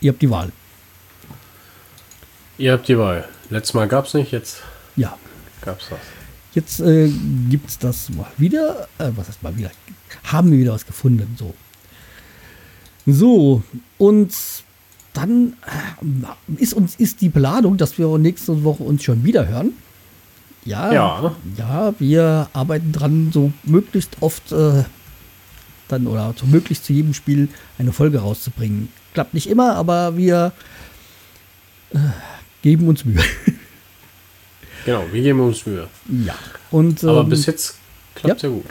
Ihr 0.00 0.10
habt 0.10 0.20
die 0.20 0.30
Wahl. 0.30 0.50
Ihr 2.58 2.72
habt 2.72 2.88
die 2.88 2.98
Wahl. 2.98 3.26
Letztes 3.50 3.74
Mal 3.74 3.88
gab 3.88 4.06
es 4.06 4.14
nicht, 4.14 4.32
jetzt 4.32 4.62
Ja, 4.96 5.16
gab 5.62 5.80
es 5.80 5.90
was. 5.90 5.98
jetzt 6.54 6.80
äh, 6.80 7.10
gibt 7.48 7.68
es 7.70 7.78
das 7.78 8.10
mal 8.10 8.26
wieder. 8.36 8.88
Äh, 8.98 9.10
was 9.16 9.28
heißt 9.28 9.42
mal 9.42 9.56
wieder? 9.56 9.70
Haben 10.24 10.50
wir 10.50 10.58
wieder 10.58 10.72
was 10.74 10.86
gefunden. 10.86 11.34
So. 11.38 11.54
So, 13.06 13.62
und 13.96 14.34
dann 15.14 15.54
äh, 15.66 16.62
ist 16.62 16.74
uns 16.74 16.96
ist 16.96 17.20
die 17.20 17.30
Planung, 17.30 17.76
dass 17.76 17.96
wir 17.98 18.18
nächste 18.18 18.62
Woche 18.64 18.82
uns 18.82 19.02
schon 19.04 19.24
wieder 19.24 19.46
hören. 19.48 19.72
Ja, 20.64 20.92
Ja. 20.92 21.36
ja, 21.56 21.94
wir 21.98 22.48
arbeiten 22.52 22.92
dran, 22.92 23.30
so 23.32 23.52
möglichst 23.62 24.16
oft 24.20 24.52
äh, 24.52 24.84
dann 25.86 26.06
oder 26.06 26.34
so 26.36 26.44
möglichst 26.44 26.84
zu 26.84 26.92
jedem 26.92 27.14
Spiel 27.14 27.48
eine 27.78 27.92
Folge 27.92 28.18
rauszubringen. 28.18 28.88
Klappt 29.14 29.32
nicht 29.32 29.48
immer, 29.48 29.76
aber 29.76 30.16
wir 30.18 30.52
äh, 31.94 31.98
geben 32.62 32.88
uns 32.88 33.04
Mühe. 33.04 33.22
Genau, 34.84 35.04
wir 35.12 35.20
geben 35.20 35.40
uns 35.40 35.66
Mühe. 35.66 35.86
ja. 36.24 36.34
Und 36.70 37.04
Aber 37.04 37.20
ähm, 37.20 37.28
bis 37.28 37.44
jetzt 37.44 37.74
klappt 38.14 38.42
ja. 38.42 38.48
gut. 38.48 38.64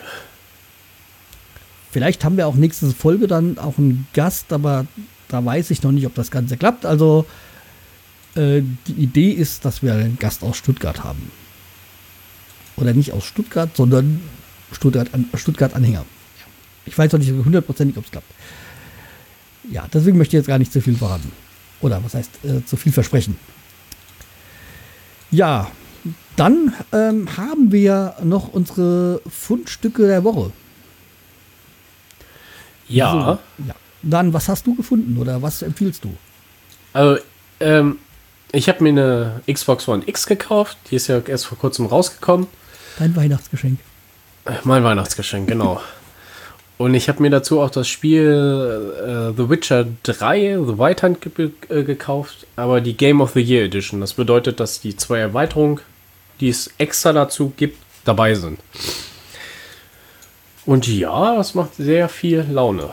Vielleicht 1.92 2.24
haben 2.24 2.38
wir 2.38 2.48
auch 2.48 2.56
nächste 2.56 2.90
Folge 2.92 3.28
dann 3.28 3.60
auch 3.60 3.78
einen 3.78 4.08
Gast, 4.14 4.52
aber 4.52 4.88
da 5.28 5.44
weiß 5.44 5.70
ich 5.70 5.84
noch 5.84 5.92
nicht, 5.92 6.08
ob 6.08 6.16
das 6.16 6.32
Ganze 6.32 6.58
klappt. 6.58 6.86
Also 6.88 7.26
äh, 8.36 8.62
die 8.88 8.94
Idee 8.94 9.32
ist, 9.32 9.64
dass 9.66 9.84
wir 9.84 9.94
einen 9.94 10.18
Gast 10.18 10.44
aus 10.44 10.58
Stuttgart 10.58 11.04
haben. 11.04 11.32
Oder 12.78 12.94
nicht 12.94 13.14
aus 13.14 13.26
Stuttgart, 13.26 13.76
sondern 13.76 14.22
Stuttgart, 14.72 15.10
Stuttgart. 15.36 15.74
Ich 16.86 16.98
weiß 16.98 17.12
noch 17.12 17.20
nicht 17.20 17.32
hundertprozentig, 17.32 17.98
ob 17.98 18.06
es 18.06 18.12
klappt. 18.12 18.32
Ja, 19.72 19.88
deswegen 19.94 20.18
möchte 20.18 20.36
ich 20.36 20.42
jetzt 20.42 20.48
gar 20.48 20.60
nicht 20.60 20.72
zu 20.72 20.82
viel 20.82 20.96
verraten. 20.96 21.32
Oder 21.82 22.04
was 22.04 22.14
heißt 22.14 22.32
äh, 22.44 22.66
zu 22.66 22.78
viel 22.78 22.92
versprechen. 22.92 23.38
Ja, 25.32 25.70
dann 26.36 26.74
ähm, 26.94 27.28
haben 27.38 27.72
wir 27.72 28.16
noch 28.24 28.54
unsere 28.54 29.22
Fundstücke 29.30 30.08
der 30.08 30.24
Woche. 30.24 30.52
Ja, 32.88 33.12
So, 33.12 33.64
ja. 33.68 33.76
Dann, 34.04 34.34
was 34.34 34.48
hast 34.48 34.66
du 34.68 34.76
gefunden 34.76 35.18
oder 35.18 35.42
was 35.42 35.62
empfiehlst 35.62 36.04
du? 36.04 36.16
also 36.94 37.22
ähm, 37.60 38.00
ich 38.52 38.70
habe 38.70 38.82
mir 38.84 38.90
eine 38.90 39.42
Xbox 39.52 39.88
One 39.88 40.04
X 40.06 40.26
gekauft. 40.26 40.78
Die 40.90 40.96
ist 40.96 41.08
ja 41.08 41.20
erst 41.20 41.46
vor 41.48 41.58
kurzem 41.58 41.86
rausgekommen. 41.88 42.48
Dein 42.98 43.16
Weihnachtsgeschenk. 43.16 43.80
Mein 44.64 44.84
Weihnachtsgeschenk, 44.84 45.48
genau. 45.50 45.82
Und 46.78 46.94
ich 46.94 47.10
habe 47.10 47.24
mir 47.24 47.32
dazu 47.32 47.60
auch 47.60 47.72
das 47.72 47.88
Spiel 47.88 48.94
äh, 49.00 49.36
The 49.36 49.50
Witcher 49.50 49.88
3, 50.04 50.60
The 50.66 50.78
White 50.78 51.06
Hunt, 51.06 51.22
ge 51.22 51.50
äh, 51.70 51.84
gekauft, 51.84 52.46
aber 52.56 52.82
die 52.82 52.96
Game 52.96 53.20
of 53.20 53.32
the 53.34 53.42
Year 53.42 53.66
Edition. 53.66 54.00
Das 54.00 54.14
bedeutet, 54.14 54.60
dass 54.60 54.80
die 54.80 54.96
zwei 54.96 55.18
Erweiterungen, 55.18 55.80
die 56.40 56.50
es 56.50 56.72
extra 56.78 57.14
dazu 57.14 57.52
gibt, 57.58 57.80
dabei 58.06 58.36
sind. 58.36 58.60
Und 60.68 60.88
ja, 60.88 61.36
das 61.36 61.56
macht 61.56 61.76
sehr 61.76 62.10
viel 62.10 62.46
Laune. 62.52 62.90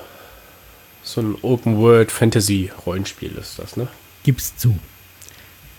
So 1.03 1.20
ein 1.20 1.37
Open 1.43 1.78
World 1.78 2.11
Fantasy 2.11 2.70
Rollenspiel 2.87 3.32
ist 3.39 3.59
das, 3.59 3.76
ne? 3.76 3.89
Gib's 4.22 4.57
zu. 4.57 4.78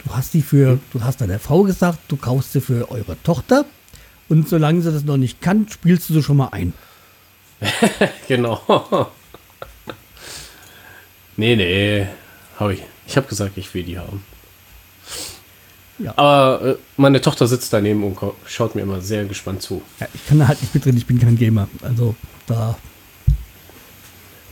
Du 0.03 0.14
hast 0.14 0.36
die 0.36 0.43
für, 0.43 0.78
du 0.93 1.03
hast 1.03 1.22
deiner 1.22 1.39
Frau 1.39 1.64
gesagt, 1.64 1.97
du 2.10 2.18
kaufst 2.18 2.53
sie 2.53 2.62
für 2.62 2.91
eure 2.91 3.18
Tochter. 3.24 3.66
Und 4.30 4.47
solange 4.47 4.82
sie 4.82 4.91
das 4.91 5.03
noch 5.03 5.18
nicht 5.18 5.41
kann, 5.41 5.68
spielst 5.70 6.10
du 6.10 6.14
sie 6.14 6.24
schon 6.24 6.38
mal 6.38 6.49
ein. 6.51 6.74
Genau. 8.28 9.12
nee, 11.38 11.56
nee, 11.56 12.08
habe 12.60 12.74
ich. 12.76 12.84
Ich 13.08 13.18
habe 13.18 13.28
gesagt, 13.28 13.58
ich 13.58 13.74
will 13.74 13.84
die 13.84 13.97
haben. 13.99 14.24
Ja. 15.99 16.14
Aber 16.18 16.66
äh, 16.66 16.76
meine 16.97 17.22
Tochter 17.22 17.47
sitzt 17.47 17.72
daneben 17.72 18.03
und 18.03 18.18
schaut 18.45 18.76
mir 18.76 18.82
immer 18.82 18.99
sehr 19.01 19.26
gespannt 19.26 19.62
zu. 19.62 19.82
Ja, 19.99 20.08
ich 20.14 20.26
kann 20.28 20.39
da 20.39 20.47
halt 20.47 20.62
nicht 20.62 20.74
mitreden, 20.76 20.97
ich 20.97 21.06
bin 21.06 21.20
kein 21.20 21.38
Gamer. 21.38 21.70
Also 21.82 22.16
da. 22.47 22.78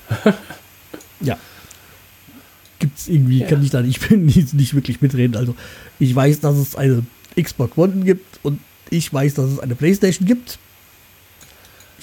ja. 1.21 1.37
Gibt's 2.79 3.07
irgendwie, 3.07 3.39
Ja. 3.39 3.47
kann 3.47 3.63
ich 3.63 3.71
da 3.71 3.81
nicht, 3.81 4.01
ich 4.01 4.09
bin 4.09 4.25
nicht, 4.25 4.53
nicht 4.53 4.73
wirklich 4.73 5.01
mitreden. 5.01 5.35
Also 5.35 5.55
ich 5.99 6.15
weiß, 6.15 6.39
dass 6.39 6.55
es 6.55 6.75
eine 6.75 7.03
Xbox 7.41 7.77
One 7.77 8.05
gibt 8.05 8.39
und 8.43 8.61
ich 8.89 9.11
weiß, 9.13 9.33
dass 9.33 9.49
es 9.51 9.59
eine 9.59 9.75
Playstation 9.75 10.27
gibt. 10.27 10.59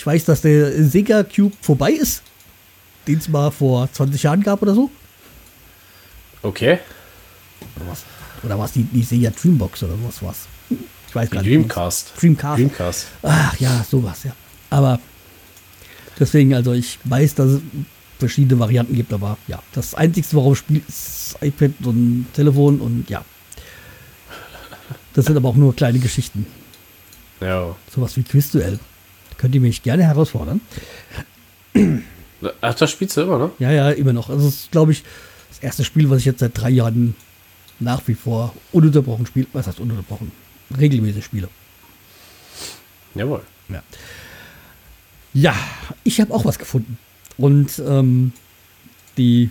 Ich 0.01 0.07
weiß, 0.07 0.25
dass 0.25 0.41
der 0.41 0.83
Sega 0.83 1.23
Cube 1.25 1.55
vorbei 1.61 1.91
ist, 1.91 2.23
den 3.07 3.19
es 3.19 3.29
mal 3.29 3.51
vor 3.51 3.87
20 3.93 4.23
Jahren 4.23 4.43
gab 4.43 4.63
oder 4.63 4.75
so. 4.75 4.91
Okay. 6.41 6.79
Oder 7.77 7.91
was? 7.91 8.05
Oder 8.43 8.59
was 8.59 8.73
die, 8.73 8.85
die 8.85 9.03
Sega 9.03 9.29
Dreambox 9.29 9.83
oder 9.83 9.93
was 10.03 10.23
was? 10.23 10.47
Ich 11.07 11.15
weiß 11.15 11.29
Die 11.29 11.35
gar 11.35 11.43
nicht. 11.43 11.53
Dreamcast. 11.53 12.13
Dreamcast. 12.19 12.59
Dreamcast. 12.59 13.07
Ach 13.21 13.61
ja, 13.61 13.85
sowas, 13.85 14.25
ja. 14.25 14.33
Aber 14.71 15.01
deswegen, 16.19 16.55
also 16.55 16.73
ich 16.73 16.99
weiß, 17.05 17.35
dass 17.35 17.51
es 17.51 17.61
verschiedene 18.19 18.59
Varianten 18.59 18.95
gibt, 18.95 19.13
aber 19.13 19.37
ja, 19.49 19.63
das 19.75 19.95
Einzige, 19.95 20.27
worauf 20.33 20.55
ich 20.55 20.59
spiele, 20.61 20.81
ist 20.89 21.37
iPad 21.43 21.73
und 21.85 22.27
Telefon 22.33 22.81
und 22.81 23.11
ja. 23.11 23.23
Das 25.13 25.27
sind 25.27 25.37
aber 25.37 25.51
auch 25.51 25.57
nur 25.57 25.77
kleine 25.77 25.99
Geschichten. 25.99 26.47
Ja. 27.43 27.77
Sowas 27.95 28.17
wie 28.17 28.23
Quizduell. 28.23 28.79
Könnt 29.41 29.55
ihr 29.55 29.63
mich 29.63 29.83
gerne 29.83 30.05
herausfordern. 30.05 30.61
Ach, 32.61 32.75
das 32.75 32.91
spielst 32.91 33.17
du 33.17 33.23
immer, 33.23 33.39
ne? 33.39 33.51
Ja, 33.59 33.71
ja, 33.71 33.89
immer 33.89 34.13
noch. 34.13 34.29
Also 34.29 34.47
es 34.47 34.55
ist, 34.57 34.71
glaube 34.71 34.93
ich, 34.93 35.03
das 35.49 35.61
erste 35.61 35.83
Spiel, 35.83 36.11
was 36.11 36.19
ich 36.19 36.27
jetzt 36.27 36.41
seit 36.41 36.61
drei 36.61 36.69
Jahren 36.69 37.17
nach 37.79 38.03
wie 38.07 38.13
vor 38.13 38.55
ununterbrochen 38.71 39.25
spiele. 39.25 39.47
Was 39.55 39.67
heißt 39.67 39.81
ununterbrochen? 39.81 40.31
Regelmäßig 40.79 41.25
spiele. 41.25 41.49
Jawohl. 43.15 43.41
Ja, 43.71 43.83
ja 45.33 45.55
ich 46.05 46.21
habe 46.21 46.35
auch 46.35 46.45
was 46.45 46.59
gefunden. 46.59 46.99
Und 47.39 47.79
ähm, 47.79 48.35
die 49.17 49.49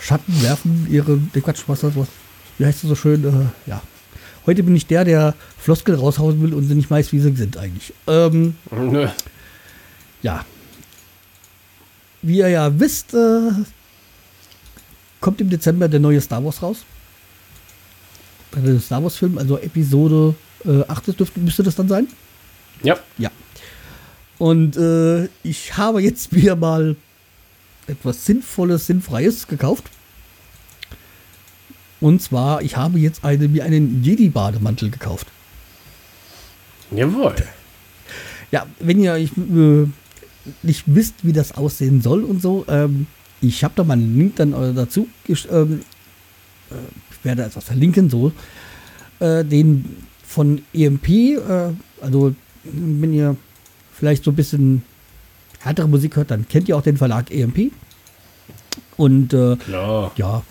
Schatten 0.00 0.40
werfen 0.40 0.86
ihre. 0.90 1.20
Nee, 1.34 1.42
Quatsch, 1.42 1.64
was, 1.66 1.82
was, 1.82 1.94
was 1.96 2.08
wie 2.56 2.64
heißt 2.64 2.82
das 2.82 2.88
so 2.88 2.94
schön? 2.94 3.24
Äh, 3.24 3.68
ja. 3.68 3.82
Heute 4.46 4.62
bin 4.62 4.76
ich 4.76 4.86
der, 4.86 5.04
der 5.04 5.34
Floskel 5.58 5.94
raushauen 5.94 6.42
will 6.42 6.52
und 6.52 6.64
sie 6.68 6.74
nicht 6.74 6.90
weiß, 6.90 7.12
wie 7.12 7.20
sie 7.20 7.34
sind 7.34 7.56
eigentlich. 7.56 7.92
Ähm, 8.06 8.56
Nö. 8.70 9.08
ja. 10.22 10.44
Wie 12.22 12.38
ihr 12.38 12.48
ja 12.48 12.78
wisst, 12.78 13.14
äh, 13.14 13.50
kommt 15.20 15.40
im 15.40 15.48
Dezember 15.48 15.88
der 15.88 16.00
neue 16.00 16.20
Star 16.20 16.44
Wars 16.44 16.62
raus. 16.62 16.78
Der 18.54 18.78
Star 18.80 19.02
Wars-Film, 19.02 19.38
also 19.38 19.58
Episode 19.58 20.34
äh, 20.64 20.82
8 20.86 21.18
dürfte, 21.18 21.40
müsste 21.40 21.62
das 21.62 21.74
dann 21.74 21.88
sein. 21.88 22.06
Ja. 22.82 22.98
Ja. 23.18 23.30
Und 24.38 24.76
äh, 24.76 25.28
ich 25.42 25.76
habe 25.76 26.02
jetzt 26.02 26.32
wieder 26.34 26.56
mal 26.56 26.96
etwas 27.86 28.24
Sinnvolles, 28.26 28.86
Sinnfreies 28.86 29.46
gekauft. 29.46 29.84
Und 32.00 32.20
zwar, 32.20 32.62
ich 32.62 32.76
habe 32.76 32.98
jetzt 32.98 33.24
eine, 33.24 33.48
mir 33.48 33.64
einen 33.64 34.02
Jedi-Bademantel 34.02 34.90
gekauft. 34.90 35.26
Jawohl. 36.94 37.34
Ja, 38.50 38.66
wenn 38.78 39.00
ihr 39.00 39.16
ich, 39.16 39.30
äh, 39.36 39.86
nicht 40.62 40.84
wisst, 40.86 41.14
wie 41.22 41.32
das 41.32 41.52
aussehen 41.56 42.02
soll 42.02 42.22
und 42.24 42.42
so, 42.42 42.64
ähm, 42.68 43.06
ich 43.40 43.64
habe 43.64 43.74
da 43.76 43.84
mal 43.84 43.94
einen 43.94 44.16
Link 44.18 44.36
dann 44.36 44.52
äh, 44.52 44.72
dazu. 44.74 45.08
gesch- 45.26 45.48
Ähm, 45.50 45.80
äh, 46.70 46.74
ich 47.10 47.24
werde 47.24 47.44
etwas 47.44 47.64
verlinken, 47.64 48.10
so. 48.10 48.32
Äh, 49.20 49.44
den 49.44 49.96
von 50.24 50.62
EMP, 50.74 51.08
äh, 51.08 51.72
also 52.00 52.34
wenn 52.64 53.12
ihr 53.12 53.36
vielleicht 53.92 54.24
so 54.24 54.30
ein 54.32 54.36
bisschen 54.36 54.82
härtere 55.60 55.88
Musik 55.88 56.16
hört, 56.16 56.30
dann 56.30 56.46
kennt 56.48 56.68
ihr 56.68 56.76
auch 56.76 56.82
den 56.82 56.96
Verlag 56.96 57.30
EMP. 57.30 57.72
Und 58.96 59.32
äh, 59.32 59.56
ja, 60.16 60.42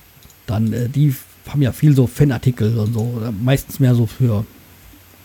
dann 0.48 0.74
äh, 0.74 0.90
die 0.90 1.16
haben 1.48 1.62
ja 1.62 1.72
viel 1.72 1.96
so 1.96 2.08
Fanartikel 2.08 2.78
und 2.78 2.94
so, 2.94 3.22
meistens 3.42 3.80
mehr 3.80 3.96
so 3.96 4.06
für 4.06 4.46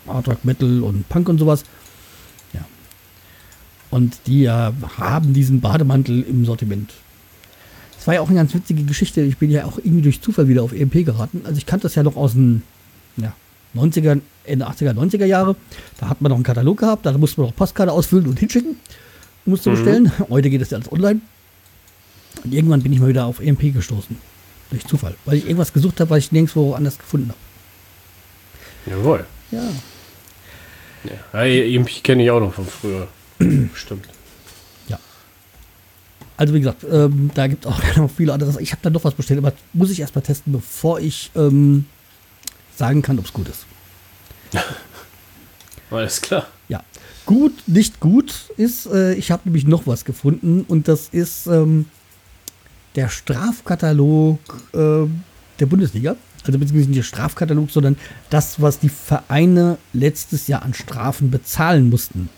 Hard 0.07 0.29
Rock 0.29 0.45
Metal 0.45 0.83
und 0.83 1.09
Punk 1.09 1.29
und 1.29 1.39
sowas. 1.39 1.65
Ja. 2.53 2.61
Und 3.91 4.19
die 4.27 4.45
äh, 4.45 4.73
haben 4.99 5.33
diesen 5.35 5.61
Bademantel 5.61 6.23
im 6.23 6.45
Sortiment. 6.45 6.93
Das 7.97 8.07
war 8.07 8.15
ja 8.15 8.21
auch 8.21 8.29
eine 8.29 8.37
ganz 8.37 8.55
witzige 8.55 8.85
Geschichte. 8.85 9.21
Ich 9.23 9.39
bin 9.39 9.51
ja 9.51 9.65
auch 9.65 9.79
irgendwie 9.79 10.03
durch 10.03 10.21
Zufall 10.21 10.49
wieder 10.49 10.63
auf 10.63 10.73
EMP 10.73 11.05
geraten. 11.05 11.43
Also 11.45 11.59
ich 11.59 11.67
kannte 11.67 11.85
das 11.85 11.95
ja 11.95 12.03
noch 12.03 12.17
aus 12.17 12.33
den 12.33 12.63
ja, 13.17 13.33
90er, 13.75 14.21
Ende 14.45 14.69
80er, 14.69 14.95
90er 14.95 15.25
Jahre. 15.27 15.57
Da 15.99 16.09
hat 16.09 16.21
man 16.23 16.31
noch 16.31 16.37
einen 16.37 16.45
Katalog 16.45 16.79
gehabt, 16.79 17.05
da 17.07 17.17
musste 17.19 17.41
man 17.41 17.51
noch 17.51 17.57
Postkarte 17.57 17.93
ausfüllen 17.93 18.27
und 18.29 18.39
hinschicken. 18.39 18.77
Musste 19.45 19.71
Mhm. 19.71 19.75
bestellen. 19.75 20.13
Heute 20.31 20.51
geht 20.51 20.61
das 20.61 20.71
ja 20.71 20.79
alles 20.79 20.91
online. 20.93 21.21
Und 22.45 22.55
irgendwann 22.55 22.83
bin 22.83 22.93
ich 22.93 23.01
mal 23.01 23.09
wieder 23.09 23.27
auf 23.27 23.41
EMP 23.41 23.73
gestoßen. 23.75 24.17
Durch 24.71 24.87
Zufall. 24.87 25.15
Weil 25.25 25.39
ich 25.39 25.45
irgendwas 25.45 25.73
gesucht 25.73 26.01
habe, 26.01 26.11
was 26.11 26.19
ich 26.19 26.33
nirgendwo 26.33 26.75
anders 26.75 26.99
gefunden 26.99 27.31
habe. 27.31 28.97
Jawohl. 28.97 29.27
Ja. 29.51 29.71
Ja, 31.33 31.45
EMP 31.45 32.03
kenne 32.03 32.25
ich 32.25 32.31
auch 32.31 32.41
noch 32.41 32.55
von 32.55 32.67
früher. 32.67 33.09
Stimmt. 33.75 34.09
Also 36.39 36.55
wie 36.55 36.61
gesagt, 36.61 36.87
ähm, 36.91 37.33
da 37.35 37.49
gibt 37.49 37.67
es 37.67 37.71
auch 37.71 37.83
noch 37.97 38.11
viele 38.11 38.33
andere. 38.33 38.63
Ich 38.63 38.71
habe 38.71 38.81
da 38.83 38.91
noch 38.91 39.05
was 39.05 39.15
bestellt, 39.15 39.39
aber 39.39 39.53
muss 39.73 39.91
ich 39.91 40.01
erstmal 40.01 40.23
testen, 40.23 40.53
bevor 40.53 41.01
ich 41.01 41.33
ähm, 41.35 41.85
sagen 42.77 43.03
kann, 43.03 43.19
ob 43.19 43.27
es 43.27 43.33
gut 43.33 43.49
ist. 43.49 43.67
Alles 45.91 46.21
klar. 46.21 46.47
Ja. 46.69 46.85
Gut, 47.27 47.53
nicht 47.67 47.99
gut 47.99 48.51
ist, 48.57 48.87
äh, 48.87 49.15
ich 49.15 49.33
habe 49.33 49.43
nämlich 49.47 49.67
noch 49.67 49.87
was 49.87 50.05
gefunden 50.05 50.65
und 50.69 50.87
das 50.87 51.09
ist 51.09 51.49
ähm, 51.49 51.87
der 52.99 53.09
Strafkatalog 53.09 54.41
äh, 54.73 55.07
der 55.61 55.67
Bundesliga. 55.67 56.17
Also 56.45 56.59
beziehungsweise 56.59 56.89
nicht 56.89 56.99
der 56.99 57.05
Strafkatalog, 57.05 57.71
sondern 57.71 57.97
das, 58.29 58.61
was 58.61 58.81
die 58.81 58.89
Vereine 58.89 59.79
letztes 59.93 60.49
Jahr 60.49 60.63
an 60.63 60.75
Strafen 60.75 61.31
bezahlen 61.31 61.91
mussten. 61.91 62.29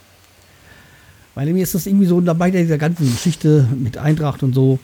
Weil 1.34 1.50
mir 1.54 1.62
ist 1.62 1.74
das 1.74 1.86
irgendwie 1.86 2.04
so 2.04 2.20
dabei 2.20 2.50
dieser 2.50 2.76
ganzen 2.76 3.10
Geschichte 3.10 3.66
mit 3.74 3.96
Eintracht 3.96 4.42
und 4.42 4.54
so, 4.54 4.78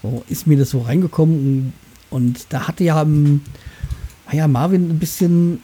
so 0.00 0.22
ist 0.28 0.46
mir 0.46 0.56
das 0.56 0.70
so 0.70 0.82
reingekommen 0.82 1.72
und, 2.10 2.16
und 2.16 2.46
da 2.50 2.68
hatte 2.68 2.84
ja, 2.84 3.02
ähm, 3.02 3.40
war 4.26 4.34
ja 4.34 4.46
Marvin 4.46 4.90
ein 4.90 5.00
bisschen 5.00 5.60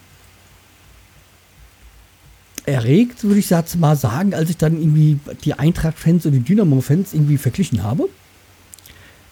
erregt, 2.67 3.23
würde 3.23 3.39
ich 3.39 3.51
jetzt 3.51 3.79
mal 3.79 3.95
sagen, 3.95 4.35
als 4.35 4.51
ich 4.51 4.57
dann 4.57 4.77
irgendwie 4.77 5.21
die 5.45 5.55
Eintracht-Fans 5.55 6.27
und 6.27 6.33
die 6.33 6.41
Dynamo-Fans 6.41 7.15
irgendwie 7.15 7.39
verglichen 7.39 7.85
habe. 7.85 8.09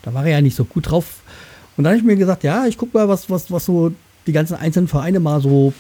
Da 0.03 0.15
war 0.15 0.25
er 0.25 0.33
ja 0.33 0.41
nicht 0.41 0.57
so 0.57 0.65
gut 0.65 0.91
drauf. 0.91 1.21
Und 1.77 1.85
dann 1.85 1.93
habe 1.93 1.99
ich 1.99 2.05
mir 2.05 2.17
gesagt, 2.17 2.45
ja, 2.45 2.67
ich 2.67 2.77
gucke 2.77 2.97
mal, 2.97 3.09
was, 3.09 3.31
was, 3.31 3.51
was 3.51 3.65
so 3.65 3.93
die 4.27 4.33
ganzen 4.33 4.55
einzelnen 4.57 4.89
Vereine 4.89 5.21
mal 5.21 5.41
so 5.41 5.73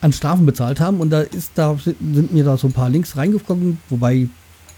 an 0.00 0.12
Strafen 0.12 0.46
bezahlt 0.46 0.80
haben. 0.80 1.00
Und 1.00 1.10
da 1.10 1.22
ist, 1.22 1.52
da 1.54 1.76
sind 1.78 2.32
mir 2.32 2.44
da 2.44 2.56
so 2.56 2.68
ein 2.68 2.72
paar 2.72 2.90
Links 2.90 3.16
reingekommen, 3.16 3.78
wobei 3.88 4.28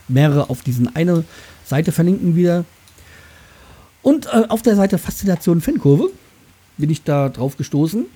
mehrere 0.09 0.51
auf 0.51 0.62
diesen 0.62 0.95
eine 0.95 1.24
Seite 1.64 1.93
verlinken 1.93 2.37
wieder. 2.37 2.64
Und 4.03 4.27
äh, 4.27 4.45
auf 4.49 4.62
der 4.62 4.77
Seite 4.77 4.99
Faszination 4.99 5.61
Fankurve 5.61 6.11
bin 6.77 6.91
ich 6.91 7.03
da 7.03 7.29
drauf 7.29 7.57
gestoßen. 7.57 8.07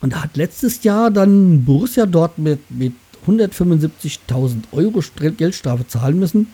Und 0.00 0.12
da 0.12 0.22
hat 0.22 0.36
letztes 0.36 0.84
Jahr 0.84 1.10
dann 1.10 1.64
Borussia 1.64 2.06
dort 2.06 2.38
mit, 2.38 2.70
mit 2.70 2.92
175.000 3.26 4.64
Euro 4.72 5.02
Geldstrafe 5.36 5.86
zahlen 5.86 6.18
müssen 6.18 6.48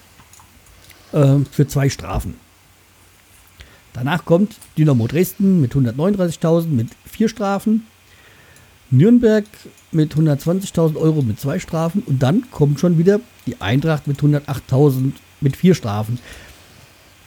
äh, 1.13 1.39
für 1.51 1.67
zwei 1.67 1.89
Strafen. 1.89 2.35
Danach 3.95 4.25
kommt 4.25 4.57
Dynamo 4.77 5.07
Dresden 5.07 5.61
mit 5.61 5.73
139.000 5.73 6.67
mit 6.67 6.89
vier 7.07 7.29
Strafen. 7.29 7.87
Nürnberg 8.91 9.45
mit 9.93 10.15
120.000 10.15 10.97
Euro 10.97 11.23
mit 11.23 11.41
zwei 11.41 11.59
Strafen. 11.59 12.03
Und 12.05 12.23
dann 12.23 12.51
kommt 12.51 12.81
schon 12.81 12.99
wieder 12.99 13.21
die 13.47 13.61
Eintracht 13.61 14.07
mit 14.07 14.21
108.000 14.21 15.13
mit 15.41 15.57
vier 15.57 15.75
Strafen. 15.75 16.19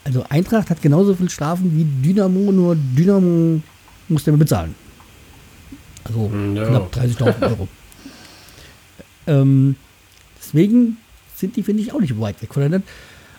Also 0.03 0.26
Eintracht 0.30 0.70
hat 0.70 0.82
genauso 0.82 1.15
viel 1.15 1.30
Strafen 1.30 1.76
wie 1.76 1.86
Dynamo, 1.86 2.51
nur 2.51 2.76
Dynamo 2.76 3.61
muss 4.09 4.24
der 4.26 4.34
bezahlen. 4.34 4.76
Also 6.03 6.30
Hm, 6.30 6.55
ja. 6.55 6.65
knapp 6.65 6.93
30.000 6.93 7.41
Euro. 7.43 7.68
ähm, 9.28 9.76
deswegen 10.39 10.97
sind 11.36 11.55
die, 11.55 11.63
finde 11.63 11.82
ich, 11.84 11.93
auch 11.93 11.99
nicht 11.99 12.20
weit 12.20 12.41
weg 12.41 12.53
voneinander. 12.53 12.86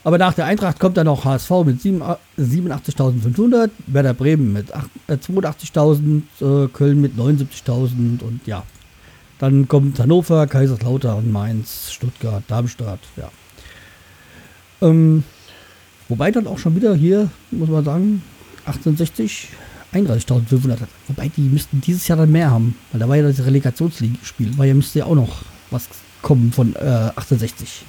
Aber 0.05 0.18
nach 0.18 0.34
der 0.34 0.46
Eintracht 0.46 0.78
kommt 0.78 0.96
dann 0.96 1.07
noch 1.07 1.24
HSV 1.24 1.51
mit 1.64 1.80
sieben- 1.82 2.03
87.500, 2.38 3.70
Werder 3.86 4.14
Bremen 4.14 4.53
mit 4.53 4.72
acht- 4.74 4.90
äh, 5.09 5.18
82.000, 5.18 6.22
äh, 6.40 6.68
Köln 6.68 7.01
mit 7.01 7.16
79.000 7.16 8.22
und 8.22 8.40
ja. 8.46 8.64
Dann 9.38 9.68
kommt 9.68 9.99
Hannover, 10.01 10.46
Kaiserslautern, 10.46 11.30
Mainz, 11.30 11.92
Stuttgart, 11.92 12.42
Darmstadt, 12.49 13.01
ja. 13.16 13.30
Ähm, 14.80 15.24
wobei 16.09 16.30
dann 16.30 16.46
auch 16.46 16.59
schon 16.59 16.74
wieder 16.76 16.94
hier, 16.94 17.28
muss 17.51 17.68
man 17.68 17.84
sagen, 17.84 18.22
1860, 18.66 19.49
31.500 19.92 20.80
hat. 20.80 20.88
Wobei 21.09 21.28
die 21.28 21.42
müssten 21.42 21.80
dieses 21.80 22.07
Jahr 22.09 22.18
dann 22.18 22.30
mehr 22.32 22.51
haben, 22.51 22.76
weil 22.92 23.01
da 23.01 23.09
war 23.09 23.16
ja 23.16 23.22
das 23.22 23.44
Relegationsspiel, 23.44 24.57
weil 24.57 24.68
ja 24.68 24.74
müsste 24.74 25.01
ja 25.01 25.07
auch 25.07 25.14
noch 25.14 25.42
was 25.70 25.88
kommen 26.22 26.53
von 26.53 26.74
äh, 26.76 26.78
1860. 27.16 27.84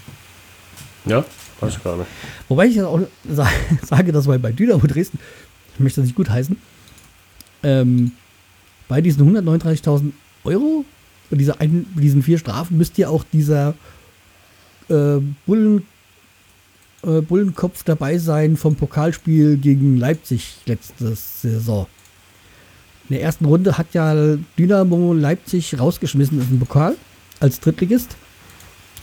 Ja, 1.06 1.24
weiß 1.62 1.78
ich 1.78 1.84
gar 1.84 1.98
nicht. 1.98 2.08
Wobei 2.48 2.68
ich 2.68 2.76
ja 2.76 2.88
auch 2.88 3.00
sa- 3.30 3.50
sage, 3.86 4.12
dass 4.12 4.28
bei, 4.28 4.38
bei 4.38 4.52
Dynamo 4.52 4.86
Dresden, 4.88 5.20
ich 5.74 5.80
möchte 5.80 6.02
das 6.02 6.08
nicht 6.08 6.16
gut 6.16 6.30
heißen, 6.30 6.58
ähm, 7.64 8.12
bei 8.88 9.02
diesen 9.02 9.36
139.000 9.38 10.12
Euro 10.44 10.86
und 11.30 11.38
dieser 11.38 11.60
einen, 11.62 11.86
diesen 11.96 12.24
vier 12.24 12.38
Strafen 12.38 12.78
müsste 12.78 13.02
ja 13.02 13.10
auch 13.10 13.24
dieser 13.32 13.76
äh, 14.90 15.18
Bullen, 15.46 15.84
äh, 17.04 17.22
Bullenkopf 17.22 17.84
dabei 17.84 18.18
sein 18.18 18.58
vom 18.58 18.76
Pokalspiel 18.76 19.58
gegen 19.58 19.98
Leipzig 19.98 20.56
letzte 20.66 21.14
Saison. 21.16 21.88
In 23.10 23.16
der 23.16 23.24
ersten 23.24 23.46
Runde 23.46 23.78
hat 23.78 23.88
ja 23.94 24.38
Dynamo 24.58 25.14
Leipzig 25.14 25.78
rausgeschmissen 25.80 26.40
aus 26.40 26.48
dem 26.48 26.60
Pokal 26.60 26.96
als 27.40 27.60
Drittligist. 27.60 28.16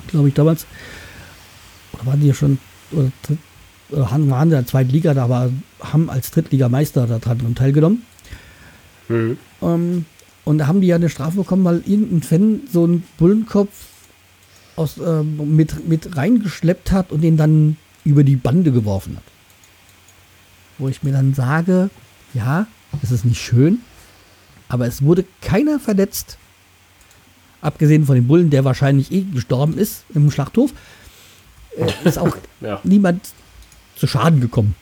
Glaube 0.09 0.28
ich 0.28 0.34
damals. 0.34 0.66
Waren 2.07 2.20
die 2.20 2.28
ja 2.28 2.34
schon, 2.34 2.59
oder, 2.92 3.11
oder 3.90 4.11
haben- 4.11 4.30
waren 4.30 4.48
in 4.48 4.50
der 4.50 4.66
zweiten 4.66 4.90
Liga, 4.90 5.12
da 5.12 5.24
aber 5.24 5.50
haben 5.80 6.09
als 6.09 6.30
Drittligameister 6.30 7.07
daran 7.07 7.54
teilgenommen. 7.54 8.02
Mhm. 9.09 9.36
Ähm, 9.62 10.07
und 10.44 10.59
da 10.59 10.66
haben 10.66 10.80
die 10.80 10.86
ja 10.86 10.96
eine 10.96 11.09
Strafe 11.09 11.38
bekommen, 11.38 11.64
weil 11.64 11.82
irgendein 11.86 12.22
Fan 12.22 12.61
so 12.72 12.84
einen 12.84 13.02
Bullenkopf 13.18 13.72
aus, 14.76 14.98
ähm, 14.98 15.57
mit, 15.57 15.88
mit 15.88 16.16
reingeschleppt 16.16 16.92
hat 16.92 17.11
und 17.12 17.22
den 17.22 17.36
dann 17.36 17.76
über 18.04 18.22
die 18.24 18.36
Bande 18.36 18.70
geworfen 18.72 19.16
hat. 19.16 19.24
Wo 20.78 20.88
ich 20.88 21.02
mir 21.02 21.12
dann 21.12 21.34
sage, 21.34 21.90
ja, 22.34 22.66
es 23.02 23.11
ist 23.11 23.24
nicht 23.24 23.40
schön, 23.40 23.80
aber 24.68 24.86
es 24.86 25.02
wurde 25.02 25.24
keiner 25.40 25.80
verletzt. 25.80 26.38
Abgesehen 27.61 28.04
von 28.04 28.14
dem 28.14 28.26
Bullen, 28.28 28.50
der 28.50 28.64
wahrscheinlich 28.64 29.11
eh 29.11 29.22
gestorben 29.22 29.76
ist 29.76 30.04
im 30.14 30.30
Schlachthof, 30.30 30.72
äh, 31.77 31.87
ist 32.09 32.18
auch 32.18 32.37
Ja. 32.61 32.81
niemand 32.85 33.29
zu 33.97 34.07
Schaden 34.07 34.41
gekommen. 34.41 34.74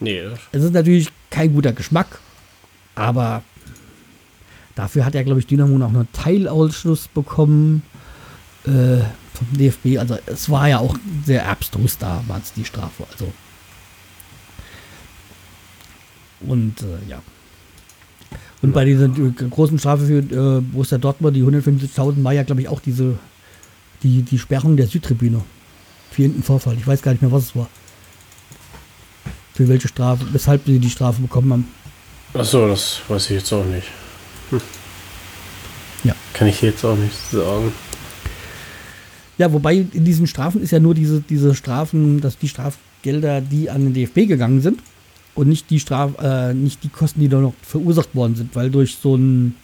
Nee, 0.00 0.22
Es 0.52 0.64
ist 0.64 0.72
natürlich 0.72 1.08
kein 1.28 1.52
guter 1.52 1.72
Geschmack, 1.72 2.20
aber 2.94 3.42
dafür 4.74 5.04
hat 5.04 5.14
ja, 5.14 5.22
glaube 5.22 5.40
ich, 5.40 5.46
Dynamo 5.46 5.76
noch 5.76 5.90
einen 5.90 6.08
Teilausschluss 6.12 7.08
bekommen 7.08 7.82
äh, 8.64 8.98
vom 9.34 9.46
DFB. 9.52 9.98
Also 9.98 10.18
es 10.24 10.48
war 10.48 10.68
ja 10.68 10.78
auch 10.78 10.96
sehr 11.26 11.46
abstrus 11.48 11.98
da, 11.98 12.24
war 12.28 12.38
es 12.42 12.52
die 12.54 12.64
Strafe. 12.64 13.04
Also 13.12 13.30
und 16.40 16.80
äh, 16.82 17.08
ja. 17.10 17.22
Und 18.62 18.72
bei 18.72 18.84
dieser 18.84 19.06
äh, 19.06 19.30
großen 19.50 19.78
Strafe 19.78 20.06
für 20.06 20.18
äh, 20.18 20.60
Borussia 20.60 20.98
Dortmund, 20.98 21.36
die 21.36 21.42
150.000, 21.42 22.22
war 22.24 22.32
ja, 22.32 22.42
glaube 22.42 22.60
ich, 22.62 22.68
auch 22.68 22.80
diese, 22.80 23.18
die, 24.02 24.22
die 24.22 24.38
Sperrung 24.38 24.76
der 24.76 24.86
Südtribüne. 24.86 25.42
Für 26.10 26.22
irgendeinen 26.22 26.44
Vorfall. 26.44 26.76
Ich 26.76 26.86
weiß 26.86 27.02
gar 27.02 27.12
nicht 27.12 27.22
mehr, 27.22 27.32
was 27.32 27.44
es 27.44 27.56
war. 27.56 27.68
Für 29.54 29.68
welche 29.68 29.88
Strafe, 29.88 30.26
weshalb 30.32 30.64
sie 30.66 30.78
die 30.78 30.90
Strafe 30.90 31.22
bekommen 31.22 31.52
haben. 31.52 31.68
Ach 32.34 32.44
so, 32.44 32.66
das 32.68 33.00
weiß 33.08 33.30
ich 33.30 33.36
jetzt 33.38 33.52
auch 33.52 33.64
nicht. 33.64 33.88
Hm. 34.50 34.60
Ja. 36.04 36.14
Kann 36.32 36.48
ich 36.48 36.62
jetzt 36.62 36.84
auch 36.84 36.96
nicht 36.96 37.16
sagen. 37.30 37.72
Ja, 39.38 39.52
wobei 39.52 39.86
in 39.92 40.04
diesen 40.04 40.26
Strafen 40.26 40.62
ist 40.62 40.70
ja 40.70 40.80
nur 40.80 40.94
diese, 40.94 41.20
diese 41.20 41.54
Strafen, 41.54 42.20
dass 42.20 42.38
die 42.38 42.48
Strafgelder, 42.48 43.40
die 43.40 43.70
an 43.70 43.84
den 43.84 43.94
DFB 43.94 44.28
gegangen 44.28 44.60
sind 44.60 44.80
und 45.34 45.48
nicht 45.48 45.70
die 45.70 45.80
Straf, 45.80 46.12
äh, 46.20 46.52
nicht 46.52 46.84
die 46.84 46.88
Kosten, 46.88 47.20
die 47.20 47.28
da 47.28 47.40
noch 47.40 47.54
verursacht 47.62 48.14
worden 48.14 48.36
sind, 48.36 48.54
weil 48.54 48.70
durch 48.70 48.96
so 48.96 49.14
einen 49.14 49.56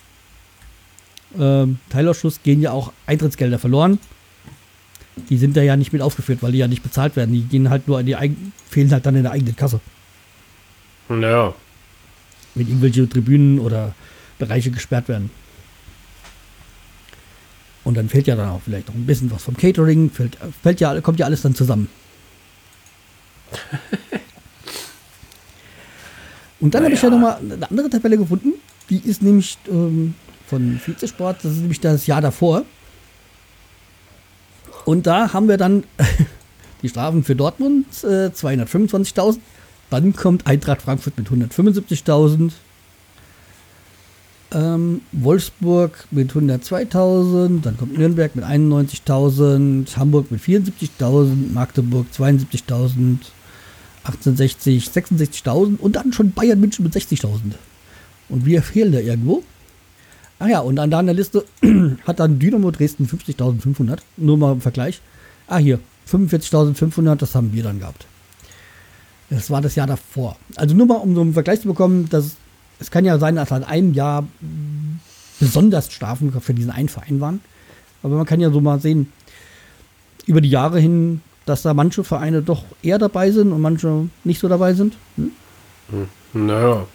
ähm, 1.39 1.79
Teilausschuss 1.91 2.43
gehen 2.43 2.63
ja 2.63 2.73
auch 2.73 2.93
Eintrittsgelder 3.07 3.59
verloren. 3.59 3.99
Die 5.17 5.39
sind 5.39 5.57
da 5.57 5.63
ja 5.63 5.77
nicht 5.77 5.93
mit 5.93 6.03
aufgeführt, 6.03 6.43
weil 6.43 6.53
die 6.53 6.59
ja 6.59 6.69
nicht 6.69 6.83
bezahlt 6.83 7.17
werden. 7.17 7.33
Die 7.33 7.43
gehen 7.43 7.71
halt 7.71 7.89
nur 7.89 7.99
in 8.01 8.07
die 8.07 8.17
eigenen, 8.17 8.53
fehlen 8.69 8.91
halt 8.93 9.07
dann 9.07 9.17
in 9.17 9.23
der 9.23 9.33
eigenen 9.33 9.57
Kasse. 9.57 9.81
Naja. 11.09 11.55
Wenn 12.55 12.69
irgendwelche 12.69 13.09
Tribünen 13.09 13.59
oder 13.59 13.95
Bereiche 14.39 14.71
gesperrt 14.71 15.09
werden. 15.09 15.31
Und 17.85 17.97
dann 17.97 18.09
fehlt 18.09 18.27
ja 18.27 18.37
dann 18.37 18.49
auch 18.49 18.61
vielleicht 18.63 18.89
noch 18.89 18.95
ein 18.95 19.07
bisschen 19.07 19.31
was 19.31 19.45
vom 19.45 19.57
Catering, 19.57 20.11
fällt, 20.11 20.37
fällt 20.63 20.81
ja, 20.81 21.01
kommt 21.01 21.19
ja 21.21 21.27
alles 21.27 21.43
dann 21.43 21.55
zusammen. 21.55 21.89
Und 26.59 26.75
dann 26.75 26.85
habe 26.85 26.95
ich 26.95 27.03
ja 27.03 27.11
Naja. 27.11 27.21
nochmal 27.21 27.53
eine 27.53 27.71
andere 27.71 27.91
Tabelle 27.91 28.19
gefunden. 28.19 28.55
Die 28.91 28.99
ist 28.99 29.23
nämlich 29.23 29.57
ähm, 29.69 30.15
von 30.47 30.81
Vizesport, 30.85 31.39
das 31.45 31.53
ist 31.53 31.59
nämlich 31.59 31.81
das 31.81 32.07
Jahr 32.07 32.21
davor. 32.21 32.65
Und 34.87 35.07
da 35.07 35.35
haben 35.35 35.49
wir 35.49 35.59
dann 35.59 35.85
die 36.83 36.89
Strafen 36.89 37.25
für 37.25 37.37
Dortmund 37.37 37.87
äh, 38.05 38.29
225.000. 38.29 39.39
Dann 39.91 40.17
kommt 40.17 40.47
Eintracht 40.47 40.83
Frankfurt 40.83 41.19
mit 41.19 41.29
175.000. 41.29 42.53
Ähm, 44.53 45.01
Wolfsburg 45.13 46.07
mit 46.13 46.33
102.000. 46.33 47.63
Dann 47.63 47.77
kommt 47.77 47.99
Nürnberg 47.99 48.35
mit 48.35 48.45
91.000. 48.45 49.97
Hamburg 49.97 50.31
mit 50.31 50.41
74.000. 50.41 51.53
Magdeburg 51.53 52.07
72.000. 52.17 53.19
1860, 54.07 54.87
66.000 54.87 55.79
und 55.79 55.97
dann 55.97 56.13
schon 56.13 56.31
Bayern 56.31 56.61
München 56.61 56.85
mit 56.85 56.95
60.000. 56.95 57.57
Und 58.29 58.47
wir 58.47 58.63
fehlen 58.63 58.93
da 58.93 59.01
irgendwo. 59.01 59.43
Ach 60.39 60.49
ja, 60.49 60.61
und 60.61 60.79
an 60.79 60.91
der 60.91 61.15
Liste 61.15 61.45
hat 62.07 62.21
dann 62.21 62.39
Dynamo 62.39 62.71
Dresden 62.71 63.07
50.500. 63.07 63.99
Nur 64.17 64.37
mal 64.37 64.53
im 64.53 64.61
Vergleich. 64.61 65.01
Ah, 65.49 65.59
hier, 65.59 65.79
45.500, 66.11 67.17
das 67.17 67.35
haben 67.35 67.53
wir 67.53 67.63
dann 67.63 67.79
gehabt. 67.79 68.07
Das 69.31 69.51
war 69.51 69.61
das 69.61 69.75
Jahr 69.75 69.87
davor. 69.87 70.37
Also 70.57 70.75
nur 70.75 70.87
mal, 70.87 70.97
um 70.97 71.15
so 71.15 71.21
einen 71.21 71.33
Vergleich 71.33 71.63
zu 71.63 71.69
bekommen, 71.69 72.09
dass 72.11 72.37
es 72.79 72.91
kann 72.91 73.05
ja 73.05 73.19
sein, 73.19 73.37
dass 73.37 73.53
an 73.53 73.65
einem 73.65 73.95
Jahr 73.95 74.27
besonders 75.41 75.93
Strafen 75.93 76.33
für 76.41 76.55
diesen 76.55 76.71
einen 76.71 76.89
Verein 76.89 77.21
waren. 77.21 77.41
Aber 78.03 78.17
man 78.17 78.27
kann 78.27 78.41
ja 78.41 78.51
so 78.51 78.61
mal 78.61 78.81
sehen, 78.81 79.13
über 80.27 80.41
die 80.41 80.51
Jahre 80.51 80.79
hin, 80.79 81.23
dass 81.47 81.63
da 81.63 81.75
manche 81.75 82.05
Vereine 82.05 82.43
doch 82.43 82.65
eher 82.83 82.99
dabei 82.99 83.31
sind 83.31 83.53
und 83.53 83.61
manche 83.61 84.09
nicht 84.25 84.41
so 84.41 84.49
dabei 84.49 84.75
sind. 84.75 84.97
Hm? 85.17 85.33
Naja. 86.33 86.87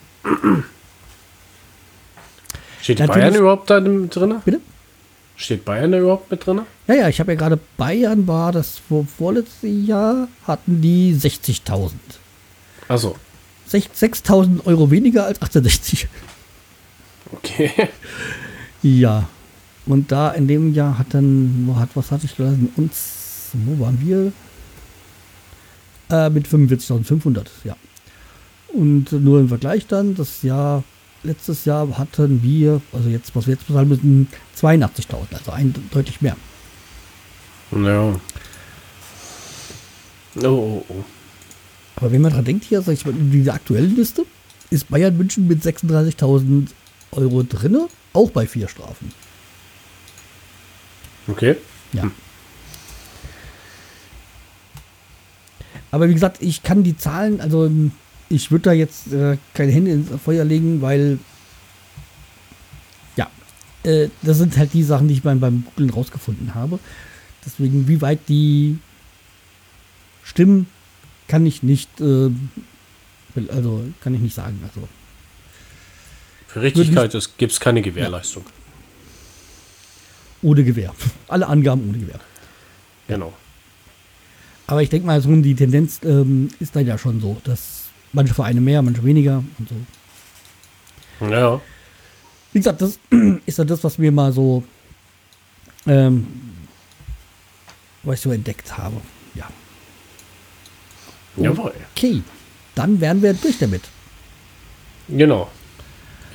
Steht 2.82 3.00
Natürlich- 3.00 3.24
Bayern 3.24 3.36
überhaupt 3.36 3.70
da 3.70 3.80
drin? 3.80 4.36
Bitte? 4.44 4.60
Steht 5.36 5.66
Bayern 5.66 5.92
da 5.92 6.00
überhaupt 6.00 6.30
mit 6.32 6.46
drin? 6.46 6.62
Ja, 6.88 6.96
ja, 6.96 7.10
ich 7.10 7.20
habe 7.20 7.32
ja 7.34 7.38
gerade 7.38 7.60
Bayern 7.78 8.28
war 8.28 8.52
das 8.52 8.80
vor, 8.88 9.06
vorletzte 9.06 9.68
Jahr, 9.68 10.28
hatten 10.46 10.82
die 10.82 11.14
60.000. 11.14 11.92
Achso. 12.88 13.16
Sech- 13.70 13.90
6.000 13.96 14.66
Euro 14.66 14.92
weniger 14.92 15.26
als 15.26 15.42
1860. 15.42 16.08
Okay. 17.34 17.72
Ja. 18.84 19.30
Und 19.86 20.12
da 20.12 20.32
in 20.32 20.48
dem 20.48 20.74
Jahr 20.74 20.98
hat 20.98 21.14
dann, 21.14 21.66
wo 21.68 21.76
hat, 21.76 21.90
was 21.94 22.10
hatte 22.12 22.26
ich 22.26 22.36
gelassen? 22.36 22.72
Uns, 22.78 23.50
wo 23.54 23.84
waren 23.84 24.00
wir? 24.02 24.32
Äh, 26.10 26.30
mit 26.32 26.48
45.500, 26.48 27.46
ja. 27.64 27.76
Und 28.74 29.12
nur 29.12 29.40
im 29.40 29.50
Vergleich 29.50 29.86
dann, 29.86 30.16
das 30.16 30.42
Jahr, 30.42 30.84
letztes 31.24 31.66
Jahr 31.66 31.98
hatten 31.98 32.42
wir, 32.44 32.82
also 32.94 33.10
jetzt, 33.10 33.36
was 33.36 33.48
wir 33.48 33.54
jetzt 33.54 33.68
bezahlen 33.68 33.90
müssen, 33.90 34.28
82.000, 34.58 35.34
also 35.34 35.52
ein, 35.52 35.74
deutlich 35.92 36.22
mehr. 36.22 36.36
Ja. 37.72 38.20
Oh, 40.44 40.48
oh, 40.48 40.86
oh. 40.88 41.04
Aber 41.96 42.12
wenn 42.12 42.22
man 42.22 42.32
dran 42.32 42.46
denkt 42.46 42.66
hier, 42.66 42.82
sag 42.82 42.94
ich 42.94 43.06
mal, 43.06 43.12
in 43.12 43.32
dieser 43.32 43.54
aktuellen 43.54 43.96
Liste, 43.96 44.26
ist 44.70 44.90
Bayern 44.90 45.18
München 45.18 45.48
mit 45.48 45.62
36.000 45.62 46.68
Euro 47.12 47.44
drinne, 47.44 47.88
auch 48.14 48.32
bei 48.32 48.48
vier 48.48 48.68
Strafen. 48.68 49.12
Okay. 51.28 51.58
Ja. 51.94 52.10
Aber 55.92 56.08
wie 56.08 56.14
gesagt, 56.14 56.42
ich 56.42 56.64
kann 56.64 56.84
die 56.84 56.98
Zahlen, 56.98 57.42
also 57.42 57.70
ich 58.32 58.52
würde 58.52 58.64
da 58.64 58.72
jetzt 58.74 59.12
äh, 59.12 59.38
keine 59.54 59.72
Hände 59.72 59.92
ins 59.92 60.10
Feuer 60.24 60.46
legen, 60.46 60.82
weil 60.82 61.20
ja, 63.18 63.30
äh, 63.84 64.10
das 64.22 64.38
sind 64.38 64.58
halt 64.58 64.74
die 64.74 64.84
Sachen, 64.84 65.08
die 65.08 65.16
ich 65.16 65.22
beim, 65.22 65.40
beim 65.40 65.66
Googlen 65.66 65.90
rausgefunden 65.90 66.56
habe. 66.56 66.80
Deswegen, 67.46 67.88
wie 67.88 68.02
weit 68.02 68.20
die 68.30 68.80
stimmen, 70.24 70.68
kann 71.28 71.46
ich 71.46 71.64
nicht, 71.64 71.90
äh, 72.00 72.30
also 73.50 73.84
kann 74.02 74.14
ich 74.14 74.22
nicht 74.22 74.36
sagen. 74.36 74.60
Also 74.64 74.88
Für 76.48 76.62
Richtigkeit 76.62 77.12
gibt 77.38 77.52
es 77.52 77.60
keine 77.60 77.82
Gewährleistung. 77.82 78.46
ohne 80.42 80.64
Gewehr. 80.64 80.94
Alle 81.28 81.48
Angaben 81.48 81.88
ohne 81.90 81.98
Gewehr. 81.98 82.20
Genau. 83.08 83.34
Aber 84.68 84.82
ich 84.82 84.90
denke 84.90 85.06
mal, 85.06 85.22
so 85.22 85.36
die 85.36 85.56
Tendenz 85.56 86.00
ähm, 86.04 86.50
ist 86.60 86.76
dann 86.76 86.88
ja 86.88 86.98
schon 86.98 87.20
so, 87.20 87.42
dass 87.44 87.81
manche 88.14 88.34
Vereine 88.34 88.62
mehr, 88.62 88.82
manche 88.82 89.04
weniger 89.04 89.44
und 89.60 89.70
so. 89.70 91.28
Ja. 91.28 91.62
Wie 92.54 92.60
gesagt, 92.60 92.82
das 92.82 93.00
ist 93.46 93.58
ja 93.58 93.64
das, 93.64 93.84
was 93.84 94.00
wir 94.00 94.12
mal 94.12 94.32
so, 94.34 94.64
ähm, 95.88 96.28
was 98.04 98.16
ich 98.16 98.22
so 98.22 98.32
entdeckt 98.32 98.78
habe. 98.78 98.98
Ja. 99.36 99.48
Jawohl. 101.38 101.74
Okay, 101.96 102.22
dann 102.76 103.00
wären 103.00 103.22
wir 103.22 103.34
durch 103.34 103.58
damit. 103.60 103.84
Genau. 105.08 105.50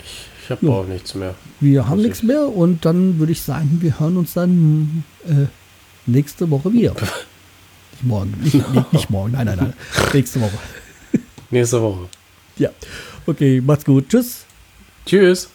Ich, 0.05 0.27
ich 0.45 0.51
habe 0.51 0.67
Ja. 0.67 0.73
auch 0.73 0.87
nichts 0.87 1.15
mehr. 1.15 1.35
Wir 1.61 1.87
haben 1.89 1.97
Muss 1.97 2.05
nichts 2.07 2.19
ich- 2.21 2.25
mehr 2.29 2.47
und 2.49 2.85
dann 2.85 3.19
würde 3.19 3.33
ich 3.33 3.43
sagen, 3.43 3.79
wir 3.83 3.99
hören 4.01 4.17
uns 4.17 4.33
dann 4.35 5.05
äh, 5.27 5.47
nächste 6.07 6.49
Woche 6.51 6.73
wieder. 6.73 6.93
nicht 7.93 8.05
morgen, 8.05 8.35
nicht, 8.43 8.55
nicht, 8.55 8.93
nicht 8.93 9.11
morgen, 9.11 9.33
nein, 9.33 9.47
nein, 9.47 9.57
nein, 9.59 9.73
nächste 10.15 10.41
Woche 10.41 10.57
nächste 11.57 11.81
Woche. 11.83 12.09
Ja. 12.57 12.71
Okay, 13.27 13.61
macht's 13.61 13.85
gut. 13.85 14.09
Tschüss. 14.09 14.45
Tschüss. 15.05 15.49